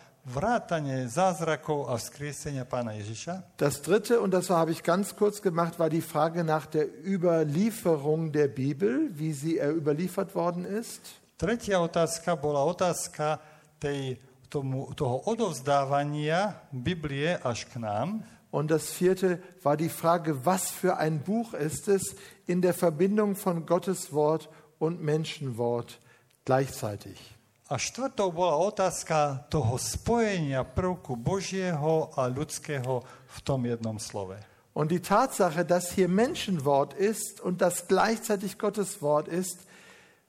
Das 3.57 3.83
dritte, 3.83 4.21
und 4.21 4.31
das 4.33 4.51
habe 4.51 4.73
ich 4.73 4.83
ganz 4.83 5.15
kurz 5.15 5.41
gemacht, 5.41 5.79
war 5.79 5.89
die 5.89 6.01
Frage 6.01 6.43
nach 6.43 6.67
der 6.67 6.87
Überlieferung 7.05 8.33
der 8.33 8.49
Bibel, 8.49 9.11
wie 9.13 9.33
sie 9.33 9.59
äh, 9.59 9.71
überliefert 9.71 10.35
worden 10.35 10.65
ist. 10.65 11.01
Tretia 11.39 11.81
otázka 11.81 12.35
bola 12.35 12.65
otázka 12.65 13.39
tej, 13.79 14.19
tomu, 14.51 14.95
toho 14.95 15.21
odovzdávania 15.29 16.61
Biblie 16.73 17.39
až 17.45 17.69
k 17.69 17.79
nám. 17.79 18.25
Und 18.51 18.71
das 18.71 18.91
vierte 18.91 19.39
war 19.63 19.77
die 19.77 19.91
Frage, 19.91 20.45
was 20.47 20.71
für 20.71 20.97
ein 20.97 21.23
Buch 21.23 21.53
ist 21.55 21.89
es 21.89 22.17
in 22.47 22.63
der 22.63 22.75
Verbindung 22.75 23.37
von 23.37 23.67
Gottes 23.67 24.13
Wort 24.13 24.49
und 24.79 25.03
Menschenwort 25.03 26.01
gleichzeitig. 26.45 27.36
A 27.67 27.83
štvrtou 27.83 28.31
bola 28.31 28.55
otázka 28.63 29.43
toho 29.51 29.75
spojenia 29.75 30.63
prvku 30.63 31.19
Božieho 31.19 32.15
a 32.15 32.31
ľudského 32.31 33.03
v 33.03 33.39
tom 33.43 33.67
jednom 33.67 33.99
slove. 33.99 34.39
Und 34.71 34.95
die 34.95 35.03
Tatsache, 35.03 35.65
dass 35.65 35.91
hier 35.91 36.07
Menschenwort 36.07 36.95
ist 36.95 37.41
und 37.41 37.59
das 37.61 37.89
gleichzeitig 37.89 38.59
Gottes 38.59 39.03
Wort 39.03 39.27
ist, 39.27 39.67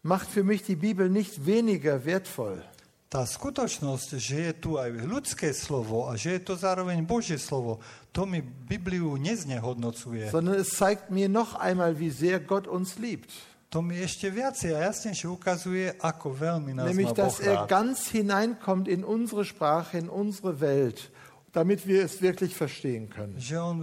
macht 0.02 0.32
für 0.32 0.44
mich 0.44 0.64
die 0.64 0.80
Bibel 0.80 1.10
nicht 1.10 1.46
weniger 1.46 2.06
wertvoll. 2.06 2.64
Tá 3.08 3.24
skutočnosť, 3.24 4.20
že 4.20 4.38
je 4.52 4.54
tu 4.58 4.76
aj 4.76 4.92
ľudské 5.08 5.56
slovo 5.56 6.12
a 6.12 6.20
že 6.20 6.36
je 6.36 6.42
to 6.44 6.60
zároveň 6.60 7.08
Božie 7.08 7.40
slovo, 7.40 7.80
to 8.12 8.28
mi 8.28 8.44
Bibliu 8.44 9.16
neznehodnocuje, 9.16 10.28
sondern 10.28 10.60
es 10.60 10.76
zeigt 10.76 11.08
mir 11.08 11.32
noch 11.32 11.56
einmal, 11.56 11.96
wie 12.02 12.12
sehr 12.12 12.44
Gott 12.44 12.68
uns 12.68 13.00
liebt. 13.00 13.32
To 13.70 13.84
mi 13.84 14.00
ešte 14.00 14.32
viacej 14.32 14.72
a 14.76 14.88
jasnejšie 14.88 15.28
ukazuje, 15.28 15.92
ako 16.00 16.32
veľmi 16.32 16.72
nás 16.80 16.88
Nämlich, 16.88 17.12
dass 17.12 17.44
er 17.44 17.68
ganz 17.68 18.08
hineinkommt 18.08 18.88
in 18.88 19.04
unsere 19.04 19.44
Sprache, 19.44 20.00
in 20.00 20.08
unsere 20.08 20.64
Welt, 20.64 21.12
damit 21.52 21.88
wir 21.88 22.04
es 22.04 22.22
wirklich 22.22 22.56
verstehen 22.56 23.12
können. 23.12 23.36
Že 23.36 23.56
on 23.60 23.78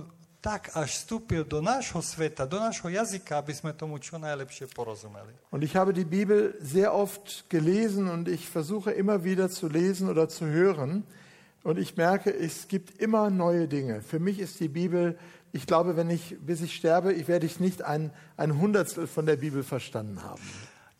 tak 0.44 0.76
až 0.76 1.00
vstúpil 1.00 1.48
do 1.48 1.64
nášho 1.64 2.04
sveta, 2.04 2.44
do 2.44 2.60
nášho 2.60 2.92
jazyka, 2.92 3.40
aby 3.40 3.56
sme 3.56 3.72
tomu 3.72 3.96
čo 3.96 4.20
najlepšie 4.20 4.68
porozumeli. 4.76 5.32
Und 5.48 5.64
ich 5.64 5.72
habe 5.72 5.96
die 5.96 6.04
Bibel 6.04 6.52
sehr 6.60 6.92
oft 6.92 7.48
gelesen 7.48 8.12
und 8.12 8.28
ich 8.28 8.44
versuche 8.48 8.92
immer 8.92 9.24
wieder 9.24 9.48
zu 9.48 9.72
lesen 9.72 10.12
oder 10.12 10.28
zu 10.28 10.44
hören. 10.44 11.08
Und 11.64 11.80
ich 11.80 11.96
merke, 11.96 12.28
es 12.28 12.68
gibt 12.68 13.00
immer 13.00 13.32
neue 13.32 13.68
Dinge. 13.68 14.04
Für 14.04 14.20
mich 14.20 14.36
ist 14.36 14.60
die 14.60 14.68
Bibel, 14.68 15.16
ich 15.54 15.66
glaube, 15.66 15.96
wenn 15.96 16.10
ich, 16.10 16.36
bis 16.40 16.60
ich 16.62 16.74
sterbe, 16.74 17.12
ich 17.12 17.28
werde 17.28 17.46
ich 17.46 17.60
nicht 17.60 17.82
ein, 17.82 18.10
ein 18.36 18.58
Hundertstel 18.58 19.06
von 19.06 19.24
der 19.24 19.36
Bibel 19.36 19.62
verstanden 19.62 20.20
haben. 20.24 20.42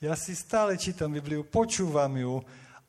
Ja 0.01 0.15
si 0.17 0.37
stále 0.37 0.77
čítam 0.77 1.13
Bibliu, 1.13 1.43
počúvam 1.43 2.17
ju 2.17 2.45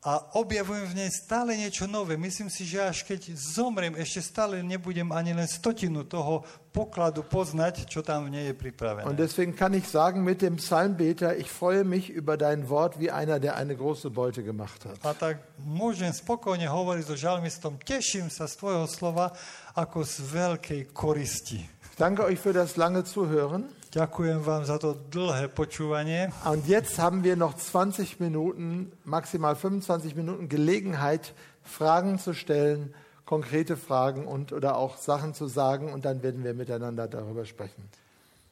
a 0.06 0.38
objavujem 0.38 0.86
v 0.86 0.98
nej 1.02 1.10
stále 1.10 1.58
niečo 1.58 1.90
nové. 1.90 2.14
Myslím 2.14 2.46
si, 2.46 2.62
že 2.62 2.78
až 2.78 3.02
keď 3.02 3.34
zomriem, 3.34 3.98
ešte 3.98 4.22
stále 4.22 4.62
nebudem 4.62 5.10
ani 5.10 5.34
len 5.34 5.50
stotinu 5.50 6.06
toho 6.06 6.46
pokladu 6.70 7.26
poznať, 7.26 7.90
čo 7.90 8.06
tam 8.06 8.30
v 8.30 8.38
nej 8.38 8.44
je 8.46 8.54
Und 8.54 8.62
pripravené. 8.62 9.18
deswegen 9.18 9.58
kann 9.58 9.74
ich 9.74 9.90
sagen 9.90 10.22
mit 10.22 10.46
dem 10.46 10.62
Psalmbeter, 10.62 11.34
ich 11.34 11.50
freue 11.50 11.82
mich 11.82 12.06
über 12.06 12.38
dein 12.38 12.70
Wort 12.70 13.02
wie 13.02 13.10
einer, 13.10 13.42
der 13.42 13.58
eine 13.58 13.74
große 13.74 14.14
Beute 14.14 14.46
gemacht 14.46 14.86
hat. 14.86 15.02
A 15.02 15.10
tak 15.10 15.42
môžem 15.58 16.14
spokojne 16.14 16.70
hovoriť 16.70 17.04
so 17.10 17.18
žalmistom, 17.18 17.74
teším 17.82 18.30
sa 18.30 18.46
z 18.46 18.62
tvojho 18.62 18.86
slova 18.86 19.34
ako 19.74 20.06
z 20.06 20.22
veľkej 20.22 20.80
koristi. 20.94 21.66
Danke 21.98 22.22
euch 22.30 22.38
für 22.38 22.54
das 22.54 22.78
lange 22.78 23.02
Zuhören. 23.02 23.74
Ďakujem 23.96 24.44
vám 24.44 24.60
za 24.68 24.76
to 24.76 24.92
dlhé 25.08 25.48
počúvanie. 25.48 26.28
Und 26.44 26.68
jetzt 26.68 27.00
haben 27.00 27.24
wir 27.24 27.32
noch 27.32 27.56
20 27.56 28.20
Minuten, 28.20 28.92
maximal 29.08 29.56
25 29.56 30.12
Minuten 30.12 30.52
Gelegenheit, 30.52 31.32
Fragen 31.64 32.20
zu 32.20 32.36
stellen, 32.36 32.92
konkrete 33.24 33.80
Fragen 33.80 34.28
und 34.28 34.52
oder 34.52 34.76
auch 34.76 35.00
Sachen 35.00 35.32
zu 35.32 35.48
sagen 35.48 35.96
und 35.96 36.04
dann 36.04 36.20
werden 36.20 36.44
wir 36.44 36.52
miteinander 36.52 37.08
darüber 37.08 37.48
sprechen. 37.48 37.88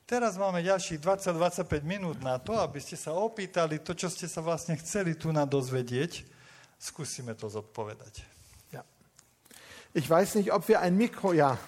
Teraz 0.09 0.41
máme 0.41 0.65
ďalších 0.65 1.05
20-25 1.05 1.85
minút 1.85 2.25
na 2.25 2.41
to, 2.41 2.57
aby 2.57 2.81
ste 2.81 2.97
sa 2.97 3.13
opýtali 3.13 3.85
to, 3.85 3.93
čo 3.93 4.09
ste 4.09 4.25
sa 4.25 4.41
vlastne 4.41 4.81
chceli 4.81 5.13
tu 5.13 5.29
na 5.29 5.45
dozvedieť. 5.45 6.25
Skúsime 6.81 7.37
to 7.37 7.53
zodpovedať. 7.53 8.25
Ja. 8.73 8.81
Ich 9.93 10.09
weiß 10.09 10.41
nicht, 10.41 10.57
ob 10.57 10.65
wir 10.73 10.81
ein 10.81 10.97
Mikro, 10.97 11.37
ja. 11.37 11.61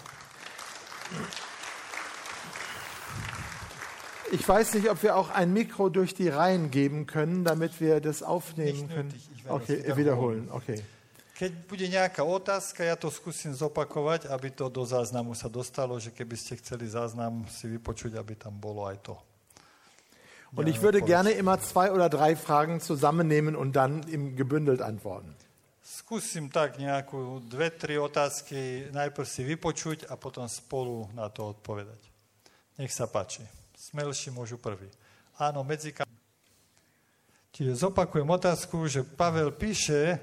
Ich 4.32 4.46
weiß 4.48 4.74
nicht, 4.74 4.90
ob 4.90 5.02
wir 5.02 5.16
auch 5.16 5.30
ein 5.30 5.52
Mikro 5.52 5.88
durch 5.88 6.14
die 6.14 6.28
Reihen 6.28 6.70
geben 6.70 7.06
können, 7.06 7.44
damit 7.44 7.80
wir 7.80 8.00
das 8.00 8.22
aufnehmen 8.22 8.88
können. 8.88 9.14
Okay, 9.48 9.96
wiederholen. 9.96 10.50
Okay. 10.50 10.82
Keď 11.36 11.52
bude 11.68 11.84
nejaká 11.84 12.24
otázka, 12.24 12.80
ja 12.80 12.96
to 12.96 13.12
skúsim 13.12 13.52
zopakovať, 13.52 14.32
aby 14.32 14.48
to 14.56 14.72
do 14.72 14.88
záznamu 14.88 15.36
sa 15.36 15.52
dostalo, 15.52 16.00
že 16.00 16.08
keby 16.08 16.32
ste 16.32 16.56
chceli 16.56 16.88
záznam 16.88 17.44
si 17.52 17.68
vypočuť, 17.68 18.16
aby 18.16 18.40
tam 18.40 18.56
bolo 18.56 18.88
aj 18.88 18.96
to. 19.04 19.14
Und 20.56 20.66
ich 20.66 20.80
würde 20.80 21.02
gerne 21.02 21.36
immer 21.36 21.60
zwei 21.60 21.92
oder 21.92 22.08
drei 22.08 22.36
Fragen 22.36 22.80
zusammennehmen 22.80 23.54
und 23.54 23.76
dann 23.76 24.08
im 24.08 24.34
gebündelt 24.34 24.80
antworten. 24.80 25.36
Skúsim 25.84 26.48
tak 26.48 26.80
nejakú 26.80 27.44
dve, 27.44 27.68
tri 27.70 28.00
otázky 28.00 28.88
najprv 28.90 29.26
si 29.28 29.44
vypočuť 29.44 30.08
a 30.08 30.16
potom 30.16 30.48
spolu 30.48 31.06
na 31.12 31.28
to 31.28 31.52
odpovedať. 31.52 32.00
Nech 32.80 32.90
sa 32.90 33.04
páči. 33.06 33.44
Smelší 33.86 34.34
môžu 34.34 34.58
prvý. 34.58 34.90
Áno, 35.38 35.62
medzi 35.62 35.94
kam... 35.94 36.10
Čiže 37.54 37.86
zopakujem 37.86 38.26
otázku, 38.26 38.82
že 38.90 39.06
Pavel 39.06 39.54
píše 39.54 40.02
e, 40.10 40.18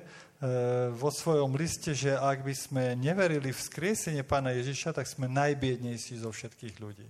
vo 0.91 1.07
svojom 1.07 1.55
liste, 1.55 1.95
že 1.95 2.11
ak 2.11 2.43
by 2.43 2.51
sme 2.51 2.83
neverili 2.99 3.55
v 3.55 3.63
skriesenie 3.63 4.27
Pána 4.27 4.51
Ježiša, 4.51 4.91
tak 4.91 5.07
sme 5.07 5.31
najbiednejší 5.31 6.27
zo 6.27 6.35
všetkých 6.35 6.75
ľudí. 6.83 7.07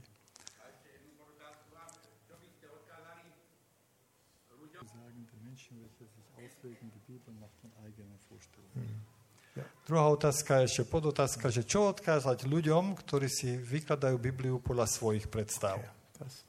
Druhá 9.83 10.05
otázka 10.07 10.63
je 10.63 10.69
ešte 10.69 10.83
podotázka, 10.85 11.49
že 11.49 11.65
čo 11.65 11.91
odkázať 11.91 12.45
ľuďom, 12.45 12.93
ktorí 12.93 13.27
si 13.27 13.57
vykladajú 13.57 14.15
Bibliu 14.21 14.61
podľa 14.61 14.85
svojich 14.85 15.27
predstav. 15.27 15.81
Das 16.23 16.47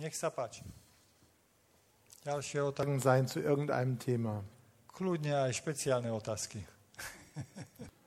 Nech 0.00 0.16
sa 0.16 0.32
páči. 0.32 0.64
Ďalšie 2.24 2.60
otázky. 2.72 2.98
Sein 3.04 3.28
zu 3.28 3.44
irgendeinem 3.44 4.00
Thema. 4.00 4.40
Kľudne 4.88 5.44
aj 5.44 5.60
špeciálne 5.60 6.08
otázky. 6.10 6.64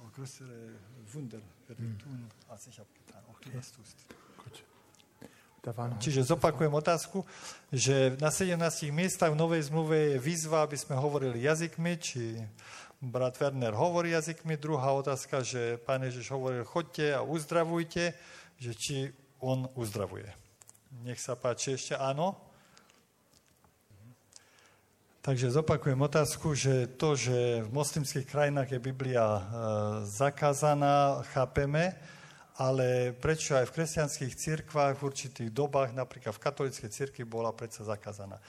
O 0.00 0.08
größere 0.16 0.74
Wunder 1.12 1.40
werden 1.68 1.96
tun, 2.00 2.26
als 2.48 2.66
ich 2.66 2.80
habe 2.80 2.88
getan. 2.96 3.22
Auch 3.28 3.38
du 3.40 3.52
das 3.52 3.70
tust. 3.72 3.96
Gut. 4.40 4.64
Čiže 6.00 6.24
zopakujem 6.24 6.72
otázku, 6.72 7.28
že 7.68 8.16
na 8.16 8.32
17 8.32 8.88
miestach 8.88 9.28
v 9.28 9.36
Novej 9.36 9.68
zmluve 9.68 10.16
je 10.16 10.18
výzva, 10.18 10.64
aby 10.64 10.80
sme 10.80 10.96
hovorili 10.96 11.44
jazykmi, 11.44 11.92
či 12.00 12.40
brat 13.00 13.36
Werner 13.36 13.76
hovorí 13.76 14.16
jazykmi. 14.16 14.56
Druhá 14.56 14.96
otázka, 14.96 15.44
že 15.44 15.76
pán 15.84 16.00
Ježiš 16.04 16.32
hovoril, 16.32 16.64
chodte 16.64 17.12
a 17.12 17.20
uzdravujte, 17.20 18.16
že 18.56 18.72
či 18.76 19.12
on 19.40 19.68
uzdravuje. 19.74 20.28
Nech 21.04 21.20
sa 21.20 21.36
páči 21.36 21.74
ešte 21.74 21.96
áno. 21.96 22.36
Takže 25.20 25.52
zopakujem 25.52 26.00
otázku, 26.00 26.56
že 26.56 26.88
to, 26.96 27.12
že 27.12 27.60
v 27.60 27.70
moslimských 27.76 28.24
krajinách 28.24 28.72
je 28.72 28.80
Biblia 28.80 29.20
e, 29.20 29.42
zakázaná, 30.08 31.20
chápeme, 31.36 31.92
ale 32.56 33.12
prečo 33.20 33.52
aj 33.52 33.68
v 33.68 33.74
kresťanských 33.76 34.32
cirkvách 34.32 34.96
v 34.96 35.04
určitých 35.04 35.50
dobách, 35.52 35.92
napríklad 35.92 36.32
v 36.32 36.40
katolíckej 36.40 36.88
cirkvi, 36.88 37.28
bola 37.28 37.52
predsa 37.52 37.84
zakázaná? 37.84 38.40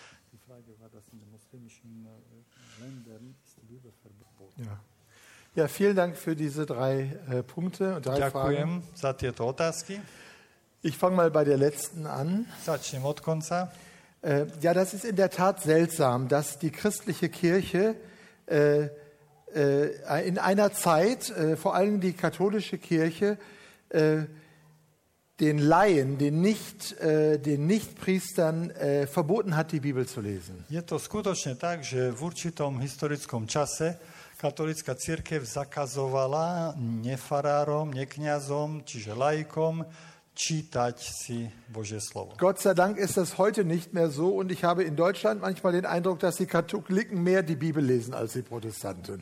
Ja. 4.60 4.76
ja, 5.56 5.66
vielen 5.68 5.96
Dank 5.96 6.16
für 6.16 6.36
diese 6.36 6.66
drei 6.66 7.20
äh, 7.28 7.44
Punkte 7.44 8.00
und 8.00 8.06
drei 8.08 8.32
Fragen. 8.32 8.32
Ďakujem 8.32 8.70
za 8.96 9.12
tieto 9.12 9.44
otázky. 9.48 10.00
Ich 10.84 10.98
fange 10.98 11.16
mal 11.16 11.30
bei 11.30 11.44
der 11.44 11.58
letzten 11.58 12.08
an. 12.08 12.48
Začnem 12.66 13.06
od 13.06 13.22
konca. 13.22 13.72
Äh, 14.24 14.48
ja, 14.62 14.74
das 14.74 14.96
ist 14.96 15.06
in 15.06 15.16
der 15.16 15.30
Tat 15.30 15.62
seltsam, 15.62 16.28
dass 16.28 16.58
die 16.58 16.72
christliche 16.72 17.30
Kirche 17.30 17.96
äh, 18.48 18.90
äh, 19.54 20.28
in 20.28 20.40
einer 20.40 20.74
Zeit, 20.74 21.30
äh, 21.30 21.56
vor 21.56 21.76
allem 21.76 22.02
die 22.02 22.14
katholische 22.14 22.80
Kirche, 22.80 23.38
äh, 23.90 24.24
den 25.40 25.60
Laien, 25.60 26.18
den 26.18 26.42
nicht, 26.42 27.00
äh, 27.00 27.38
den 27.38 27.68
Nichtpriestern 27.68 28.74
verboten 29.06 29.56
hat, 29.56 29.72
die 29.74 29.82
Bibel 29.82 30.08
zu 30.08 30.20
lesen. 30.20 30.66
Je 30.70 30.82
to 30.82 30.98
skutočne 30.98 31.62
tak, 31.62 31.86
že 31.86 32.10
v 32.10 32.26
určitom 32.26 32.82
historickom 32.82 33.46
čase 33.46 34.02
katolická 34.42 34.98
církev 34.98 35.46
zakazovala 35.46 36.74
nefarárom, 36.78 37.94
nekňazom, 37.94 38.82
čiže 38.82 39.14
laikom, 39.14 39.86
čítať 40.42 40.98
si 40.98 41.54
Božie 41.70 42.02
slovo. 42.02 42.34
Gott 42.42 42.58
sei 42.58 42.74
Dank 42.74 42.98
ist 42.98 43.14
das 43.14 43.38
heute 43.38 43.62
nicht 43.62 43.94
mehr 43.94 44.10
so 44.10 44.34
und 44.34 44.50
ich 44.50 44.66
habe 44.66 44.82
in 44.82 44.98
Deutschland 44.98 45.42
manchmal 45.42 45.78
den 45.78 45.86
Eindruck, 45.86 46.18
dass 46.18 46.42
die 46.42 46.50
Katholiken 46.50 47.22
mehr 47.22 47.46
die 47.46 47.56
Bibel 47.56 47.86
lesen 47.86 48.18
als 48.18 48.34
die 48.34 48.42
Protestanten. 48.42 49.22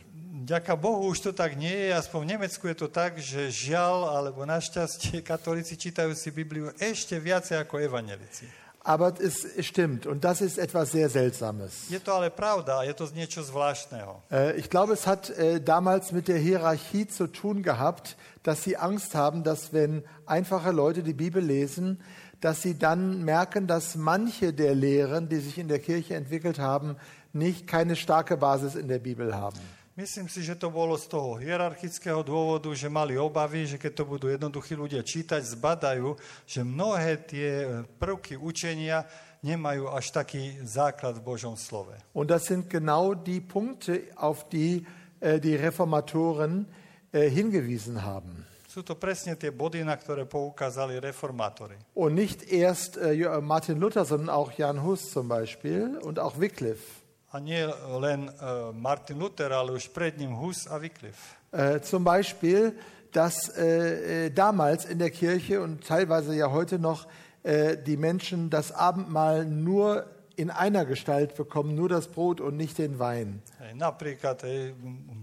Ďaká 0.49 0.79
Bohu, 0.79 1.11
už 1.11 1.29
to 1.29 1.31
tak 1.35 1.59
nie 1.59 1.69
je, 1.69 1.93
aspoň 1.93 2.19
v 2.25 2.29
Nemecku 2.33 2.65
je 2.71 2.77
to 2.79 2.89
tak, 2.89 3.21
že 3.21 3.53
žiaľ, 3.53 4.17
alebo 4.17 4.47
našťastie, 4.47 5.21
katolíci 5.29 5.77
čítajú 5.77 6.15
si 6.15 6.31
Bibliu 6.31 6.71
ešte 6.79 7.19
viacej 7.19 7.59
ako 7.61 7.83
evanelici. 7.83 8.49
Aber 8.89 9.13
es 9.21 9.45
stimmt 9.63 10.07
und 10.07 10.23
das 10.23 10.41
ist 10.41 10.57
etwas 10.57 10.91
sehr 10.91 11.09
Seltsames. 11.09 11.89
Je 11.89 11.99
to 11.99 12.11
ale 12.11 12.31
pravda 12.31 12.81
je 12.81 12.93
to 12.95 13.05
niečo 13.13 13.43
zvláštneho. 13.43 14.23
Äh, 14.31 14.57
Ich 14.57 14.71
glaube, 14.71 14.93
es 14.93 15.05
hat 15.05 15.29
äh, 15.29 15.61
damals 15.61 16.11
mit 16.11 16.27
der 16.27 16.39
Hierarchie 16.39 17.07
zu 17.07 17.27
tun 17.27 17.61
gehabt, 17.61 18.17
dass 18.41 18.63
sie 18.63 18.77
Angst 18.77 19.13
haben, 19.13 19.43
dass 19.43 19.73
wenn 19.73 20.01
einfache 20.25 20.71
Leute 20.71 21.03
die 21.03 21.13
Bibel 21.13 21.43
lesen, 21.43 22.01
dass 22.41 22.63
sie 22.63 22.79
dann 22.79 23.23
merken, 23.23 23.67
dass 23.67 23.95
manche 23.95 24.53
der 24.53 24.73
Lehren, 24.73 25.29
die 25.29 25.37
sich 25.37 25.59
in 25.59 25.67
der 25.67 25.79
Kirche 25.79 26.15
entwickelt 26.15 26.57
haben, 26.57 26.95
nicht 27.31 27.67
keine 27.67 27.95
starke 27.95 28.37
Basis 28.37 28.73
in 28.73 28.87
der 28.87 28.97
Bibel 28.97 29.35
haben. 29.35 29.59
Myslím 29.99 30.31
si, 30.31 30.47
že 30.47 30.55
to 30.55 30.71
bolo 30.71 30.95
z 30.95 31.11
toho 31.11 31.35
hierarchického 31.35 32.23
dôvodu, 32.23 32.71
že 32.71 32.87
mali 32.87 33.19
obavy, 33.19 33.67
že 33.67 33.75
keď 33.75 33.99
to 33.99 34.03
budú 34.07 34.31
jednoduchí 34.31 34.71
ľudia 34.71 35.03
čítať, 35.03 35.43
zbadajú, 35.43 36.15
že 36.47 36.63
mnohé 36.63 37.19
tie 37.27 37.67
prvky 37.99 38.39
učenia 38.39 39.03
nemajú 39.43 39.91
až 39.91 40.15
taký 40.15 40.55
základ 40.63 41.19
v 41.19 41.27
Božom 41.27 41.59
slove. 41.59 41.99
Und 42.15 42.31
das 42.31 42.47
sind 42.47 42.71
genau 42.71 43.11
die 43.11 43.43
Punkte, 43.43 44.07
auf 44.15 44.47
die 44.47 44.87
äh, 45.19 45.35
die 45.35 45.59
Reformatoren 45.59 46.63
äh, 47.11 47.27
hingewiesen 47.27 47.99
haben. 47.99 48.47
Sú 48.71 48.87
to 48.87 48.95
presne 48.95 49.35
tie 49.35 49.51
body, 49.51 49.83
na 49.83 49.99
ktoré 49.99 50.23
poukázali 50.23 50.95
reformátori. 51.03 51.75
Und 51.91 52.15
nicht 52.15 52.47
erst 52.47 52.95
äh, 52.95 53.19
Martin 53.43 53.75
Luther, 53.75 54.07
sondern 54.07 54.31
auch 54.31 54.55
Jan 54.55 54.79
Hus 54.79 55.11
zum 55.11 55.27
Beispiel 55.27 55.99
und 55.99 56.23
auch 56.23 56.39
Wycliffe. 56.39 56.98
A 57.31 57.39
nie 57.39 57.61
len 58.01 58.25
uh, 58.41 58.73
Martin 58.73 59.19
Luther, 59.19 59.53
ale 59.53 59.71
už 59.71 59.87
pred 59.93 60.17
ním 60.17 60.33
Hus 60.33 60.65
a 60.67 60.81
Wycliffe. 60.81 61.37
Äh, 61.51 61.79
zum 61.81 62.03
Beispiel, 62.03 62.73
dass 63.11 63.49
äh, 63.49 64.25
äh, 64.25 64.29
damals 64.31 64.85
in 64.85 64.99
der 64.99 65.09
Kirche 65.09 65.61
und 65.61 65.85
teilweise 65.85 66.35
ja 66.35 66.51
heute 66.51 66.79
noch 66.79 67.07
äh, 67.43 67.77
die 67.77 67.97
Menschen 67.97 68.49
das 68.49 68.71
Abendmahl 68.71 69.45
nur 69.45 70.05
in 70.35 70.49
einer 70.49 70.85
Gestalt 70.85 71.35
bekommen, 71.35 71.75
nur 71.75 71.89
das 71.89 72.07
Brot 72.07 72.39
und 72.39 72.55
nicht 72.55 72.77
den 72.77 72.97
Wein. 72.97 73.41
Napríklad 73.75 74.39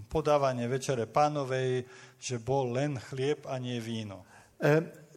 podávanie 0.09 0.69
večere 0.69 1.09
pánovej, 1.09 1.89
že 2.21 2.37
bol 2.37 2.69
len 2.77 3.01
chlieb 3.01 3.49
a 3.49 3.57
nie 3.57 3.81
víno. 3.81 4.23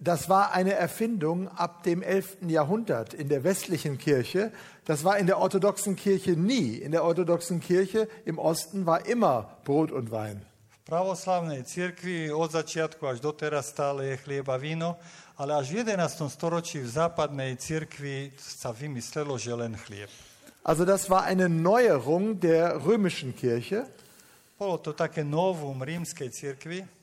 Das 0.02 0.30
war 0.30 0.52
eine 0.52 0.72
Erfindung 0.72 1.48
ab 1.48 1.82
dem 1.82 2.00
11. 2.00 2.48
Jahrhundert 2.48 3.12
in 3.12 3.28
der 3.28 3.44
westlichen 3.44 3.98
Kirche. 3.98 4.50
Das 4.86 5.04
war 5.04 5.18
in 5.18 5.26
der 5.26 5.36
orthodoxen 5.36 5.94
Kirche 5.94 6.30
nie. 6.30 6.76
In 6.76 6.92
der 6.92 7.04
orthodoxen 7.04 7.60
Kirche 7.60 8.08
im 8.24 8.38
Osten 8.38 8.86
war 8.86 9.04
immer 9.04 9.58
Brot 9.64 9.92
und 9.92 10.10
Wein. 10.10 10.40
Pravoslavnej 10.88 11.68
cirkvi 11.68 12.32
od 12.32 12.50
začiatku 12.50 13.06
až 13.06 13.20
doteraz 13.20 13.68
stále 13.68 14.06
je 14.06 14.16
chlieb 14.16 14.48
a 14.48 14.56
víno, 14.56 14.96
ale 15.36 15.54
až 15.54 15.70
v 15.70 15.84
11. 15.84 16.32
storočí 16.32 16.80
v 16.80 16.88
západnej 16.88 17.60
cirkvi 17.60 18.32
sa 18.40 18.72
vymyslelo, 18.72 19.36
že 19.36 19.52
len 19.52 19.76
chlieb. 19.76 20.08
Also 20.64 20.88
das 20.88 21.12
war 21.12 21.28
eine 21.28 21.52
Neuerung 21.52 22.40
der 22.40 22.80
römischen 22.80 23.36
Kirche. 23.36 23.84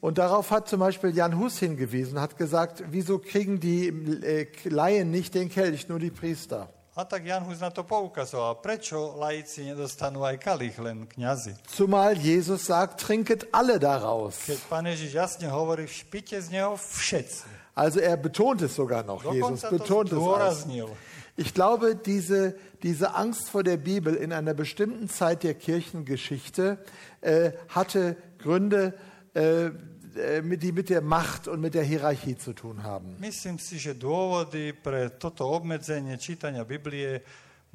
Und 0.02 0.18
darauf 0.18 0.52
hat 0.52 0.70
zum 0.70 0.80
Beispiel 0.80 1.16
Jan 1.16 1.38
Hus 1.40 1.58
hingewiesen, 1.60 2.22
hat 2.22 2.38
gesagt, 2.38 2.84
wieso 2.92 3.18
kriegen 3.18 3.60
die 3.60 3.88
äh, 3.88 4.48
Laien 4.70 5.10
nicht 5.12 5.34
den 5.34 5.50
Kelch, 5.50 5.90
nur 5.90 6.00
die 6.00 6.12
Priester? 6.12 6.70
a 6.98 7.06
tak 7.06 7.26
Jan 7.26 7.46
Hus 7.46 7.60
na 7.60 7.70
to 7.70 7.84
poukazoval. 7.84 8.58
Prečo 8.58 9.14
laici 9.22 9.70
nedostanú 9.70 10.26
aj 10.26 10.42
kalich, 10.42 10.82
len 10.82 11.06
kňazi? 11.06 11.54
Zumal 11.70 12.18
Jesus 12.18 12.66
sagt, 12.66 12.98
trinket 12.98 13.46
alle 13.54 13.78
daraus. 13.78 14.50
Keď 14.50 14.60
pán 14.66 14.90
Ježiš 14.90 15.14
jasne 15.14 15.46
hovorí, 15.46 15.86
špite 15.86 16.42
z 16.42 16.50
neho 16.50 16.74
všetci. 16.74 17.78
Also 17.78 18.02
er 18.02 18.18
betont 18.18 18.58
es 18.66 18.74
sogar 18.74 19.06
noch, 19.06 19.22
Jesus 19.22 19.62
Dokonca 19.62 19.70
to 19.70 19.78
betont 19.78 20.10
es. 20.10 20.18
Auch. 20.18 20.98
Ich 21.40 21.54
glaube, 21.54 21.96
diese, 21.96 22.56
diese 22.82 23.14
Angst 23.14 23.50
vor 23.50 23.62
der 23.62 23.78
Bibel 23.78 24.16
in 24.16 24.34
einer 24.34 24.56
bestimmten 24.56 25.08
Zeit 25.08 25.44
der 25.44 25.54
Kirchengeschichte 25.54 26.80
äh, 27.22 27.52
hatte 27.70 28.18
Gründe, 28.40 28.96
äh, 29.36 29.68
äh, 29.68 30.58
die 30.58 30.72
mit 30.72 30.90
der 30.90 31.02
Macht 31.02 31.48
und 31.48 31.62
mit 31.62 31.76
der 31.76 31.84
Hierarchie 31.84 32.38
zu 32.38 32.54
tun 32.54 32.82
haben. 32.82 33.18
Myslím 33.20 33.60
si, 33.60 33.78
že 33.78 33.94
dôvody 33.94 34.74
pre 34.74 35.14
toto 35.20 35.46
obmedzenie 35.46 36.18
čítania 36.18 36.66
Biblie 36.66 37.22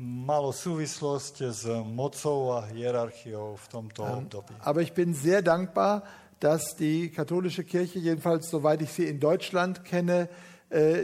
malo 0.02 0.50
súvislosť 0.50 1.34
s 1.54 1.62
mocou 1.86 2.58
a 2.58 2.66
hierarchiou 2.66 3.54
v 3.54 3.66
tomto 3.70 4.02
období. 4.02 4.58
Aber 4.58 4.82
ich 4.82 4.92
bin 4.92 5.14
sehr 5.14 5.42
dankbar, 5.42 6.02
dass 6.40 6.74
die 6.74 7.10
katholische 7.10 7.62
Kirche, 7.62 8.00
jedenfalls 8.00 8.50
soweit 8.50 8.82
ich 8.82 8.90
sie 8.90 9.06
in 9.06 9.20
Deutschland 9.20 9.84
kenne, 9.84 10.28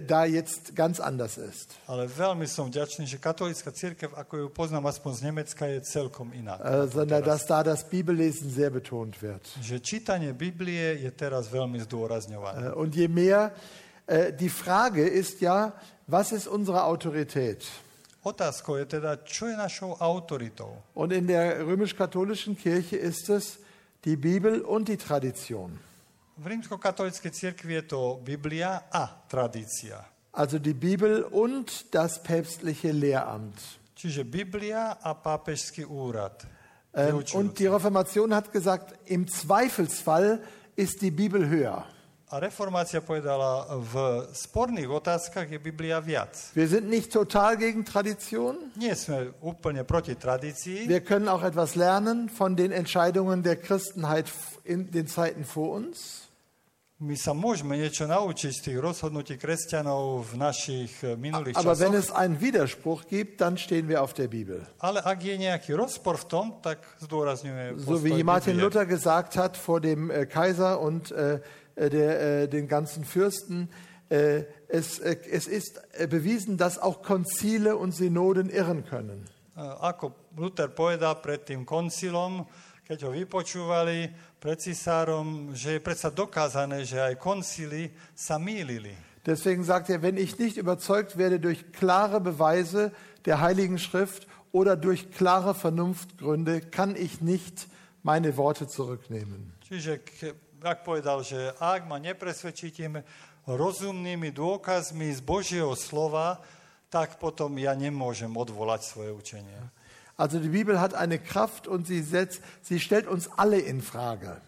da 0.08 0.24
jetzt 0.24 0.72
ganz 0.74 0.96
anders 0.98 1.36
ist. 1.36 1.76
Ale 1.84 2.08
veľmi 2.08 2.48
som 2.48 2.72
vďačný, 2.72 3.04
že 3.04 3.20
katolická 3.20 3.68
církev, 3.68 4.16
ako 4.16 4.34
ju 4.40 4.46
poznám 4.48 4.88
aspoň 4.88 5.12
z 5.12 5.22
Nemecka, 5.28 5.68
je 5.68 5.84
celkom 5.84 6.32
iná. 6.32 6.56
Äh, 6.56 6.88
sondern 6.88 7.20
dass 7.20 7.44
da 7.44 7.60
das 7.60 7.84
Bibellesen 7.84 8.48
sehr 8.48 8.72
betont 8.72 9.20
wird. 9.20 9.44
Že 9.60 9.76
čítanie 9.84 10.32
Biblie 10.32 11.04
je 11.04 11.12
teraz 11.12 11.52
veľmi 11.52 11.76
zdôrazňované. 11.84 12.72
Äh, 12.72 12.80
Und 12.80 12.96
je 12.96 13.12
mehr, 13.12 13.52
äh, 14.08 14.32
die 14.32 14.48
Frage 14.48 15.04
ist 15.04 15.44
ja, 15.44 15.76
was 16.08 16.32
ist 16.32 16.48
unsere 16.48 16.88
Autorität? 16.88 17.68
Otázkou 18.24 18.76
je 18.80 18.86
teda, 18.98 19.20
čo 19.24 19.46
je 19.46 19.56
našou 19.56 20.00
autoritou? 20.00 20.80
Und 20.96 21.12
in 21.12 21.28
der 21.28 21.60
römisch-katholischen 21.60 22.56
Kirche 22.56 22.96
ist 22.96 23.28
es 23.28 23.60
die 24.04 24.16
Bibel 24.16 24.60
und 24.64 24.88
die 24.88 24.96
Tradition. 24.96 25.78
V 26.38 26.46
rímskokatolíckej 26.46 27.34
cirkvi 27.34 27.74
je 27.74 27.82
to 27.82 28.22
Biblia 28.22 28.86
a 28.94 29.26
tradícia. 29.26 30.06
Also 30.30 30.62
die 30.62 30.74
Bibel 30.74 31.26
und 31.26 31.90
das 31.90 32.22
päpstliche 32.22 32.94
Lehramt. 32.94 33.58
Čiže 33.98 34.22
Biblia 34.22 35.02
a 35.02 35.18
pápežský 35.18 35.82
úrad. 35.82 36.46
Ähm, 36.94 37.26
und 37.34 37.58
die 37.58 37.66
Reformation 37.66 38.30
hat 38.30 38.52
gesagt, 38.52 38.94
im 39.10 39.26
Zweifelsfall 39.26 40.38
ist 40.76 41.02
die 41.02 41.10
Bibel 41.10 41.48
höher. 41.48 41.82
A 42.30 42.38
reformácia 42.38 43.00
povedala, 43.00 43.66
v 43.72 44.28
sporných 44.36 44.86
otázkach 44.86 45.48
je 45.48 45.58
Biblia 45.58 45.98
viac. 45.98 46.52
Wir 46.54 46.68
sind 46.68 46.86
nicht 46.86 47.10
total 47.10 47.56
gegen 47.56 47.82
Tradition. 47.88 48.70
Nie 48.76 48.94
sme 48.94 49.32
úplne 49.40 49.82
proti 49.82 50.14
tradícii, 50.14 50.86
Wir 50.86 51.00
können 51.00 51.26
auch 51.26 51.42
etwas 51.42 51.74
lernen 51.74 52.28
von 52.28 52.54
den 52.54 52.70
Entscheidungen 52.70 53.42
der 53.42 53.56
Christenheit 53.56 54.30
in 54.62 54.92
den 54.92 55.08
Zeiten 55.08 55.42
vor 55.42 55.74
uns. 55.74 56.27
My 56.98 57.14
sa 57.14 57.30
môžeme 57.30 57.78
niečo 57.78 58.10
naučiť 58.10 58.50
z 58.50 58.60
tých 58.70 58.78
rozhodnutí 58.82 59.38
kresťanov 59.38 60.34
v 60.34 60.34
našich 60.34 60.90
eh, 61.06 61.14
minulých 61.14 61.54
Aber 61.54 61.78
wenn 61.78 61.94
časoch, 61.94 62.10
es 62.10 62.18
einen 62.18 62.42
Widerspruch 62.42 63.06
gibt, 63.06 63.38
dann 63.38 63.54
stehen 63.54 63.86
wir 63.86 64.02
auf 64.02 64.18
der 64.18 64.26
Bibel. 64.26 64.66
ale 64.82 64.98
ak 65.06 65.22
je 65.22 65.38
nejaký 65.38 65.78
rozpor 65.78 66.18
v 66.18 66.26
tom, 66.26 66.46
tak 66.58 66.82
zdôrazňujeme 66.98 67.78
So 67.78 68.02
wie 68.02 68.18
Martin 68.26 68.58
Biblie. 68.58 68.66
Luther 68.66 68.86
gesagt 68.86 69.38
hat 69.38 69.54
vor 69.54 69.78
dem 69.78 70.10
äh, 70.10 70.26
Kaiser 70.26 70.82
und 70.82 71.14
äh, 71.14 71.38
der, 71.78 72.42
äh, 72.42 72.48
den 72.50 72.66
ganzen 72.66 73.06
Fürsten, 73.06 73.70
äh, 74.10 74.42
es, 74.66 74.98
äh, 74.98 75.14
es 75.30 75.46
ist 75.46 75.78
äh, 75.94 76.08
bewiesen, 76.10 76.58
dass 76.58 76.82
auch 76.82 77.02
Konzile 77.06 77.76
und 77.78 77.94
Synoden 77.94 78.50
irren 78.50 78.82
können. 78.84 79.22
Ako 79.54 80.14
Luther 80.38 80.70
povedal 80.70 81.18
pred 81.18 81.46
tým 81.46 81.66
koncilom, 81.66 82.46
keď 82.86 82.98
ho 83.04 83.10
vypočúvali 83.10 84.06
pred 84.40 84.58
cisárom, 84.60 85.50
že 85.54 85.78
je 85.78 85.80
predsa 85.82 86.10
dokázané, 86.10 86.86
že 86.86 87.02
aj 87.02 87.18
koncily 87.18 87.90
sa 88.14 88.38
mýlili. 88.38 88.94
Deswegen 89.26 89.64
sagt 89.64 89.90
er, 89.90 90.00
wenn 90.00 90.16
ich 90.16 90.38
nicht 90.38 90.56
überzeugt 90.56 91.18
werde 91.18 91.38
durch 91.38 91.72
klare 91.72 92.20
Beweise 92.20 92.92
der 93.26 93.40
Heiligen 93.40 93.78
Schrift 93.78 94.26
oder 94.52 94.76
durch 94.76 95.10
klare 95.12 95.54
Vernunftgründe, 95.54 96.62
kann 96.62 96.96
ich 96.96 97.20
nicht 97.20 97.68
meine 98.02 98.36
Worte 98.36 98.68
zurücknehmen. 98.68 99.52
Čiže, 99.68 100.00
ak 100.64 100.80
povedal, 100.86 101.20
že 101.20 101.52
ak 101.60 101.84
ma 101.84 102.00
nepresvedčíte 102.00 102.88
rozumnými 103.44 104.32
dôkazmi 104.32 105.12
z 105.12 105.20
Božieho 105.20 105.76
slova, 105.76 106.40
tak 106.88 107.20
potom 107.20 107.52
ja 107.60 107.76
nemôžem 107.76 108.32
odvolať 108.32 108.80
svoje 108.88 109.12
učenie. 109.12 109.60
Also 110.18 110.40
die 110.40 110.48
Bibel 110.48 110.80
hat 110.80 110.94
eine 110.94 111.20
Kraft 111.20 111.68
und 111.68 111.86
sie, 111.86 112.02
setzt, 112.02 112.42
sie 112.60 112.80
stellt 112.80 113.06
uns 113.06 113.30
alle 113.36 113.60
in 113.60 113.80
Frage. 113.80 114.42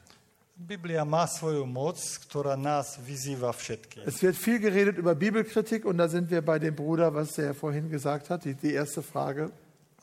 Biblia 0.60 1.08
má 1.08 1.24
svoju 1.24 1.64
moc, 1.64 1.96
ktorá 2.28 2.52
nás 2.52 3.00
vyzýva 3.00 3.48
všetkých. 3.48 4.04
Es 4.04 4.20
wird 4.20 4.36
viel 4.36 4.60
geredet 4.60 4.98
über 4.98 5.14
Bibelkritik 5.14 5.86
und 5.86 5.96
da 5.96 6.04
sind 6.04 6.28
wir 6.28 6.44
bei 6.44 6.58
dem 6.58 6.76
Bruder, 6.76 7.14
was 7.14 7.38
er 7.38 7.54
vorhin 7.54 7.88
gesagt 7.88 8.28
hat, 8.28 8.44
die, 8.44 8.52
die 8.52 8.74
erste 8.74 9.00
Frage. 9.00 9.48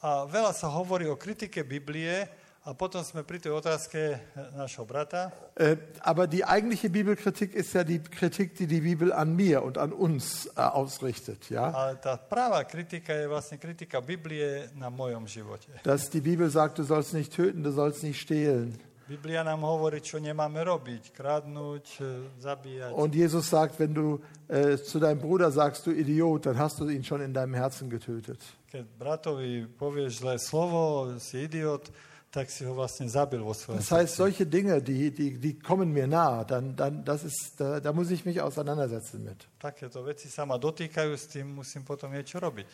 A 0.02 0.26
sa 0.54 0.74
hovorí 0.74 1.06
o 1.06 1.16
kritike 1.16 1.64
Biblie 1.64 2.26
a 2.68 2.76
potom 2.76 3.00
sme 3.00 3.24
pri 3.24 3.40
tej 3.40 3.56
otázke 3.56 4.20
našho 4.60 4.84
brata. 4.84 5.32
Äh, 5.56 5.80
aber 6.04 6.28
die 6.28 6.44
eigentliche 6.44 6.92
Bibelkritik 6.92 7.56
ist 7.56 7.72
ja 7.72 7.88
die 7.88 8.04
Kritik, 8.04 8.60
die 8.60 8.68
die 8.68 8.84
Bibel 8.84 9.16
an 9.16 9.40
mir 9.40 9.64
und 9.64 9.80
an 9.80 9.96
uns 9.96 10.52
äh, 10.52 10.60
ausrichtet. 10.60 11.48
Ja? 11.48 11.72
Ale 11.72 11.96
tá 11.96 12.20
práva 12.20 12.68
kritika 12.68 13.16
je 13.16 13.32
vlastne 13.32 13.56
kritika 13.56 14.04
Biblie 14.04 14.68
na 14.76 14.92
mojom 14.92 15.24
živote. 15.32 15.72
Dass 15.88 16.12
die 16.12 16.20
Bibel 16.20 16.52
sagt, 16.52 16.76
du 16.78 16.84
sollst 16.84 17.16
nicht 17.16 17.32
töten, 17.32 17.64
du 17.64 17.72
sollst 17.72 18.04
nicht 18.04 18.20
stehlen. 18.20 18.76
Biblia 19.08 19.40
nám 19.40 19.64
hovorí, 19.64 20.04
čo 20.04 20.20
nemáme 20.20 20.60
robiť. 20.68 21.16
Kradnúť, 21.16 21.86
e, 22.04 22.28
zabíjať. 22.44 22.92
Und 22.92 23.16
Jesus 23.16 23.48
sagt, 23.48 23.80
wenn 23.80 23.96
du 23.96 24.20
äh, 24.52 24.76
zu 24.76 25.00
deinem 25.00 25.24
Bruder 25.24 25.48
sagst, 25.56 25.88
du 25.88 25.96
Idiot, 25.96 26.44
dann 26.44 26.60
hast 26.60 26.84
du 26.84 26.92
ihn 26.92 27.08
schon 27.08 27.24
in 27.24 27.32
deinem 27.32 27.56
Herzen 27.56 27.88
getötet. 27.88 28.44
Keď 28.68 28.84
bratovi 29.00 29.64
povieš 29.80 30.28
zlé 30.28 30.36
slovo, 30.36 31.16
si 31.24 31.48
idiot, 31.48 31.88
Das 32.32 33.92
heißt, 33.92 34.16
solche 34.16 34.46
Dinge, 34.46 34.82
die, 34.82 35.12
die, 35.12 35.40
die 35.40 35.60
kommen 35.60 35.92
mir 35.92 36.08
nahe, 36.08 36.46
dann, 36.46 36.76
dann, 36.76 37.06
das 37.06 37.24
ist, 37.24 37.54
da, 37.58 37.80
da 37.80 37.94
muss 37.94 38.12
ich 38.12 38.26
mich 38.26 38.42
auseinandersetzen 38.42 39.24
mit. 39.24 39.48
Takéto 39.60 40.04
veci 40.06 40.28
sa 40.28 40.46
ma 40.46 40.60
dotýkajú, 40.60 41.16
s 41.18 41.28
tým 41.28 41.56
musím 41.56 41.84
potom 41.88 42.12
niečo 42.12 42.38
robiť. 42.40 42.68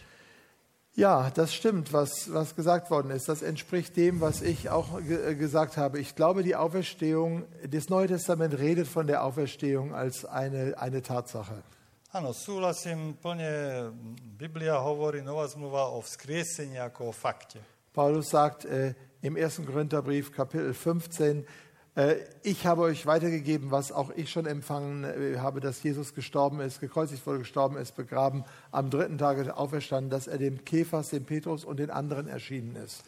Ja, 0.95 1.31
das 1.31 1.53
stimmt, 1.53 1.91
was, 1.91 2.31
was 2.33 2.55
gesagt 2.55 2.91
worden 2.91 3.09
ist. 3.09 3.27
Das 3.27 3.41
entspricht 3.41 3.97
dem, 3.97 4.21
was 4.21 4.41
ich 4.41 4.69
auch 4.69 5.01
ge 5.01 5.31
äh, 5.31 5.35
gesagt 5.35 5.77
habe. 5.77 5.99
Ich 5.99 6.15
glaube, 6.15 6.43
die 6.43 6.55
Auferstehung, 6.55 7.45
das 7.67 7.89
Neue 7.89 8.07
Testament 8.07 8.57
redet 8.59 8.87
von 8.87 9.07
der 9.07 9.23
Auferstehung 9.23 9.95
als 9.95 10.25
eine, 10.25 10.77
eine 10.77 11.01
Tatsache. 11.01 11.63
Áno, 12.13 12.29
súhlasím 12.31 13.17
plne. 13.17 13.89
Biblia 14.37 14.77
hovorí, 14.77 15.25
Nová 15.25 15.49
zmluva 15.49 15.89
o 15.89 16.01
vzkriesení 16.01 16.77
ako 16.77 17.09
o 17.09 17.11
fakte. 17.11 17.57
Paulus 17.89 18.29
sagt 18.29 18.65
äh, 18.65 18.93
im 19.23 19.35
1. 19.35 19.65
Korintherbrief, 19.65 20.31
Kapitel 20.31 20.73
15, 20.73 21.47
Äh, 21.95 22.15
Ich 22.41 22.65
habe 22.65 22.81
euch 22.81 23.05
weitergegeben, 23.05 23.71
was 23.71 23.91
auch 23.91 24.09
ich 24.11 24.29
schon 24.31 24.45
empfangen 24.45 25.03
äh, 25.03 25.37
habe, 25.37 25.59
dass 25.59 25.81
Jesus 25.83 26.13
gestorben 26.13 26.59
ist, 26.59 26.79
gekreuzigt 26.79 27.25
wurde, 27.25 27.39
gestorben 27.39 27.77
ist, 27.77 27.95
begraben, 27.95 28.43
am 28.71 28.89
dritten 28.89 29.17
Tage 29.17 29.55
auferstanden, 29.55 30.09
dass 30.09 30.27
er 30.27 30.37
dem 30.37 30.65
Kephas, 30.65 31.09
dem 31.09 31.25
Petrus 31.25 31.63
und 31.63 31.77
den 31.77 31.91
anderen 31.91 32.27
erschienen 32.27 32.75
ist. 32.75 33.03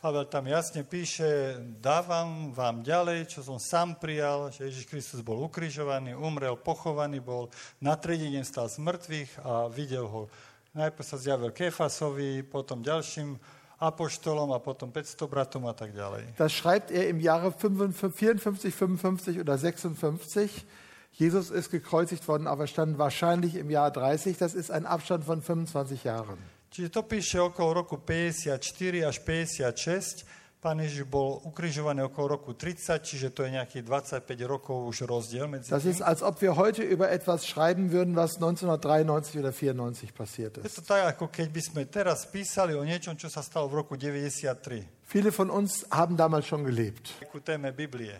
Pavel 0.00 0.24
tam 0.32 0.48
jasne 0.48 0.80
píše, 0.80 1.60
dávam 1.76 2.56
vám 2.56 2.80
ďalej, 2.80 3.36
čo 3.36 3.44
som 3.44 3.60
sám 3.60 4.00
prijal, 4.00 4.48
že 4.48 4.64
Ježiš 4.64 4.88
Kristus 4.88 5.20
bol 5.20 5.36
ukrižovaný, 5.44 6.16
umrel, 6.16 6.56
pochovaný 6.56 7.20
bol, 7.20 7.52
na 7.84 8.00
tretí 8.00 8.32
deň 8.32 8.44
stal 8.48 8.72
z 8.72 8.80
mŕtvych 8.80 9.44
a 9.44 9.68
videl 9.68 10.08
ho. 10.08 10.32
Najprv 10.72 11.04
sa 11.04 11.20
zjavil 11.20 11.52
Kefasovi, 11.52 12.40
potom 12.48 12.80
ďalším 12.80 13.36
apoštolom 13.80 14.52
a 14.52 14.60
potom 14.60 14.92
500 14.92 15.24
bratom 15.24 15.64
a 15.66 15.72
tak 15.72 15.96
ďalej. 15.96 16.36
Das 16.36 16.52
schreibt 16.52 16.92
er 16.92 17.08
im 17.08 17.18
Jahre 17.18 17.50
55, 17.50 18.12
54, 18.12 18.74
55 18.74 19.40
oder 19.40 19.56
56. 19.56 20.66
Jesus 21.12 21.50
ist 21.50 21.70
gekreuzigt 21.70 22.28
worden, 22.28 22.46
auferstanden, 22.46 22.98
wahrscheinlich 22.98 23.56
im 23.56 23.70
Jahr 23.70 23.90
30. 23.90 24.36
Das 24.38 24.54
ist 24.54 24.70
ein 24.70 24.86
Abstand 24.86 25.24
von 25.24 25.42
25 25.42 26.04
Jahren. 26.04 26.38
Čiže 26.70 26.88
to 26.90 27.02
píše 27.02 27.42
okolo 27.42 27.82
roku 27.82 27.98
54 27.98 29.02
až 29.02 29.18
56. 29.18 30.24
Pán 30.60 30.76
Ježiš 30.76 31.08
bol 31.08 31.40
ukrižovaný 31.48 32.04
okolo 32.12 32.36
roku 32.36 32.52
30, 32.52 33.00
čiže 33.00 33.32
to 33.32 33.48
je 33.48 33.56
nejakých 33.56 33.80
25 33.80 34.28
rokov 34.44 34.76
už 34.92 35.08
rozdiel 35.08 35.48
medzi 35.48 35.72
Das 35.72 35.88
ist, 35.88 36.04
als 36.04 36.20
ob 36.20 36.36
wir 36.44 36.52
heute 36.60 36.84
über 36.84 37.08
etwas 37.08 37.48
schreiben 37.48 37.88
würden, 37.88 38.12
was 38.12 38.36
1993 38.36 39.40
oder 39.40 39.56
94 39.56 40.12
passiert 40.12 40.60
Je 40.60 40.68
ist. 40.68 40.76
to 40.76 40.84
tak, 40.84 41.16
ako 41.16 41.32
keď 41.32 41.48
by 41.48 41.62
sme 41.64 41.82
teraz 41.88 42.28
písali 42.28 42.76
o 42.76 42.84
niečom, 42.84 43.16
čo 43.16 43.32
sa 43.32 43.40
stalo 43.40 43.72
v 43.72 43.80
roku 43.80 43.96
93. 43.96 44.84
Viele 45.08 45.32
von 45.32 45.48
uns 45.48 45.88
haben 45.88 46.20
damals 46.20 46.44
schon 46.44 46.60
gelebt. 46.68 47.08
Ku 47.32 47.40
téme 47.40 47.72
Biblie. 47.72 48.12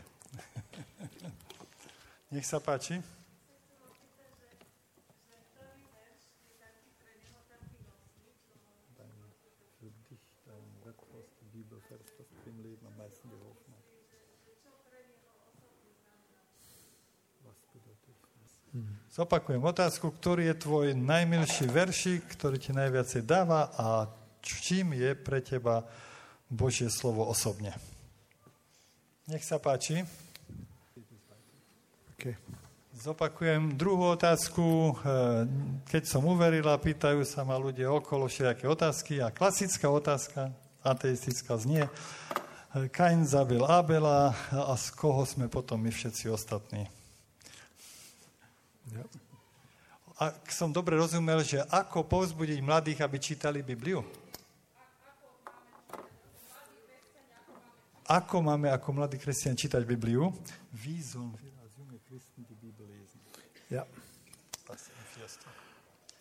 Nech 2.32 2.48
sa 2.48 2.56
páči. 2.56 3.19
Zopakujem 19.20 19.60
otázku, 19.60 20.16
ktorý 20.16 20.48
je 20.48 20.64
tvoj 20.64 20.86
najmilší 20.96 21.68
veršik, 21.68 22.40
ktorý 22.40 22.56
ti 22.56 22.72
najviacej 22.72 23.28
dáva 23.28 23.68
a 23.76 24.08
čím 24.40 24.96
je 24.96 25.12
pre 25.12 25.44
teba 25.44 25.84
Božie 26.48 26.88
slovo 26.88 27.28
osobne. 27.28 27.76
Nech 29.28 29.44
sa 29.44 29.60
páči. 29.60 30.08
Okay. 32.16 32.32
Zopakujem 32.96 33.76
druhú 33.76 34.16
otázku. 34.16 34.64
E, 34.64 34.92
Keď 35.84 36.02
som 36.08 36.24
uverila, 36.24 36.80
pýtajú 36.80 37.20
sa 37.28 37.44
ma 37.44 37.60
ľudia 37.60 37.92
okolo 37.92 38.24
všetké 38.24 38.64
otázky 38.64 39.20
a 39.20 39.28
klasická 39.28 39.92
otázka, 39.92 40.48
ateistická 40.80 41.60
znie. 41.60 41.84
e, 41.84 42.88
Kain 42.88 43.28
zabil 43.28 43.60
Abela 43.68 44.32
a 44.48 44.72
z 44.80 44.96
koho 44.96 45.28
sme 45.28 45.44
potom 45.52 45.76
my 45.76 45.92
všetci 45.92 46.32
ostatní? 46.32 46.88
Ak 50.20 50.52
som 50.52 50.68
dobre 50.68 51.00
rozumel, 51.00 51.40
že 51.40 51.64
ako 51.72 52.04
povzbudiť 52.04 52.60
mladých, 52.60 53.00
aby 53.00 53.16
čítali 53.16 53.64
Bibliu? 53.64 54.04
Ako 58.04 58.44
máme 58.44 58.68
ako 58.68 59.00
mladí 59.00 59.16
kresťania 59.16 59.56
čítať 59.56 59.80
Bibliu? 59.88 60.28
Wie 60.76 61.00
sollen 61.00 61.32
wir 61.40 61.56
als 61.64 61.72
junge 61.72 61.96
Christen 62.04 62.44
die 62.44 62.58
Bibel 62.60 62.84
lesen? 62.84 63.16
Ja. 63.72 63.88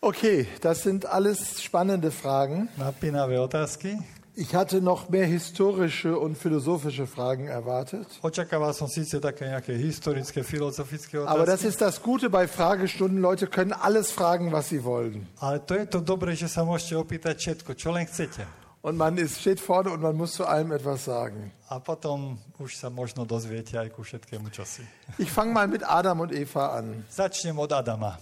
Okay, 0.00 0.48
das 0.64 0.80
sind 0.80 1.04
alles 1.04 1.60
spannende 1.60 2.08
Fragen. 2.08 2.72
Napínavé 2.80 3.36
otázky. 3.36 4.00
Ich 4.40 4.54
hatte 4.54 4.80
noch 4.80 5.10
mehr 5.10 5.26
historische 5.26 6.18
und 6.18 6.34
philosophische 6.34 7.06
Fragen 7.06 7.46
erwartet. 7.46 8.08
Očakával 8.24 8.72
som 8.72 8.88
síce 8.88 9.20
také 9.20 9.44
nejaké 9.44 9.76
historické, 9.76 10.40
filozofické 10.40 11.20
Aber 11.28 11.44
das 11.44 11.60
ist 11.60 11.84
das 11.84 12.00
Gute 12.00 12.30
bei 12.30 12.48
Fragestunden. 12.48 13.20
Leute 13.20 13.48
können 13.52 13.76
alles 13.76 14.10
fragen, 14.10 14.48
was 14.50 14.72
sie 14.72 14.82
wollen. 14.82 15.28
ale 15.36 15.60
to 15.60 15.76
je 15.76 15.84
to 15.84 16.00
dobré, 16.00 16.32
že 16.32 16.48
sa 16.48 16.64
môžete 16.64 16.96
opýtať 16.96 17.36
všetko, 17.36 17.76
čo 17.76 17.92
len 17.92 18.08
chcete. 18.08 18.48
Und 18.80 18.96
man 18.96 19.20
ist, 19.20 19.44
steht 19.44 19.60
vorne 19.60 19.92
und 19.92 20.00
man 20.00 20.16
muss 20.16 20.32
zu 20.32 20.48
allem 20.48 20.72
etwas 20.72 21.04
sagen. 21.04 21.52
A 21.68 21.76
potom 21.76 22.40
už 22.56 22.80
sa 22.80 22.88
možno 22.88 23.28
dozviete 23.28 23.76
aj 23.76 23.92
ku 23.92 24.00
všetkému 24.00 24.48
čosi. 24.48 24.88
Ich 25.20 25.28
fange 25.28 25.52
mal 25.52 25.68
mit 25.68 25.84
Adam 25.84 26.24
und 26.24 26.32
Eva 26.32 26.80
an. 26.80 27.04
Začnem 27.12 27.60
od 27.60 27.76
Adama. 27.76 28.16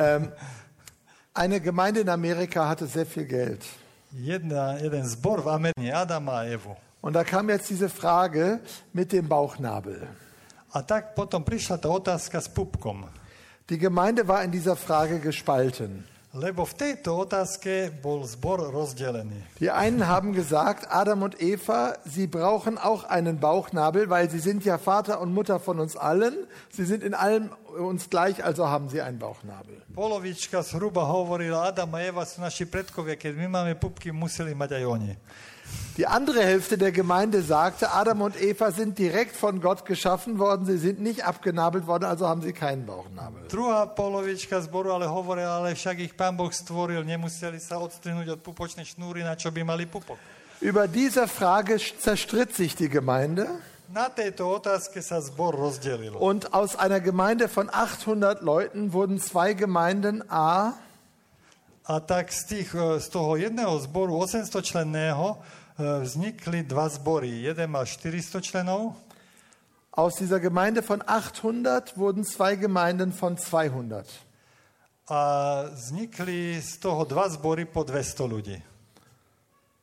Ähm, 0.00 0.32
eine 1.36 1.60
Gemeinde 1.60 2.00
in 2.00 2.08
Amerika 2.08 2.64
hatte 2.64 2.88
sehr 2.88 3.04
viel 3.04 3.28
Geld. 3.28 3.60
Jedna, 4.16 4.80
jeden 4.80 5.04
zbor 5.04 5.44
v 5.44 5.48
Amerike, 5.48 5.92
Adama 5.92 6.40
a 6.40 6.44
Evu. 6.48 6.74
Und 7.02 7.12
da 7.12 7.22
kam 7.22 7.50
jetzt 7.50 7.68
diese 7.68 7.88
Frage 7.88 8.60
mit 8.92 9.12
dem 9.12 9.28
Bauchnabel. 9.28 10.08
A 10.72 10.80
tak 10.80 11.12
potom 11.14 11.44
prišla 11.44 11.76
tá 11.76 11.92
otázka 11.92 12.40
s 12.40 12.48
pupkom. 12.48 13.04
Die 13.68 13.76
Gemeinde 13.76 14.26
war 14.26 14.40
in 14.42 14.50
dieser 14.50 14.76
Frage 14.76 15.20
gespalten. 15.20 16.08
Lebo 16.36 16.68
v 16.68 16.74
tejto 16.76 17.24
otázke 17.24 17.88
bol 18.04 18.20
zbor 18.28 18.60
rozdelený. 18.68 19.40
Die 19.56 19.72
einen 19.72 20.04
haben 20.04 20.36
gesagt, 20.36 20.92
Adam 20.92 21.24
und 21.24 21.40
Eva, 21.40 21.96
sie 22.04 22.28
brauchen 22.28 22.76
auch 22.76 23.08
einen 23.08 23.40
Bauchnabel, 23.40 24.12
weil 24.12 24.28
sie 24.28 24.38
sind 24.38 24.60
ja 24.64 24.76
Vater 24.76 25.24
und 25.24 25.32
Mutter 25.32 25.56
von 25.56 25.80
uns 25.80 25.96
allen. 25.96 26.36
Sie 26.68 26.84
sind 26.84 27.02
in 27.02 27.16
allem 27.16 27.48
uns 27.80 28.12
gleich, 28.12 28.44
also 28.44 28.68
haben 28.68 28.92
sie 28.92 29.00
einen 29.00 29.18
Bauchnabel. 29.18 29.80
Polovička 29.96 30.60
zhruba 30.60 31.08
hovorila, 31.08 31.72
Adam 31.72 31.88
a 31.96 32.04
Eva 32.04 32.28
sú 32.28 32.44
naši 32.44 32.68
predkovia, 32.68 33.16
keď 33.16 33.32
my 33.32 33.48
máme 33.48 33.72
pupky, 33.80 34.12
museli 34.12 34.52
mať 34.52 34.76
aj 34.76 34.84
oni. 34.84 35.12
Die 35.96 36.06
andere 36.06 36.44
Hälfte 36.44 36.76
der 36.76 36.92
Gemeinde 36.92 37.40
sagte, 37.40 37.92
Adam 37.92 38.20
und 38.20 38.36
Eva 38.36 38.70
sind 38.70 38.98
direkt 38.98 39.34
von 39.34 39.62
Gott 39.62 39.86
geschaffen 39.86 40.38
worden, 40.38 40.66
sie 40.66 40.76
sind 40.76 41.00
nicht 41.00 41.24
abgenabelt 41.24 41.86
worden, 41.86 42.04
also 42.04 42.28
haben 42.28 42.42
sie 42.42 42.52
keinen 42.52 42.84
Bauchnabel. 42.84 43.48
Druhá 43.48 43.86
polovička 43.86 44.60
zboru 44.60 44.92
ale 44.92 45.08
hovorila, 45.08 45.56
ale 45.56 45.72
však 45.74 45.98
ich 46.04 46.12
pán 46.12 46.36
Boh 46.36 46.52
stvoril, 46.52 47.00
nemuseli 47.00 47.56
sa 47.56 47.80
odstrihnúť 47.80 48.28
od 48.36 48.40
pupočnej 48.44 48.84
šnúry, 48.84 49.24
na 49.24 49.40
čo 49.40 49.48
by 49.48 49.64
mali 49.64 49.88
pupok. 49.88 50.20
Über 50.60 50.84
diese 50.88 51.28
Frage 51.28 51.80
zerstritt 51.80 52.52
sich 52.54 52.76
die 52.76 52.88
Gemeinde 52.88 53.48
Na 53.88 54.10
tejto 54.10 54.50
otázke 54.50 54.98
sa 55.00 55.22
zbor 55.22 55.54
rozdelil. 55.54 56.12
und 56.18 56.52
aus 56.52 56.74
einer 56.76 57.00
Gemeinde 57.00 57.48
von 57.48 57.70
800 57.72 58.42
Leuten 58.42 58.92
wurden 58.92 59.20
zwei 59.20 59.54
Gemeinden 59.54 60.28
A 60.28 60.74
A 61.86 62.00
tak 62.02 62.34
z, 62.34 62.44
tých, 62.44 62.74
e, 62.74 63.00
z 63.00 63.08
toho 63.08 63.38
jedného 63.38 63.78
zboru 63.78 64.18
800 64.18 64.64
členného 64.64 65.34
e, 65.34 65.36
vznikli 66.02 66.66
dva 66.66 66.90
zbory. 66.90 67.46
Jeden 67.46 67.70
mal 67.70 67.86
400 67.86 68.42
členov 68.42 68.98
Aus 69.96 70.20
dieser 70.20 70.40
Gemeinde 70.40 70.82
von 70.82 71.00
800 71.00 71.96
wurden 71.96 72.22
zwei 72.22 72.56
Gemeinden 72.56 73.12
von 73.12 73.36
200. 73.38 74.04
a 75.08 75.62
vznikli 75.74 76.62
z 76.62 76.78
toho 76.78 77.04
dva 77.04 77.28
zbory 77.30 77.64
po 77.64 77.84
200 77.84 78.26
ľudí. 78.26 78.58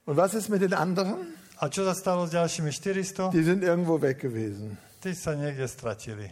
Und 0.05 0.17
was 0.17 0.33
ist 0.33 0.49
mit 0.49 0.61
den 0.61 0.75
anderen? 0.75 1.33
A 1.63 1.71
čo 1.71 1.87
sa 1.87 1.95
stalo 1.95 2.27
s 2.27 2.35
ďalšími 2.35 2.71
400? 2.75 3.31
Die 3.31 3.47
sind 3.47 3.63
irgendwo 3.63 3.95
weg 4.03 4.19
gewesen. 4.19 4.75
Tí 4.99 5.15
sa 5.15 5.31
niekde 5.31 5.63
stratili. 5.63 6.27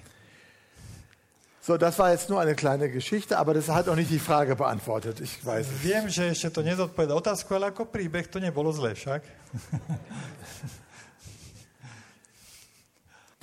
So, 1.64 1.78
das 1.78 1.99
war 1.99 2.09
jetzt 2.09 2.28
nur 2.28 2.41
eine 2.41 2.55
kleine 2.55 2.89
Geschichte, 2.89 3.38
aber 3.38 3.53
das 3.53 3.70
hat 3.70 3.88
auch 3.88 3.95
nicht 3.95 4.09
die 4.09 4.18
Frage 4.18 4.55
beantwortet. 4.55 5.22
Ich 5.22 5.45
weiß 5.45 5.68
es. 5.68 5.84
Viem, 5.84 6.09
že 6.09 6.34
ešte 6.34 6.49
to 6.49 6.66
nezodpoveda 6.66 7.14
otázku, 7.14 7.53
ale 7.53 7.70
ako 7.70 7.86
príbeh 7.86 8.26
to 8.26 8.41
nebolo 8.41 8.74
zlé 8.74 8.97
však. 8.97 9.22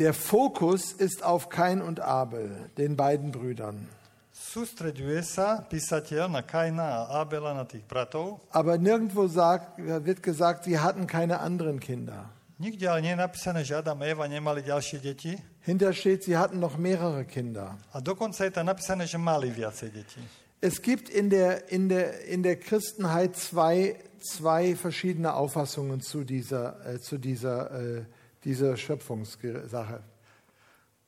Der 0.03 0.15
Fokus 0.15 0.91
ist 0.91 1.23
auf 1.23 1.49
Kain 1.49 1.83
und 1.83 2.01
Abel, 2.01 2.71
den 2.75 2.97
beiden 2.97 3.31
Brüdern. 3.31 3.87
Sústreďuje 4.35 5.23
sa 5.23 5.63
písateľ 5.67 6.31
na 6.31 6.43
Kaina 6.43 7.07
a 7.07 7.23
Abela, 7.23 7.55
na 7.55 7.67
tých 7.67 7.87
bratov. 7.87 8.43
Aber 8.51 8.79
nirgendwo 8.79 9.27
sagt, 9.31 9.79
wird 9.79 10.23
gesagt, 10.23 10.65
sie 10.65 10.79
hatten 10.79 11.07
keine 11.07 11.39
anderen 11.39 11.79
Kinder. 11.79 12.31
Nikde 12.59 12.91
ale 12.91 13.03
nie 13.03 13.15
je 13.15 13.23
napísané, 13.23 13.63
že 13.63 13.79
Adam 13.79 14.03
a 14.03 14.07
Eva 14.11 14.27
nemali 14.27 14.67
ďalšie 14.67 14.99
deti. 14.99 15.39
Hinter 15.69 15.93
steht, 15.93 16.25
sie 16.25 16.39
hatten 16.39 16.61
noch 16.61 16.79
mehrere 16.79 17.27
Kinder. 17.27 17.77
A 17.93 18.01
dokonca 18.01 18.45
je 18.45 18.51
tam 18.51 18.67
napísané, 18.67 19.05
že 19.05 19.21
mali 19.21 19.53
viacej 19.53 19.91
detí. 19.93 20.21
Es 20.65 20.81
gibt 20.81 21.11
in 21.11 21.29
der, 21.29 21.69
in 21.69 21.89
der, 21.89 22.25
in 22.25 22.43
der 22.43 22.57
Christenheit 22.57 23.37
zwei, 23.37 24.01
zwei 24.19 24.75
verschiedene 24.75 25.35
Auffassungen 25.35 26.01
zu 26.01 26.25
dieser, 26.25 26.81
äh, 26.87 26.99
zu 26.99 27.19
dieser, 27.19 27.71
äh, 27.71 28.05
dieser 28.45 28.79
Schöpfungssache. 28.79 30.01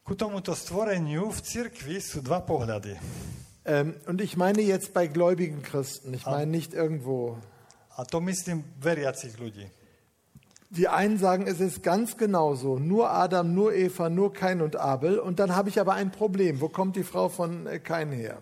Ku 0.05 0.15
tomuto 0.15 0.53
stvoreniu 0.55 1.33
v 1.33 1.41
cirkvi 1.41 1.97
sú 1.97 2.21
dva 2.21 2.45
pohľady. 2.45 3.01
Ähm, 3.65 3.97
und 4.07 4.21
ich 4.21 4.37
meine 4.37 4.61
jetzt 4.61 4.93
bei 4.93 5.07
gläubigen 5.07 5.63
Christen, 5.63 6.13
ich 6.13 6.27
meine 6.27 6.53
nicht 6.53 6.75
irgendwo. 6.75 7.39
A 7.97 8.05
to 8.05 8.21
myslím 8.21 8.65
veriacich 8.77 9.41
ľudí. 9.41 9.73
Die 10.71 10.87
einen 10.87 11.19
sagen, 11.19 11.47
es 11.47 11.59
ist 11.59 11.83
ganz 11.83 12.17
genauso. 12.17 12.79
Nur 12.79 13.11
Adam, 13.11 13.55
nur 13.55 13.75
Eva, 13.75 14.09
nur 14.09 14.33
Kain 14.33 14.63
und 14.63 14.77
Abel. 14.77 15.19
Und 15.19 15.41
dann 15.41 15.55
habe 15.57 15.69
ich 15.69 15.81
aber 15.81 15.95
ein 15.95 16.13
Problem. 16.13 16.61
Wo 16.61 16.69
kommt 16.69 16.95
die 16.95 17.03
Frau 17.03 17.29
von 17.29 17.67
äh, 17.67 17.81
Kain 17.81 18.13
her? 18.13 18.39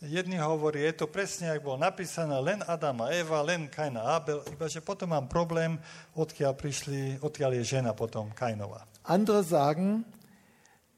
Jedni 0.00 0.40
hovorí, 0.40 0.80
je 0.80 0.92
to 0.92 1.06
presne, 1.06 1.52
ak 1.52 1.60
bolo 1.60 1.76
napísané, 1.76 2.40
len 2.40 2.64
Adam 2.64 3.04
a 3.04 3.12
Eva, 3.12 3.44
len 3.44 3.68
Kain 3.68 4.00
a 4.00 4.16
Abel, 4.16 4.40
iba 4.48 4.64
že 4.64 4.80
potom 4.80 5.12
mám 5.12 5.28
problém, 5.28 5.76
odkiaľ, 6.16 6.56
prišli, 6.56 7.20
odkiaľ 7.20 7.60
je 7.60 7.76
žena 7.76 7.92
potom 7.92 8.32
Kainova. 8.32 8.88
Andere 9.04 9.44
sagen, 9.44 10.08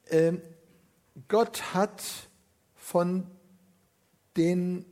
äh, 0.06 0.38
Gott 1.26 1.74
hat 1.74 1.98
von 2.78 3.26
den, 4.38 4.86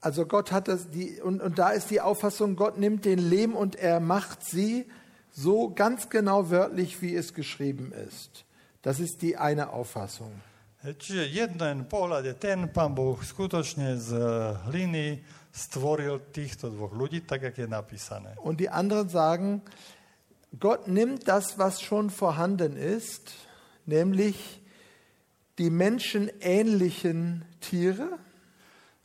also 0.00 0.26
Gott 0.26 0.52
hat 0.52 0.68
das, 0.68 0.88
die, 0.90 1.20
und, 1.20 1.40
und 1.42 1.58
da 1.58 1.70
ist 1.70 1.90
die 1.90 2.00
Auffassung, 2.00 2.56
Gott 2.56 2.78
nimmt 2.78 3.04
den 3.04 3.18
Lehm 3.18 3.54
und 3.54 3.76
er 3.76 4.00
macht 4.00 4.44
sie 4.44 4.86
so 5.30 5.70
ganz 5.70 6.08
genau 6.08 6.50
wörtlich, 6.50 7.02
wie 7.02 7.14
es 7.14 7.34
geschrieben 7.34 7.92
ist. 7.92 8.44
Das 8.82 8.98
ist 8.98 9.22
die 9.22 9.36
eine 9.36 9.70
Auffassung. 9.70 10.32
Čiže 10.80 11.28
jeden 11.28 11.84
pohľad 11.84 12.24
je 12.24 12.32
ten, 12.40 12.72
pán 12.72 12.96
Boh 12.96 13.20
skutočne 13.20 14.00
z 14.00 14.16
hliny 14.72 15.20
stvoril 15.52 16.32
týchto 16.32 16.72
dvoch 16.72 16.96
ľudí, 16.96 17.20
tak, 17.20 17.52
jak 17.52 17.58
je 17.60 17.68
napísané. 17.68 18.32
Und 18.40 18.64
die 18.64 18.72
anderen 18.72 19.12
sagen, 19.12 19.60
Gott 20.56 20.88
nimmt 20.88 21.28
das, 21.28 21.58
was 21.60 21.84
schon 21.84 22.08
vorhanden 22.08 22.80
ist, 22.80 23.36
nämlich 23.84 24.62
die 25.58 25.68
menschenähnlichen 25.68 27.44
Tiere, 27.60 28.16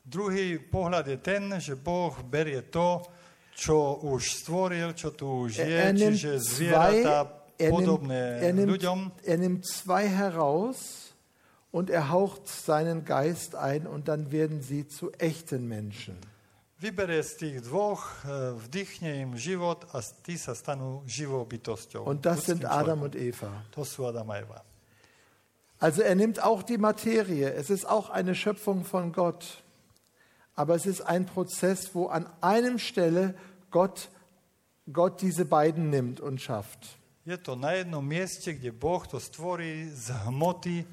Druhý 0.06 0.62
pohľad 0.62 1.10
je 1.10 1.18
ten, 1.18 1.49
že 1.58 1.74
Boh 1.74 2.14
berie 2.22 2.62
to, 2.70 3.01
čo 3.58 4.06
už 4.06 4.45
stvoril, 4.45 4.93
čo 4.93 5.10
tu 5.18 5.49
už 5.49 5.58
je, 5.58 5.66
er, 5.66 5.97
er 5.97 6.14
čiže 6.14 6.38
zvieratá 6.38 7.26
er 7.58 7.72
podobné 7.72 8.22
er, 8.43 8.53
nimmt, 8.53 8.70
ľuďom. 8.78 8.99
er 9.24 9.38
nimmt 9.39 9.64
zwei 9.66 10.06
heraus 10.06 11.10
und 11.72 11.89
er 11.89 12.12
haucht 12.12 12.47
seinen 12.47 13.03
Geist 13.08 13.56
ein 13.56 13.88
und 13.88 14.08
dann 14.08 14.32
werden 14.32 14.62
sie 14.62 14.88
zu 14.88 15.12
echten 15.18 15.68
Menschen. 15.68 16.20
Vyberie 16.78 17.24
z 17.24 17.38
tých 17.39 17.58
dvoch, 17.64 18.03
eh, 18.28 18.53
vdychne 18.60 19.24
im 19.24 19.39
život 19.39 19.88
a 19.95 20.03
tí 20.03 20.36
sa 20.36 20.51
stanú 20.51 21.01
živou 21.08 21.47
bytosťou. 21.47 22.03
Und 22.03 22.28
das 22.28 22.45
sind 22.45 22.68
Adam 22.68 23.01
und 23.01 23.16
Eva. 23.16 23.64
To 23.72 23.88
sú 23.88 24.06
Adam 24.06 24.30
a 24.30 24.43
Eva. 24.43 24.60
Also 25.80 26.03
er 26.03 26.16
nimmt 26.16 26.43
auch 26.43 26.64
die 26.64 26.78
Materie. 26.78 27.53
Es 27.56 27.70
ist 27.72 27.88
auch 27.88 28.12
eine 28.12 28.36
Schöpfung 28.36 28.84
von 28.84 29.12
Gott. 29.12 29.64
Aber 30.56 30.76
es 30.76 30.86
ist 30.86 31.01
ein 31.01 31.26
Prozess, 31.26 31.93
wo 31.93 32.08
an 32.08 32.30
einem 32.41 32.80
Stelle 32.80 33.36
Gott, 33.72 34.10
Gott 34.91 35.22
diese 35.22 35.45
beiden 35.45 35.89
nimmt 35.89 36.20
und 36.20 36.41
schafft. 36.41 36.97
Je 37.26 37.38
to 37.38 37.56
na 37.56 37.74
jednom 37.74 38.08
mieste, 38.08 38.53
kde 38.53 38.72
Boh 38.72 39.08
to 39.08 39.20
stvorí 39.20 39.89
z 39.89 40.14
hmoty, 40.30 40.86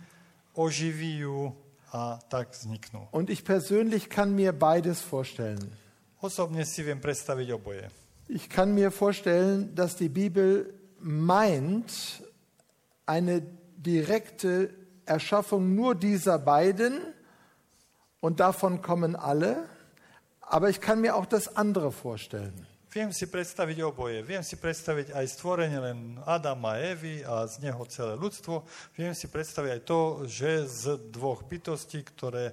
oživí 0.55 1.19
ju 1.19 1.53
a 1.93 2.19
tak 2.29 2.51
vzniknú. 2.57 3.09
Und 3.13 3.29
ich 3.29 3.45
persönlich 3.45 4.09
kann 4.09 4.35
mir 4.35 4.53
beides 4.53 5.01
vorstellen. 5.01 5.77
Osobne 6.23 6.65
si 6.65 6.81
viem 6.83 7.01
predstaviť 7.01 7.53
oboje. 7.53 7.91
Ich 8.33 8.49
kann 8.49 8.73
mir 8.73 8.91
vorstellen, 8.91 9.75
dass 9.75 9.97
die 9.97 10.09
Bibel 10.09 10.73
meint, 11.01 12.23
eine 13.05 13.43
direkte 13.77 14.71
Erschaffung 15.05 15.75
nur 15.75 15.95
dieser 15.95 16.39
beiden 16.39 17.12
und 18.23 18.41
davon 18.41 18.81
kommen 18.81 19.17
alle. 19.19 19.69
Aber 20.41 20.71
ich 20.71 20.81
kann 20.81 21.01
mir 21.01 21.17
auch 21.17 21.27
das 21.27 21.57
andere 21.57 21.93
vorstellen. 21.93 22.67
Viem 22.93 23.09
si 23.09 23.25
predstaviť 23.25 23.89
oboje. 23.89 24.21
Viem 24.21 24.45
si 24.45 24.61
predstaviť 24.61 25.17
aj 25.17 25.25
stvorenie 25.33 25.81
len 25.81 25.99
Adama 26.29 26.77
a 26.77 26.93
Evy 26.93 27.25
a 27.25 27.49
z 27.49 27.65
neho 27.65 27.81
celé 27.89 28.21
ľudstvo. 28.21 28.69
Viem 29.01 29.17
si 29.17 29.33
predstaviť 29.33 29.71
aj 29.73 29.83
to, 29.89 30.01
že 30.29 30.51
z 30.69 30.83
dvoch 31.09 31.41
bytostí, 31.49 32.05
ktoré 32.05 32.53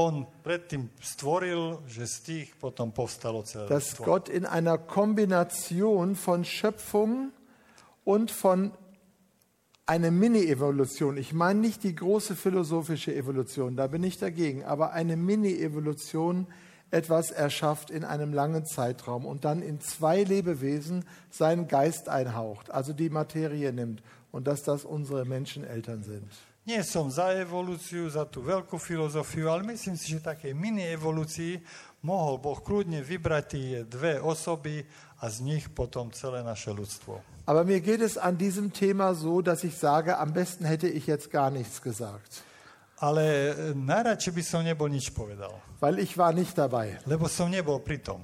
on 0.00 0.24
predtým 0.40 0.88
stvoril, 1.04 1.84
že 1.84 2.08
z 2.08 2.16
tých 2.24 2.48
potom 2.56 2.96
povstalo 2.96 3.44
celé 3.44 3.68
Dass 3.68 3.92
ľudstvo. 3.92 4.08
Gott 4.08 4.32
in 4.32 4.48
einer 4.48 4.80
Kombination 4.80 6.16
von 6.16 6.48
Schöpfung 6.48 7.36
und 8.08 8.32
von 8.32 8.72
einer 9.86 10.10
Mini-Evolution, 10.10 11.16
ich 11.16 11.32
meine 11.32 11.60
nicht 11.60 11.84
die 11.84 11.94
große 11.94 12.36
philosophische 12.36 13.14
Evolution, 13.14 13.76
da 13.76 13.86
bin 13.86 14.02
ich 14.02 14.18
dagegen, 14.18 14.64
aber 14.64 14.92
eine 14.92 15.16
Mini-Evolution 15.16 16.46
etwas 16.90 17.30
erschafft 17.30 17.90
in 17.90 18.04
einem 18.04 18.32
langen 18.32 18.64
Zeitraum 18.64 19.26
und 19.26 19.44
dann 19.44 19.60
in 19.60 19.80
zwei 19.80 20.22
Lebewesen 20.22 21.04
seinen 21.30 21.68
Geist 21.68 22.08
einhaucht, 22.08 22.70
also 22.70 22.92
die 22.92 23.10
Materie 23.10 23.72
nimmt 23.72 24.02
und 24.32 24.46
dass 24.46 24.62
das 24.62 24.84
unsere 24.84 25.24
Menscheneltern 25.24 26.02
sind. 26.02 26.32
Nie 26.66 26.80
som 26.80 27.12
za 27.12 27.28
evolúciu, 27.36 28.08
za 28.08 28.24
tú 28.24 28.40
veľkú 28.40 28.80
filozofiu, 28.80 29.52
ale 29.52 29.76
že 29.76 30.16
takej 30.16 30.56
mini-evolúcii 30.56 31.60
mohol 32.08 32.40
Boh 32.40 32.56
kľudne 32.56 33.04
vybrať 33.04 33.44
tie 33.52 33.84
dve 33.84 34.16
osoby 34.16 34.80
a 35.20 35.28
z 35.28 35.44
nich 35.44 35.68
potom 35.68 36.08
celé 36.08 36.40
naše 36.40 36.72
ľudstvo. 36.72 37.33
Aber 37.46 37.64
mir 37.64 37.80
geht 37.80 38.00
es 38.00 38.16
an 38.16 38.38
diesem 38.38 38.72
Thema 38.72 39.14
so, 39.14 39.42
dass 39.42 39.64
ich 39.64 39.76
sage, 39.76 40.16
am 40.18 40.32
besten 40.32 40.64
hätte 40.64 40.88
ich 40.88 41.06
jetzt 41.06 41.30
gar 41.30 41.50
nichts 41.50 41.82
gesagt, 41.82 42.42
Ale 42.96 43.52
e, 43.52 43.74
najradšej 43.74 44.32
by 44.32 44.42
som 44.42 44.62
nebol 44.64 44.88
nič 44.88 45.10
povedal, 45.12 45.50
weil 45.82 45.98
ich 45.98 46.16
war 46.16 46.32
nicht 46.32 46.56
dabei. 46.56 46.96
lebo 47.04 47.28
som 47.28 47.50
nebol 47.50 47.80
pri 47.82 47.98
tom. 47.98 48.22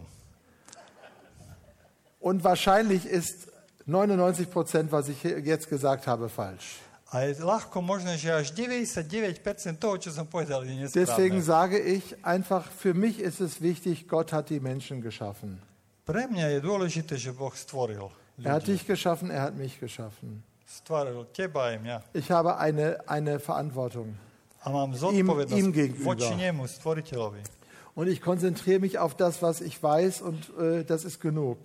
Und 2.20 2.44
wahrscheinlich 2.44 3.04
ist 3.04 3.48
99 3.86 4.50
Prozent, 4.50 4.92
was 4.92 5.08
ich 5.08 5.22
jetzt 5.24 5.68
gesagt 5.68 6.06
habe, 6.06 6.28
falsch. 6.28 6.80
A 7.10 7.26
je 7.26 7.42
ľahko 7.42 7.82
možné, 7.82 8.14
že 8.14 8.30
až 8.30 8.54
99% 8.54 9.42
toho, 9.82 9.98
čo 9.98 10.14
som 10.14 10.30
povedal, 10.30 10.62
je 10.62 10.86
Deswegen 10.94 11.42
nesprávne. 11.42 11.42
sage 11.42 11.78
ich 11.82 12.14
einfach, 12.22 12.70
für 12.70 12.94
mich 12.94 13.18
ist 13.18 13.40
es 13.42 13.60
wichtig, 13.60 14.06
Gott 14.06 14.32
hat 14.32 14.48
die 14.48 14.60
Menschen 14.62 15.02
geschaffen. 15.02 15.58
Pre 16.06 16.30
mňa 16.30 16.54
je 16.54 16.60
dôležité, 16.62 17.18
že 17.18 17.34
Boh 17.34 17.50
stvoril 17.50 18.08
Er 18.42 18.52
hat 18.52 18.66
dich 18.66 18.86
geschaffen, 18.86 19.30
er 19.30 19.42
hat 19.42 19.56
mich 19.56 19.78
geschaffen. 19.80 20.42
Ich 22.12 22.30
habe 22.30 22.56
eine, 22.58 22.98
eine 23.08 23.38
Verantwortung. 23.40 24.16
Ihm- 24.64 25.30
ihm 25.50 25.72
gegenüber. 25.72 26.16
Und 27.94 28.06
ich 28.08 28.20
konzentriere 28.22 28.78
mich 28.80 28.98
auf 28.98 29.14
das, 29.16 29.42
was 29.42 29.60
ich 29.60 29.82
weiß, 29.82 30.22
und 30.22 30.50
äh, 30.58 30.84
das 30.84 31.04
ist 31.04 31.20
genug. 31.20 31.58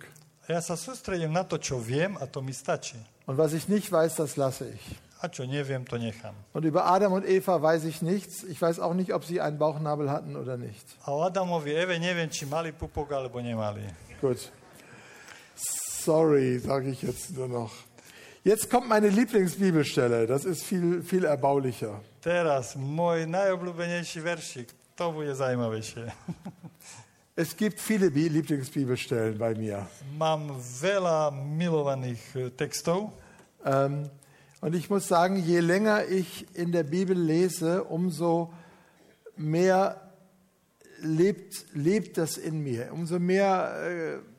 A 0.48 0.52
ja 0.52 0.60
sa 0.62 0.76
sústredím 0.76 1.32
na 1.32 1.42
to, 1.42 1.58
čo 1.58 1.78
viem 1.82 2.16
a 2.22 2.26
to 2.26 2.40
mi 2.40 2.52
stačí. 2.54 2.94
Und 3.26 3.36
was 3.36 3.52
ich 3.52 3.66
nicht 3.68 3.90
weiß, 3.90 4.14
das 4.14 4.36
lasse 4.36 4.68
ich. 4.70 4.94
A 5.20 5.26
čo 5.28 5.42
neviem, 5.44 5.84
to 5.84 5.96
nechám. 5.98 6.34
Und 6.52 6.64
über 6.64 6.86
Adam 6.86 7.12
und 7.14 7.24
Eva 7.26 7.60
weiß 7.60 7.82
ich 7.84 8.00
nichts. 8.00 8.44
Ich 8.44 8.62
weiß 8.62 8.78
auch 8.78 8.94
nicht, 8.94 9.12
ob 9.12 9.24
sie 9.24 9.40
einen 9.40 9.58
Bauchnabel 9.58 10.08
hatten 10.10 10.36
oder 10.36 10.56
nicht. 10.56 10.86
A 11.04 11.10
o 11.10 11.22
Adamovi 11.22 11.70
Eve 11.74 11.98
neviem, 11.98 12.30
či 12.30 12.46
mali 12.46 12.70
pupok 12.70 13.10
alebo 13.12 13.40
nemali. 13.40 13.82
Gut. 14.20 14.52
Sorry, 16.06 16.60
sage 16.60 16.90
ich 16.90 17.02
jetzt 17.02 17.34
nur 17.34 17.48
noch. 17.48 17.72
Jetzt 18.44 18.70
kommt 18.70 18.86
meine 18.88 19.08
Lieblingsbibelstelle. 19.08 20.28
Das 20.28 20.44
ist 20.44 20.62
viel, 20.62 21.02
viel 21.02 21.24
erbaulicher. 21.24 21.98
Teraz 22.22 22.78
môj 22.78 23.26
najobľúbenejší 23.26 24.22
veršik. 24.22 24.70
To 24.94 25.10
bude 25.10 25.34
zaujímavejšie. 25.34 26.06
Es 27.34 27.58
gibt 27.58 27.82
viele 27.82 28.14
Bi- 28.14 28.30
Lieblingsbibelstellen 28.30 29.34
bei 29.36 29.58
mir. 29.58 29.90
Mám 30.14 30.62
veľa 30.62 31.34
milovaných 31.34 32.22
e, 32.38 32.40
textov 32.54 33.10
Ähm, 33.66 34.06
und 34.62 34.78
ich 34.78 34.88
muss 34.88 35.08
sagen, 35.10 35.42
je 35.42 35.58
länger 35.58 36.06
ich 36.06 36.46
in 36.54 36.70
der 36.70 36.84
Bibel 36.84 37.18
lese, 37.18 37.82
umso 37.82 38.54
mehr 39.36 40.00
lebt, 41.02 41.66
lebt 41.74 42.16
das 42.16 42.38
in 42.38 42.62
mir. 42.62 42.92
Umso 42.94 43.18
mehr 43.18 43.74
äh, 43.82 44.35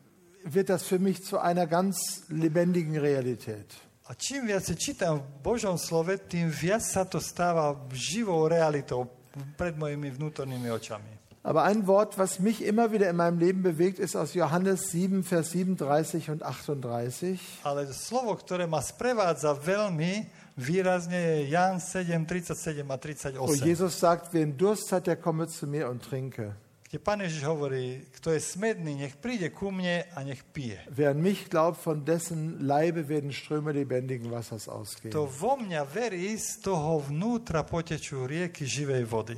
wird 0.53 0.69
das 0.69 0.83
für 0.83 0.99
mich 0.99 1.23
zu 1.23 1.39
einer 1.39 1.67
ganz 1.67 2.23
lebendigen 2.29 2.97
Realität. 2.97 3.67
A 4.07 4.15
čím 4.15 4.47
viac 4.47 4.63
čítam 4.79 5.19
v 5.19 5.27
Božom 5.43 5.75
slove, 5.75 6.15
tým 6.15 6.47
viac 6.47 6.79
sa 6.79 7.03
to 7.03 7.19
stáva 7.19 7.75
živou 7.91 8.47
realitou 8.47 9.11
pred 9.59 9.75
mojimi 9.75 10.15
vnútornými 10.15 10.71
očami. 10.71 11.11
Aber 11.43 11.63
ein 11.63 11.87
Wort, 11.87 12.17
was 12.17 12.39
mich 12.39 12.63
immer 12.63 12.91
wieder 12.91 13.09
in 13.09 13.15
meinem 13.15 13.39
Leben 13.39 13.63
bewegt, 13.63 13.99
ist 13.99 14.15
aus 14.15 14.33
Johannes 14.33 14.91
7, 14.91 15.23
Vers 15.23 15.51
37 15.51 16.29
und 16.29 16.43
38. 16.43 17.39
Ale 17.63 17.87
slovo, 17.91 18.35
ktoré 18.35 18.67
ma 18.67 18.83
sprevádza 18.83 19.55
veľmi 19.55 20.27
výrazne 20.59 21.15
je 21.15 21.55
Jan 21.55 21.79
7, 21.79 22.27
37 22.27 22.83
a 22.83 22.95
38. 22.95 23.39
Wo 23.39 23.55
Jesus 23.55 23.95
sagt, 23.99 24.35
wer 24.35 24.47
Durst 24.47 24.91
hat, 24.91 25.07
der 25.07 25.15
komme 25.15 25.47
zu 25.47 25.67
mir 25.67 25.87
und 25.87 26.03
trinke. 26.03 26.55
Kde 26.87 27.03
Pán 27.03 27.19
Ježiš 27.19 27.43
hovorí, 27.43 28.07
kto 28.15 28.31
je 28.31 28.39
smedný, 28.39 28.95
nech 28.95 29.19
príde 29.19 29.51
ku 29.51 29.75
mne 29.75 30.07
a 30.15 30.23
nech 30.23 30.39
pije. 30.55 30.79
Wer 30.87 31.11
an 31.11 31.19
mich 31.19 31.51
glaubt, 31.51 31.83
von 31.83 32.07
dessen 32.07 32.63
Leibe 32.63 33.11
werden 33.11 33.35
Ströme 33.35 33.75
lebendigen 33.75 34.31
Wassers 34.31 34.71
ausgehen. 34.71 35.11
To 35.11 35.27
vo 35.27 35.59
mňa 35.59 35.83
verí, 35.83 36.31
z 36.39 36.63
toho 36.63 37.03
vnútra 37.03 37.67
potečú 37.67 38.23
rieky 38.23 38.63
živej 38.63 39.03
vody. 39.03 39.35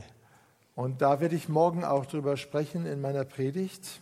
Und 0.77 1.01
da 1.01 1.17
werde 1.17 1.35
ich 1.35 1.49
morgen 1.49 1.81
auch 1.81 2.05
drüber 2.05 2.37
sprechen 2.37 2.85
in 2.85 3.01
meiner 3.01 3.25
Predigt. 3.25 3.97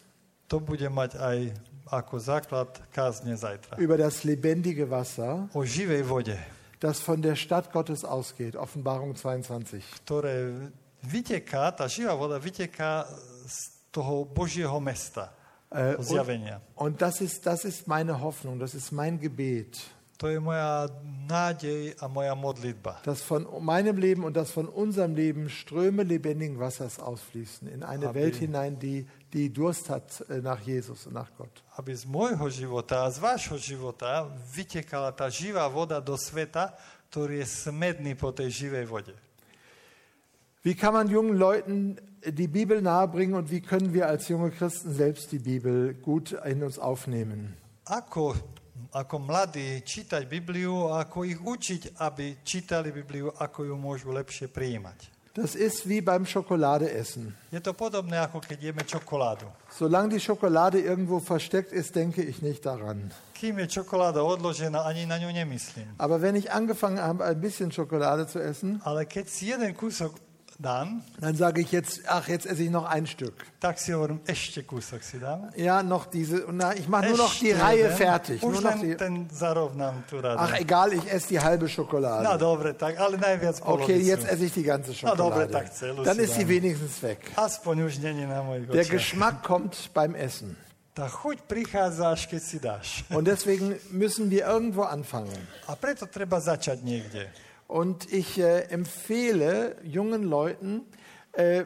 To 0.52 0.60
bude 0.60 0.92
mať 0.92 1.16
aj 1.16 1.40
ako 1.88 2.20
základ 2.20 2.70
kázne 2.92 3.32
zajtra. 3.40 3.80
über 3.80 3.96
das 3.96 4.28
lebendige 4.28 4.92
Wasser, 4.92 5.48
O 5.56 5.64
živej 5.64 6.04
vode, 6.04 6.36
das 6.84 7.00
von 7.00 7.24
der 7.24 7.40
Stadt 7.40 7.72
Gottes 7.72 8.04
ausgeht. 8.04 8.60
Offenbarung 8.60 9.16
22. 9.16 9.80
ktoré 10.04 10.52
vyteká, 11.00 11.72
tá 11.72 11.88
živá 11.88 12.12
voda 12.12 12.36
vyteká 12.36 13.08
toho 13.98 14.26
Božieho 14.30 14.78
mesta, 14.78 15.34
Äh, 15.74 15.98
zo 16.00 16.14
zjavenia. 16.16 16.62
Und 16.76 17.02
das 17.02 17.20
ist, 17.20 17.44
das 17.44 17.66
ist 17.66 17.88
meine 17.92 18.22
Hoffnung, 18.22 18.56
das 18.60 18.72
ist 18.78 18.92
mein 18.94 19.18
Gebet, 19.20 19.82
To 20.18 20.26
je 20.34 20.40
moja 20.42 20.90
nádej 21.30 21.94
a 22.02 22.08
moja 22.10 22.34
modlitba. 22.34 22.98
dass 23.06 23.22
von 23.22 23.46
meinem 23.62 23.98
Leben 24.02 24.24
und 24.26 24.34
das 24.34 24.50
von 24.50 24.66
unserem 24.66 25.14
Leben 25.14 25.46
Ströme 25.50 26.02
lebendigen 26.02 26.58
Wassers 26.58 26.98
ausfließen 26.98 27.68
in 27.70 27.84
eine 27.84 28.10
Amen. 28.10 28.16
Welt 28.16 28.36
hinein, 28.42 28.80
die, 28.80 29.06
die 29.34 29.54
Durst 29.54 29.90
hat 29.94 30.26
äh, 30.30 30.42
nach 30.42 30.58
Jesus 30.66 31.06
und 31.06 31.14
nach 31.14 31.30
Gott. 31.38 31.54
Aby 31.78 31.94
z 31.94 32.10
môjho 32.10 32.50
života 32.50 33.06
a 33.06 33.12
z 33.14 33.22
vášho 33.22 33.62
života 33.62 34.26
vytekala 34.56 35.14
tá 35.14 35.30
živá 35.30 35.70
voda 35.70 36.02
do 36.02 36.18
sveta, 36.18 36.74
ktorý 37.14 37.44
je 37.46 37.70
smedný 37.70 38.18
po 38.18 38.34
tej 38.34 38.50
živej 38.50 38.90
vode. 38.90 39.14
Wie 40.66 40.74
kann 40.74 40.98
man 40.98 41.06
jungen 41.14 41.38
Leuten 41.38 42.07
die 42.26 42.48
Bibel 42.48 42.82
nahebringen 42.82 43.36
und 43.36 43.52
wie 43.52 43.62
können 43.62 43.94
wir 43.94 44.08
als 44.08 44.28
junge 44.28 44.52
Christen 44.52 44.94
selbst 44.94 45.32
die 45.32 45.40
Bibel 45.40 45.94
gut 45.94 46.32
in 46.46 46.64
uns 46.64 46.80
aufnehmen? 46.80 47.56
Ako, 47.86 48.36
ako 48.92 49.16
mladí 49.20 49.82
čítať 49.86 50.28
Bibliu 50.28 50.92
a 50.92 51.08
ako 51.08 51.24
ich 51.24 51.40
učiť, 51.40 52.02
aby 52.04 52.44
čítali 52.44 52.92
Bibliu, 52.92 53.32
ako 53.32 53.64
ju 53.64 53.76
môžu 53.80 54.12
lepšie 54.12 54.52
prijímať. 54.52 55.18
Das 55.38 55.54
ist 55.54 55.88
wie 55.88 56.02
beim 56.02 56.26
Schokoladeessen. 56.26 57.30
Je 57.54 57.62
to 57.62 57.78
podobné, 57.78 58.18
ako 58.18 58.42
keď 58.42 58.74
jeme 58.74 58.82
čokoládu. 58.82 59.46
Solange 59.70 60.18
die 60.18 60.20
Schokolade 60.20 60.82
irgendwo 60.82 61.22
versteckt 61.22 61.72
ist, 61.72 61.94
denke 61.94 62.26
ich 62.26 62.42
nicht 62.42 62.66
daran. 62.66 63.14
Kým 63.38 63.62
je 63.62 63.70
čokoláda 63.70 64.26
odložená, 64.26 64.82
ani 64.82 65.06
na 65.06 65.22
ňu 65.22 65.30
nemyslím. 65.30 65.94
Aber 66.02 66.26
wenn 66.26 66.34
ich 66.34 66.50
angefangen 66.50 66.98
habe, 66.98 67.22
ein 67.22 67.38
bisschen 67.38 67.70
Schokolade 67.70 68.26
zu 68.26 68.42
essen, 68.42 68.82
Ale 68.82 69.06
keď 69.06 69.26
si 69.30 69.54
jeden 69.54 69.78
kúsok 69.78 70.18
dám, 70.60 71.04
dann 71.20 71.36
sage 71.36 71.62
ich 71.62 71.72
jetzt, 71.72 72.02
ach, 72.08 72.28
jetzt 72.28 72.46
esse 72.46 72.64
ich 72.64 72.70
noch 72.70 72.86
ein 72.86 73.06
Stück. 73.08 73.34
Ja, 75.56 75.84
noch 75.84 76.06
diese, 76.08 76.46
na, 76.52 76.74
ich 76.76 76.88
mache 76.88 77.08
nur 77.10 77.18
noch 77.18 77.36
die 77.36 77.52
Reihe 77.52 77.90
fertig. 77.92 78.42
Nur 78.42 78.62
noch 78.62 78.80
die, 78.80 78.96
ach, 80.38 80.60
egal, 80.60 80.94
ich 80.94 81.12
esse 81.12 81.28
die 81.30 81.40
halbe 81.40 81.70
Schokolade. 81.70 82.24
dobre, 82.38 82.78
tak, 82.78 83.00
ale 83.00 83.18
najviac 83.18 83.56
Okay, 83.66 83.98
jetzt 83.98 84.28
esse 84.28 84.46
ich 84.46 84.54
die 84.54 84.64
ganze 84.64 84.94
Na 85.04 85.16
dobre, 85.16 85.42
Schokolade. 85.42 85.54
Dann 86.06 86.20
ist 86.20 86.34
sie 86.36 86.48
wenigstens 86.48 87.02
weg. 87.04 87.32
Na 87.36 88.74
Der. 88.74 88.86
Geschmack 88.86 89.44
kommt 89.44 89.92
beim 89.94 90.16
Essen. 90.16 90.58
Und 93.10 93.26
deswegen 93.26 93.76
müssen 93.92 94.32
wir 94.32 94.48
irgendwo 94.48 94.82
anfangen. 94.82 95.38
Und 97.68 98.12
ich 98.12 98.40
äh, 98.40 98.68
empfehle 98.72 99.76
jungen 99.84 100.24
Leuten, 100.24 100.82
äh, 101.34 101.66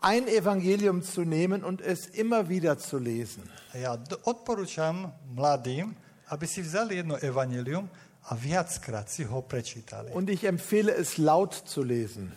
ein 0.00 0.28
Evangelium 0.28 1.02
zu 1.02 1.22
nehmen 1.22 1.62
und 1.64 1.80
es 1.82 2.06
immer 2.06 2.48
wieder 2.48 2.78
zu 2.78 2.98
lesen. 2.98 3.42
Ja 3.74 3.94
odporúčam 4.24 5.12
mladým, 5.36 5.94
aby 6.30 6.46
si 6.46 6.62
vzali 6.62 6.96
jedno 6.96 7.20
evanelium 7.20 7.86
a 8.30 8.34
viackrát 8.34 9.10
si 9.10 9.24
ho 9.24 9.42
prečítali. 9.42 10.10
Und 10.10 10.30
ich 10.30 10.44
empfehle 10.44 10.94
es 10.94 11.18
laut 11.18 11.54
zu 11.54 11.82
lesen 11.82 12.32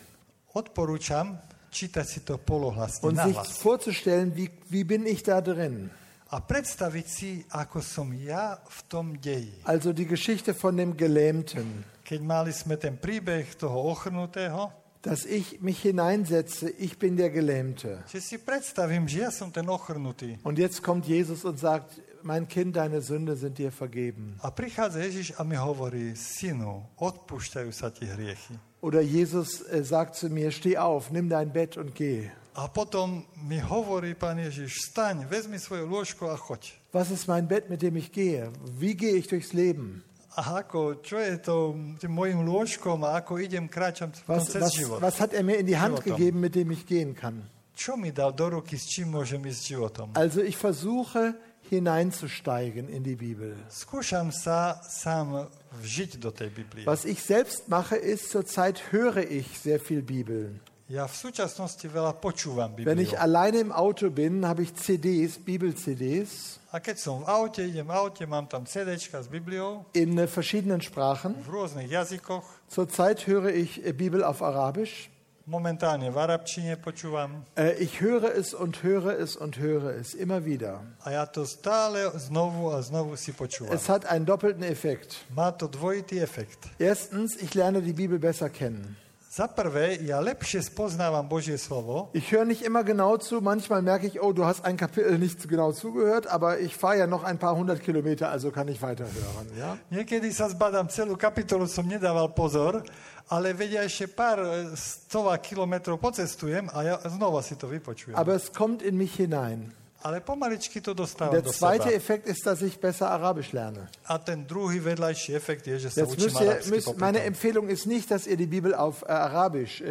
Odporúčam 0.54 1.34
čítať 1.74 2.06
si 2.06 2.20
to 2.22 2.38
polohlasne, 2.38 3.02
und 3.02 3.18
sich 3.18 3.34
nahlas. 3.34 3.58
vorzustellen, 3.58 4.36
wie, 4.38 4.54
wie 4.70 4.84
bin 4.86 5.02
ich 5.06 5.26
da 5.26 5.42
drin. 5.42 5.90
A 6.30 6.38
predstaviť 6.38 7.06
si, 7.06 7.30
ako 7.50 7.82
som 7.82 8.14
ja 8.14 8.62
v 8.62 8.80
tom 8.86 9.18
deji. 9.18 9.66
Also 9.66 9.90
die 9.90 10.06
Geschichte 10.06 10.54
von 10.54 10.78
dem 10.78 10.94
Gelähmten, 10.94 11.82
Keď 12.04 12.20
mali 12.20 12.52
sme 12.52 12.76
ten 12.76 13.00
príbeh 13.00 13.56
toho 13.56 13.88
ochrnutého, 13.88 14.70
dass 15.00 15.24
ich 15.24 15.60
mich 15.60 15.80
hineinsetze, 15.84 16.70
ich 16.80 16.98
bin 16.98 17.16
der 17.16 17.28
Gelähmte. 17.28 18.04
že 18.08 18.20
si 18.20 18.36
predstavím, 18.38 19.04
že 19.08 19.24
ja 19.24 19.30
som 19.32 19.52
ten 19.52 19.68
ochrnutý. 19.68 20.40
Und 20.44 20.56
jetzt 20.56 20.80
kommt 20.80 21.04
Jesus 21.04 21.44
und 21.44 21.60
sagt, 21.60 22.00
mein 22.24 22.48
Kind, 22.48 22.76
deine 22.76 23.02
Sünde 23.02 23.36
sind 23.36 23.58
dir 23.58 23.70
vergeben. 23.70 24.40
A 24.40 24.48
prichádza 24.48 25.04
Ježiš 25.04 25.36
a 25.36 25.44
mi 25.44 25.60
hovorí, 25.60 26.16
synu, 26.16 26.88
odpúšťajú 26.96 27.70
sa 27.72 27.92
ti 27.92 28.08
hriechy. 28.08 28.56
Oder 28.80 29.04
Jesus 29.04 29.60
äh, 29.68 29.84
sagt 29.84 30.16
zu 30.16 30.28
mir, 30.32 30.52
steh 30.52 30.76
auf, 30.80 31.12
nimm 31.12 31.28
dein 31.28 31.52
Bett 31.52 31.76
und 31.76 31.92
geh. 31.94 32.32
A 32.56 32.68
potom 32.68 33.26
mi 33.44 33.60
hovorí 33.60 34.14
pán 34.16 34.38
Ježiš, 34.40 34.88
staň, 34.88 35.28
vezmi 35.28 35.60
svoje 35.60 35.84
lôžko 35.84 36.32
a 36.32 36.36
choď. 36.40 36.72
Was 36.96 37.10
ist 37.12 37.28
mein 37.28 37.44
Bett, 37.44 37.68
mit 37.68 37.82
dem 37.82 37.96
ich 37.96 38.08
gehe? 38.08 38.48
Wie 38.72 38.96
gehe 38.96 39.20
ich 39.20 39.28
durchs 39.28 39.52
Leben? 39.52 40.00
A 40.34 40.66
ako, 40.66 40.98
čo 40.98 41.22
je 41.22 41.38
to 41.38 41.78
tým 42.02 42.10
mojim 42.10 42.42
lôžkom 42.42 42.98
a 43.06 43.22
ako 43.22 43.38
idem, 43.38 43.70
kráčam 43.70 44.10
v 44.10 44.18
tom 44.18 44.34
Was, 44.34 44.50
cez 44.50 44.62
was, 44.62 44.72
život? 44.74 44.98
was 44.98 45.16
hat 45.22 45.30
er 45.30 45.46
mir 45.46 45.62
in 45.62 45.66
die 45.66 45.78
Hand 45.78 46.02
Životom. 46.02 46.10
gegeben, 46.18 46.38
mit 46.42 46.54
dem 46.58 46.70
ich 46.74 46.82
gehen 46.86 47.14
kann? 47.14 47.46
Čo 47.74 47.94
mi 47.98 48.10
dal 48.14 48.30
do 48.34 48.58
ruky, 48.58 48.78
s 48.78 48.86
čím 48.86 49.14
môžem 49.14 49.42
ísť 49.46 49.62
životom? 49.74 50.08
Also 50.14 50.42
ich 50.42 50.54
versuche 50.58 51.34
hineinzusteigen 51.70 52.88
in 52.88 53.02
die 53.02 53.16
Bibel. 53.18 53.54
Skúšam 53.70 54.30
sa 54.30 54.78
sám 54.82 55.50
vžiť 55.82 56.18
do 56.22 56.30
tej 56.30 56.50
Biblie. 56.54 56.84
Was 56.86 57.04
ich 57.04 57.18
selbst 57.22 57.66
mache, 57.68 57.96
ist 57.96 58.30
zurzeit 58.30 58.92
höre 58.92 59.26
ich 59.26 59.46
sehr 59.58 59.80
viel 59.80 60.02
Bibel. 60.02 60.54
Ja 60.84 61.08
v 61.08 61.16
súčasnosti 61.16 61.86
veľa 61.88 62.20
počúvam 62.20 62.76
Wenn 62.76 63.00
ich 63.00 63.16
alleine 63.16 63.58
im 63.58 63.72
Auto 63.72 64.12
bin, 64.12 64.44
habe 64.44 64.62
ich 64.68 64.76
CDs, 64.76 65.40
Bibel-CDs 65.40 66.60
A 66.74 66.82
keď 66.82 66.98
som 66.98 67.22
v 67.22 67.30
aute, 67.30 67.62
idem 67.62 67.86
v 67.86 67.94
aute, 67.94 68.26
mám 68.26 68.50
tam 68.50 68.66
CDčka 68.66 69.22
s 69.22 69.30
Bibliou 69.30 69.86
in 69.94 70.18
äh, 70.18 70.26
verschiedenen 70.26 70.82
Sprachen. 70.82 71.38
v 71.46 71.48
rôznych 71.54 71.86
jazykoch. 71.86 72.42
Zurzeit 72.66 73.30
höre 73.30 73.54
ich 73.54 73.78
äh, 73.86 73.94
Bibel 73.94 74.24
auf 74.26 74.42
Arabisch. 74.42 75.06
Momentálne 75.46 76.10
v 76.10 76.18
arabčine 76.18 76.74
počúvam. 76.74 77.44
Äh, 77.54 77.78
Ich 77.78 78.00
höre 78.00 78.34
es 78.34 78.54
und 78.54 78.82
höre 78.82 79.14
es 79.14 79.36
und 79.36 79.58
höre 79.62 79.94
es 79.94 80.14
immer 80.18 80.42
wieder. 80.44 80.82
A 81.06 81.12
ja 81.14 81.26
to 81.30 81.46
stále 81.46 82.10
znovu 82.18 82.72
a 82.74 82.82
znovu 82.82 83.14
si 83.14 83.30
počúvam. 83.30 83.70
Es 83.70 83.86
hat 83.88 84.06
einen 84.10 84.26
doppelten 84.26 84.64
Effekt. 84.66 85.22
Má 85.30 85.52
to 85.54 85.68
dvojitý 85.70 86.18
efekt. 86.18 86.58
Erstens, 86.80 87.36
ich 87.38 87.54
lerne 87.54 87.82
die 87.82 87.92
Bibel 87.94 88.18
besser 88.18 88.50
kennen. 88.50 88.96
Za 89.34 89.50
prvé, 89.50 89.98
ja 90.06 90.22
lepšie 90.22 90.62
spoznávam 90.62 91.26
Božie 91.26 91.58
slovo. 91.58 92.06
Ich 92.14 92.30
höre 92.30 92.46
nicht 92.46 92.62
immer 92.62 92.86
genau 92.86 93.18
zu. 93.18 93.42
Manchmal 93.42 93.82
merke 93.82 94.06
ich, 94.06 94.22
oh, 94.22 94.30
du 94.30 94.46
hast 94.46 94.62
ein 94.62 94.78
Kapitel 94.78 95.18
nicht 95.18 95.42
genau 95.50 95.74
zugehört, 95.74 96.30
aber 96.30 96.62
ich 96.62 96.78
fahre 96.78 97.02
ja 97.02 97.06
noch 97.10 97.26
ein 97.26 97.34
paar 97.42 97.58
hundert 97.58 97.82
Kilometer, 97.82 98.30
also 98.30 98.54
kann 98.54 98.70
ich 98.70 98.78
weiterhören. 98.78 99.50
Ja? 99.58 99.74
Niekedy 99.90 100.30
sa 100.30 100.46
zbadám, 100.46 100.86
celú 100.86 101.18
kapitolu 101.18 101.66
som 101.66 101.82
nedával 101.82 102.30
pozor, 102.30 102.86
ale 103.26 103.58
vedia 103.58 103.82
ešte 103.82 104.06
pár 104.06 104.38
e, 104.38 104.70
stová 104.78 105.34
kilometrov 105.42 105.98
pocestujem 105.98 106.70
a 106.70 106.94
ja 106.94 106.96
znova 107.02 107.42
si 107.42 107.58
to 107.58 107.66
vypočujem. 107.66 108.14
Aber 108.14 108.38
es 108.38 108.54
kommt 108.54 108.86
in 108.86 108.94
mich 108.94 109.18
hinein. 109.18 109.74
To 110.04 110.94
Der 111.30 111.44
zweite. 111.44 111.94
Effekt 111.94 112.26
ist, 112.26 112.44
dass 112.44 112.60
ich 112.60 112.78
besser 112.78 113.10
Arabisch 113.10 113.52
lerne. 113.52 113.88
Jetzt 114.06 115.96
müsst 115.96 116.40
ihr, 116.40 116.60
müsst, 116.68 116.98
meine. 116.98 117.22
Empfehlung 117.22 117.68
ist 117.68 117.86
nicht, 117.86 118.10
dass 118.10 118.26
ihr 118.26 118.36
die 118.36 118.46
Bibel 118.46 118.74
auf 118.74 119.02
äh, 119.02 119.06
Arabisch 119.12 119.80
äh, 119.80 119.86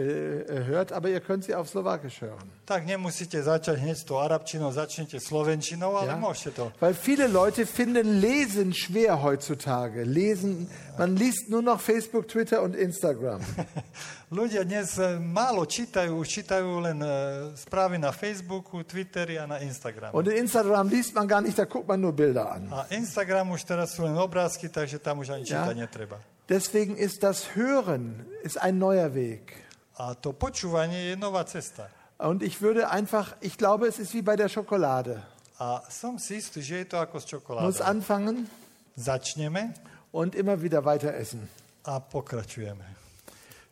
hört, 0.65 0.91
aber 0.91 1.09
ihr 1.09 1.19
könnt 1.19 1.45
sie 1.45 1.55
auf 1.55 1.67
Slowakisch 1.67 2.21
hören. 2.21 2.45
Tak 2.65 2.85
nemusíte 2.85 3.43
začať 3.43 3.75
hneď 3.83 3.97
s 3.97 4.05
tou 4.07 4.23
arabčinou, 4.23 4.71
začnete 4.71 5.19
slovenčinou, 5.19 5.97
ale 5.99 6.13
Ja? 6.13 6.21
môžete 6.21 6.51
to. 6.55 6.71
Weil 6.79 6.93
viele 6.93 7.27
Leute 7.27 7.65
finden 7.65 8.21
Lesen 8.21 8.71
schwer 8.71 9.19
heutzutage. 9.19 10.03
Lesen, 10.07 10.69
man 10.97 11.17
liest 11.17 11.49
nur 11.49 11.61
noch 11.61 11.81
Facebook, 11.81 12.27
Twitter 12.29 12.61
und 12.61 12.75
Instagram. 12.75 13.41
Ľudia 14.33 14.65
dnes 14.65 14.97
e, 14.97 15.21
málo 15.21 15.61
čítajú, 15.61 16.17
už 16.17 16.25
čítajú 16.25 16.81
len 16.81 16.97
e, 17.05 17.07
správy 17.53 18.01
na 18.01 18.09
Facebooku, 18.09 18.81
Twitteri 18.81 19.37
a 19.37 19.45
na 19.45 19.61
Instagram. 19.61 20.09
Und 20.09 20.25
in 20.25 20.49
Instagram 20.49 20.89
liest 20.89 21.13
man 21.13 21.29
gar 21.29 21.37
nicht, 21.37 21.53
da 21.53 21.69
guckt 21.69 21.85
man 21.85 22.01
nur 22.01 22.17
Bilder 22.17 22.49
an. 22.49 22.65
A 22.73 22.89
Instagram 22.89 23.53
už 23.53 23.61
teraz 23.61 23.93
sú 23.93 24.01
len 24.09 24.17
obrázky, 24.17 24.73
takže 24.73 24.97
tam 24.97 25.21
už 25.21 25.37
ani 25.37 25.45
čítať 25.45 25.77
netreba. 25.77 26.17
Deswegen 26.49 26.97
ist 26.97 27.21
das 27.21 27.53
Hören 27.53 28.25
ist 28.41 28.57
ein 28.57 28.81
neuer 28.81 29.13
Weg. 29.13 29.53
A 30.01 30.17
to 30.17 30.33
počúvanie 30.33 31.13
je 31.13 31.15
nová 31.15 31.45
cesta. 31.45 31.93
Und 32.17 32.41
ich 32.41 32.57
würde 32.57 32.89
einfach, 32.89 33.37
ich 33.37 33.53
glaube, 33.61 33.85
es 33.85 34.01
ist 34.01 34.17
wie 34.17 34.25
bei 34.25 34.33
der 34.33 34.49
Schokolade. 34.49 35.21
A 35.61 35.85
som 35.93 36.17
si 36.17 36.41
istý, 36.41 36.65
že 36.65 36.81
je 36.81 36.85
to 36.89 36.97
ako 36.97 37.21
s 37.21 37.29
Muss 37.29 37.31
čokoládou. 37.37 37.85
anfangen 37.85 38.49
Začneme 38.97 39.77
und 40.09 40.33
immer 40.33 40.65
wieder 40.65 40.81
weiter 40.89 41.13
essen. 41.13 41.45
a 41.85 42.01
pokračujeme. 42.01 42.92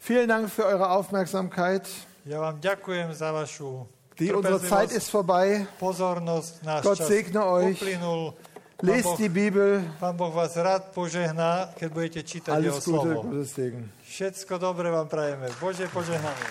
Vielen 0.01 0.27
Dank 0.27 0.49
für 0.49 0.65
eure 0.65 0.89
Aufmerksamkeit. 0.89 1.85
Ja 2.25 2.41
vám 2.41 2.57
ďakujem 2.57 3.13
za 3.13 3.29
vašu 3.29 3.85
Die, 4.17 4.33
unsere 4.33 4.57
Zeit 4.59 4.89
ist 4.91 5.09
vorbei. 5.09 5.65
pozornosť. 5.77 6.51
Náš 6.61 6.81
Gott 6.83 6.99
segne 7.01 7.41
euch. 7.41 7.77
uplynul. 7.77 8.33
Lest 8.81 9.05
boh, 9.05 9.17
die 9.17 9.29
Bibel. 9.29 9.85
Pán 10.01 10.17
boh 10.17 10.33
vás 10.33 10.57
rád 10.57 10.89
požehná, 10.89 11.69
keď 11.77 11.89
budete 11.93 12.19
čítať 12.25 12.49
jeho 12.49 12.73
Alles 12.73 12.81
Gute, 12.81 12.89
slovo. 12.89 13.19
Gottes 13.29 13.53
Segen. 13.53 13.85
Všetko 14.01 14.53
dobré 14.57 14.89
vám 14.89 15.05
prajeme. 15.05 15.45
Bože 15.61 15.85
požehnanie. 15.85 16.49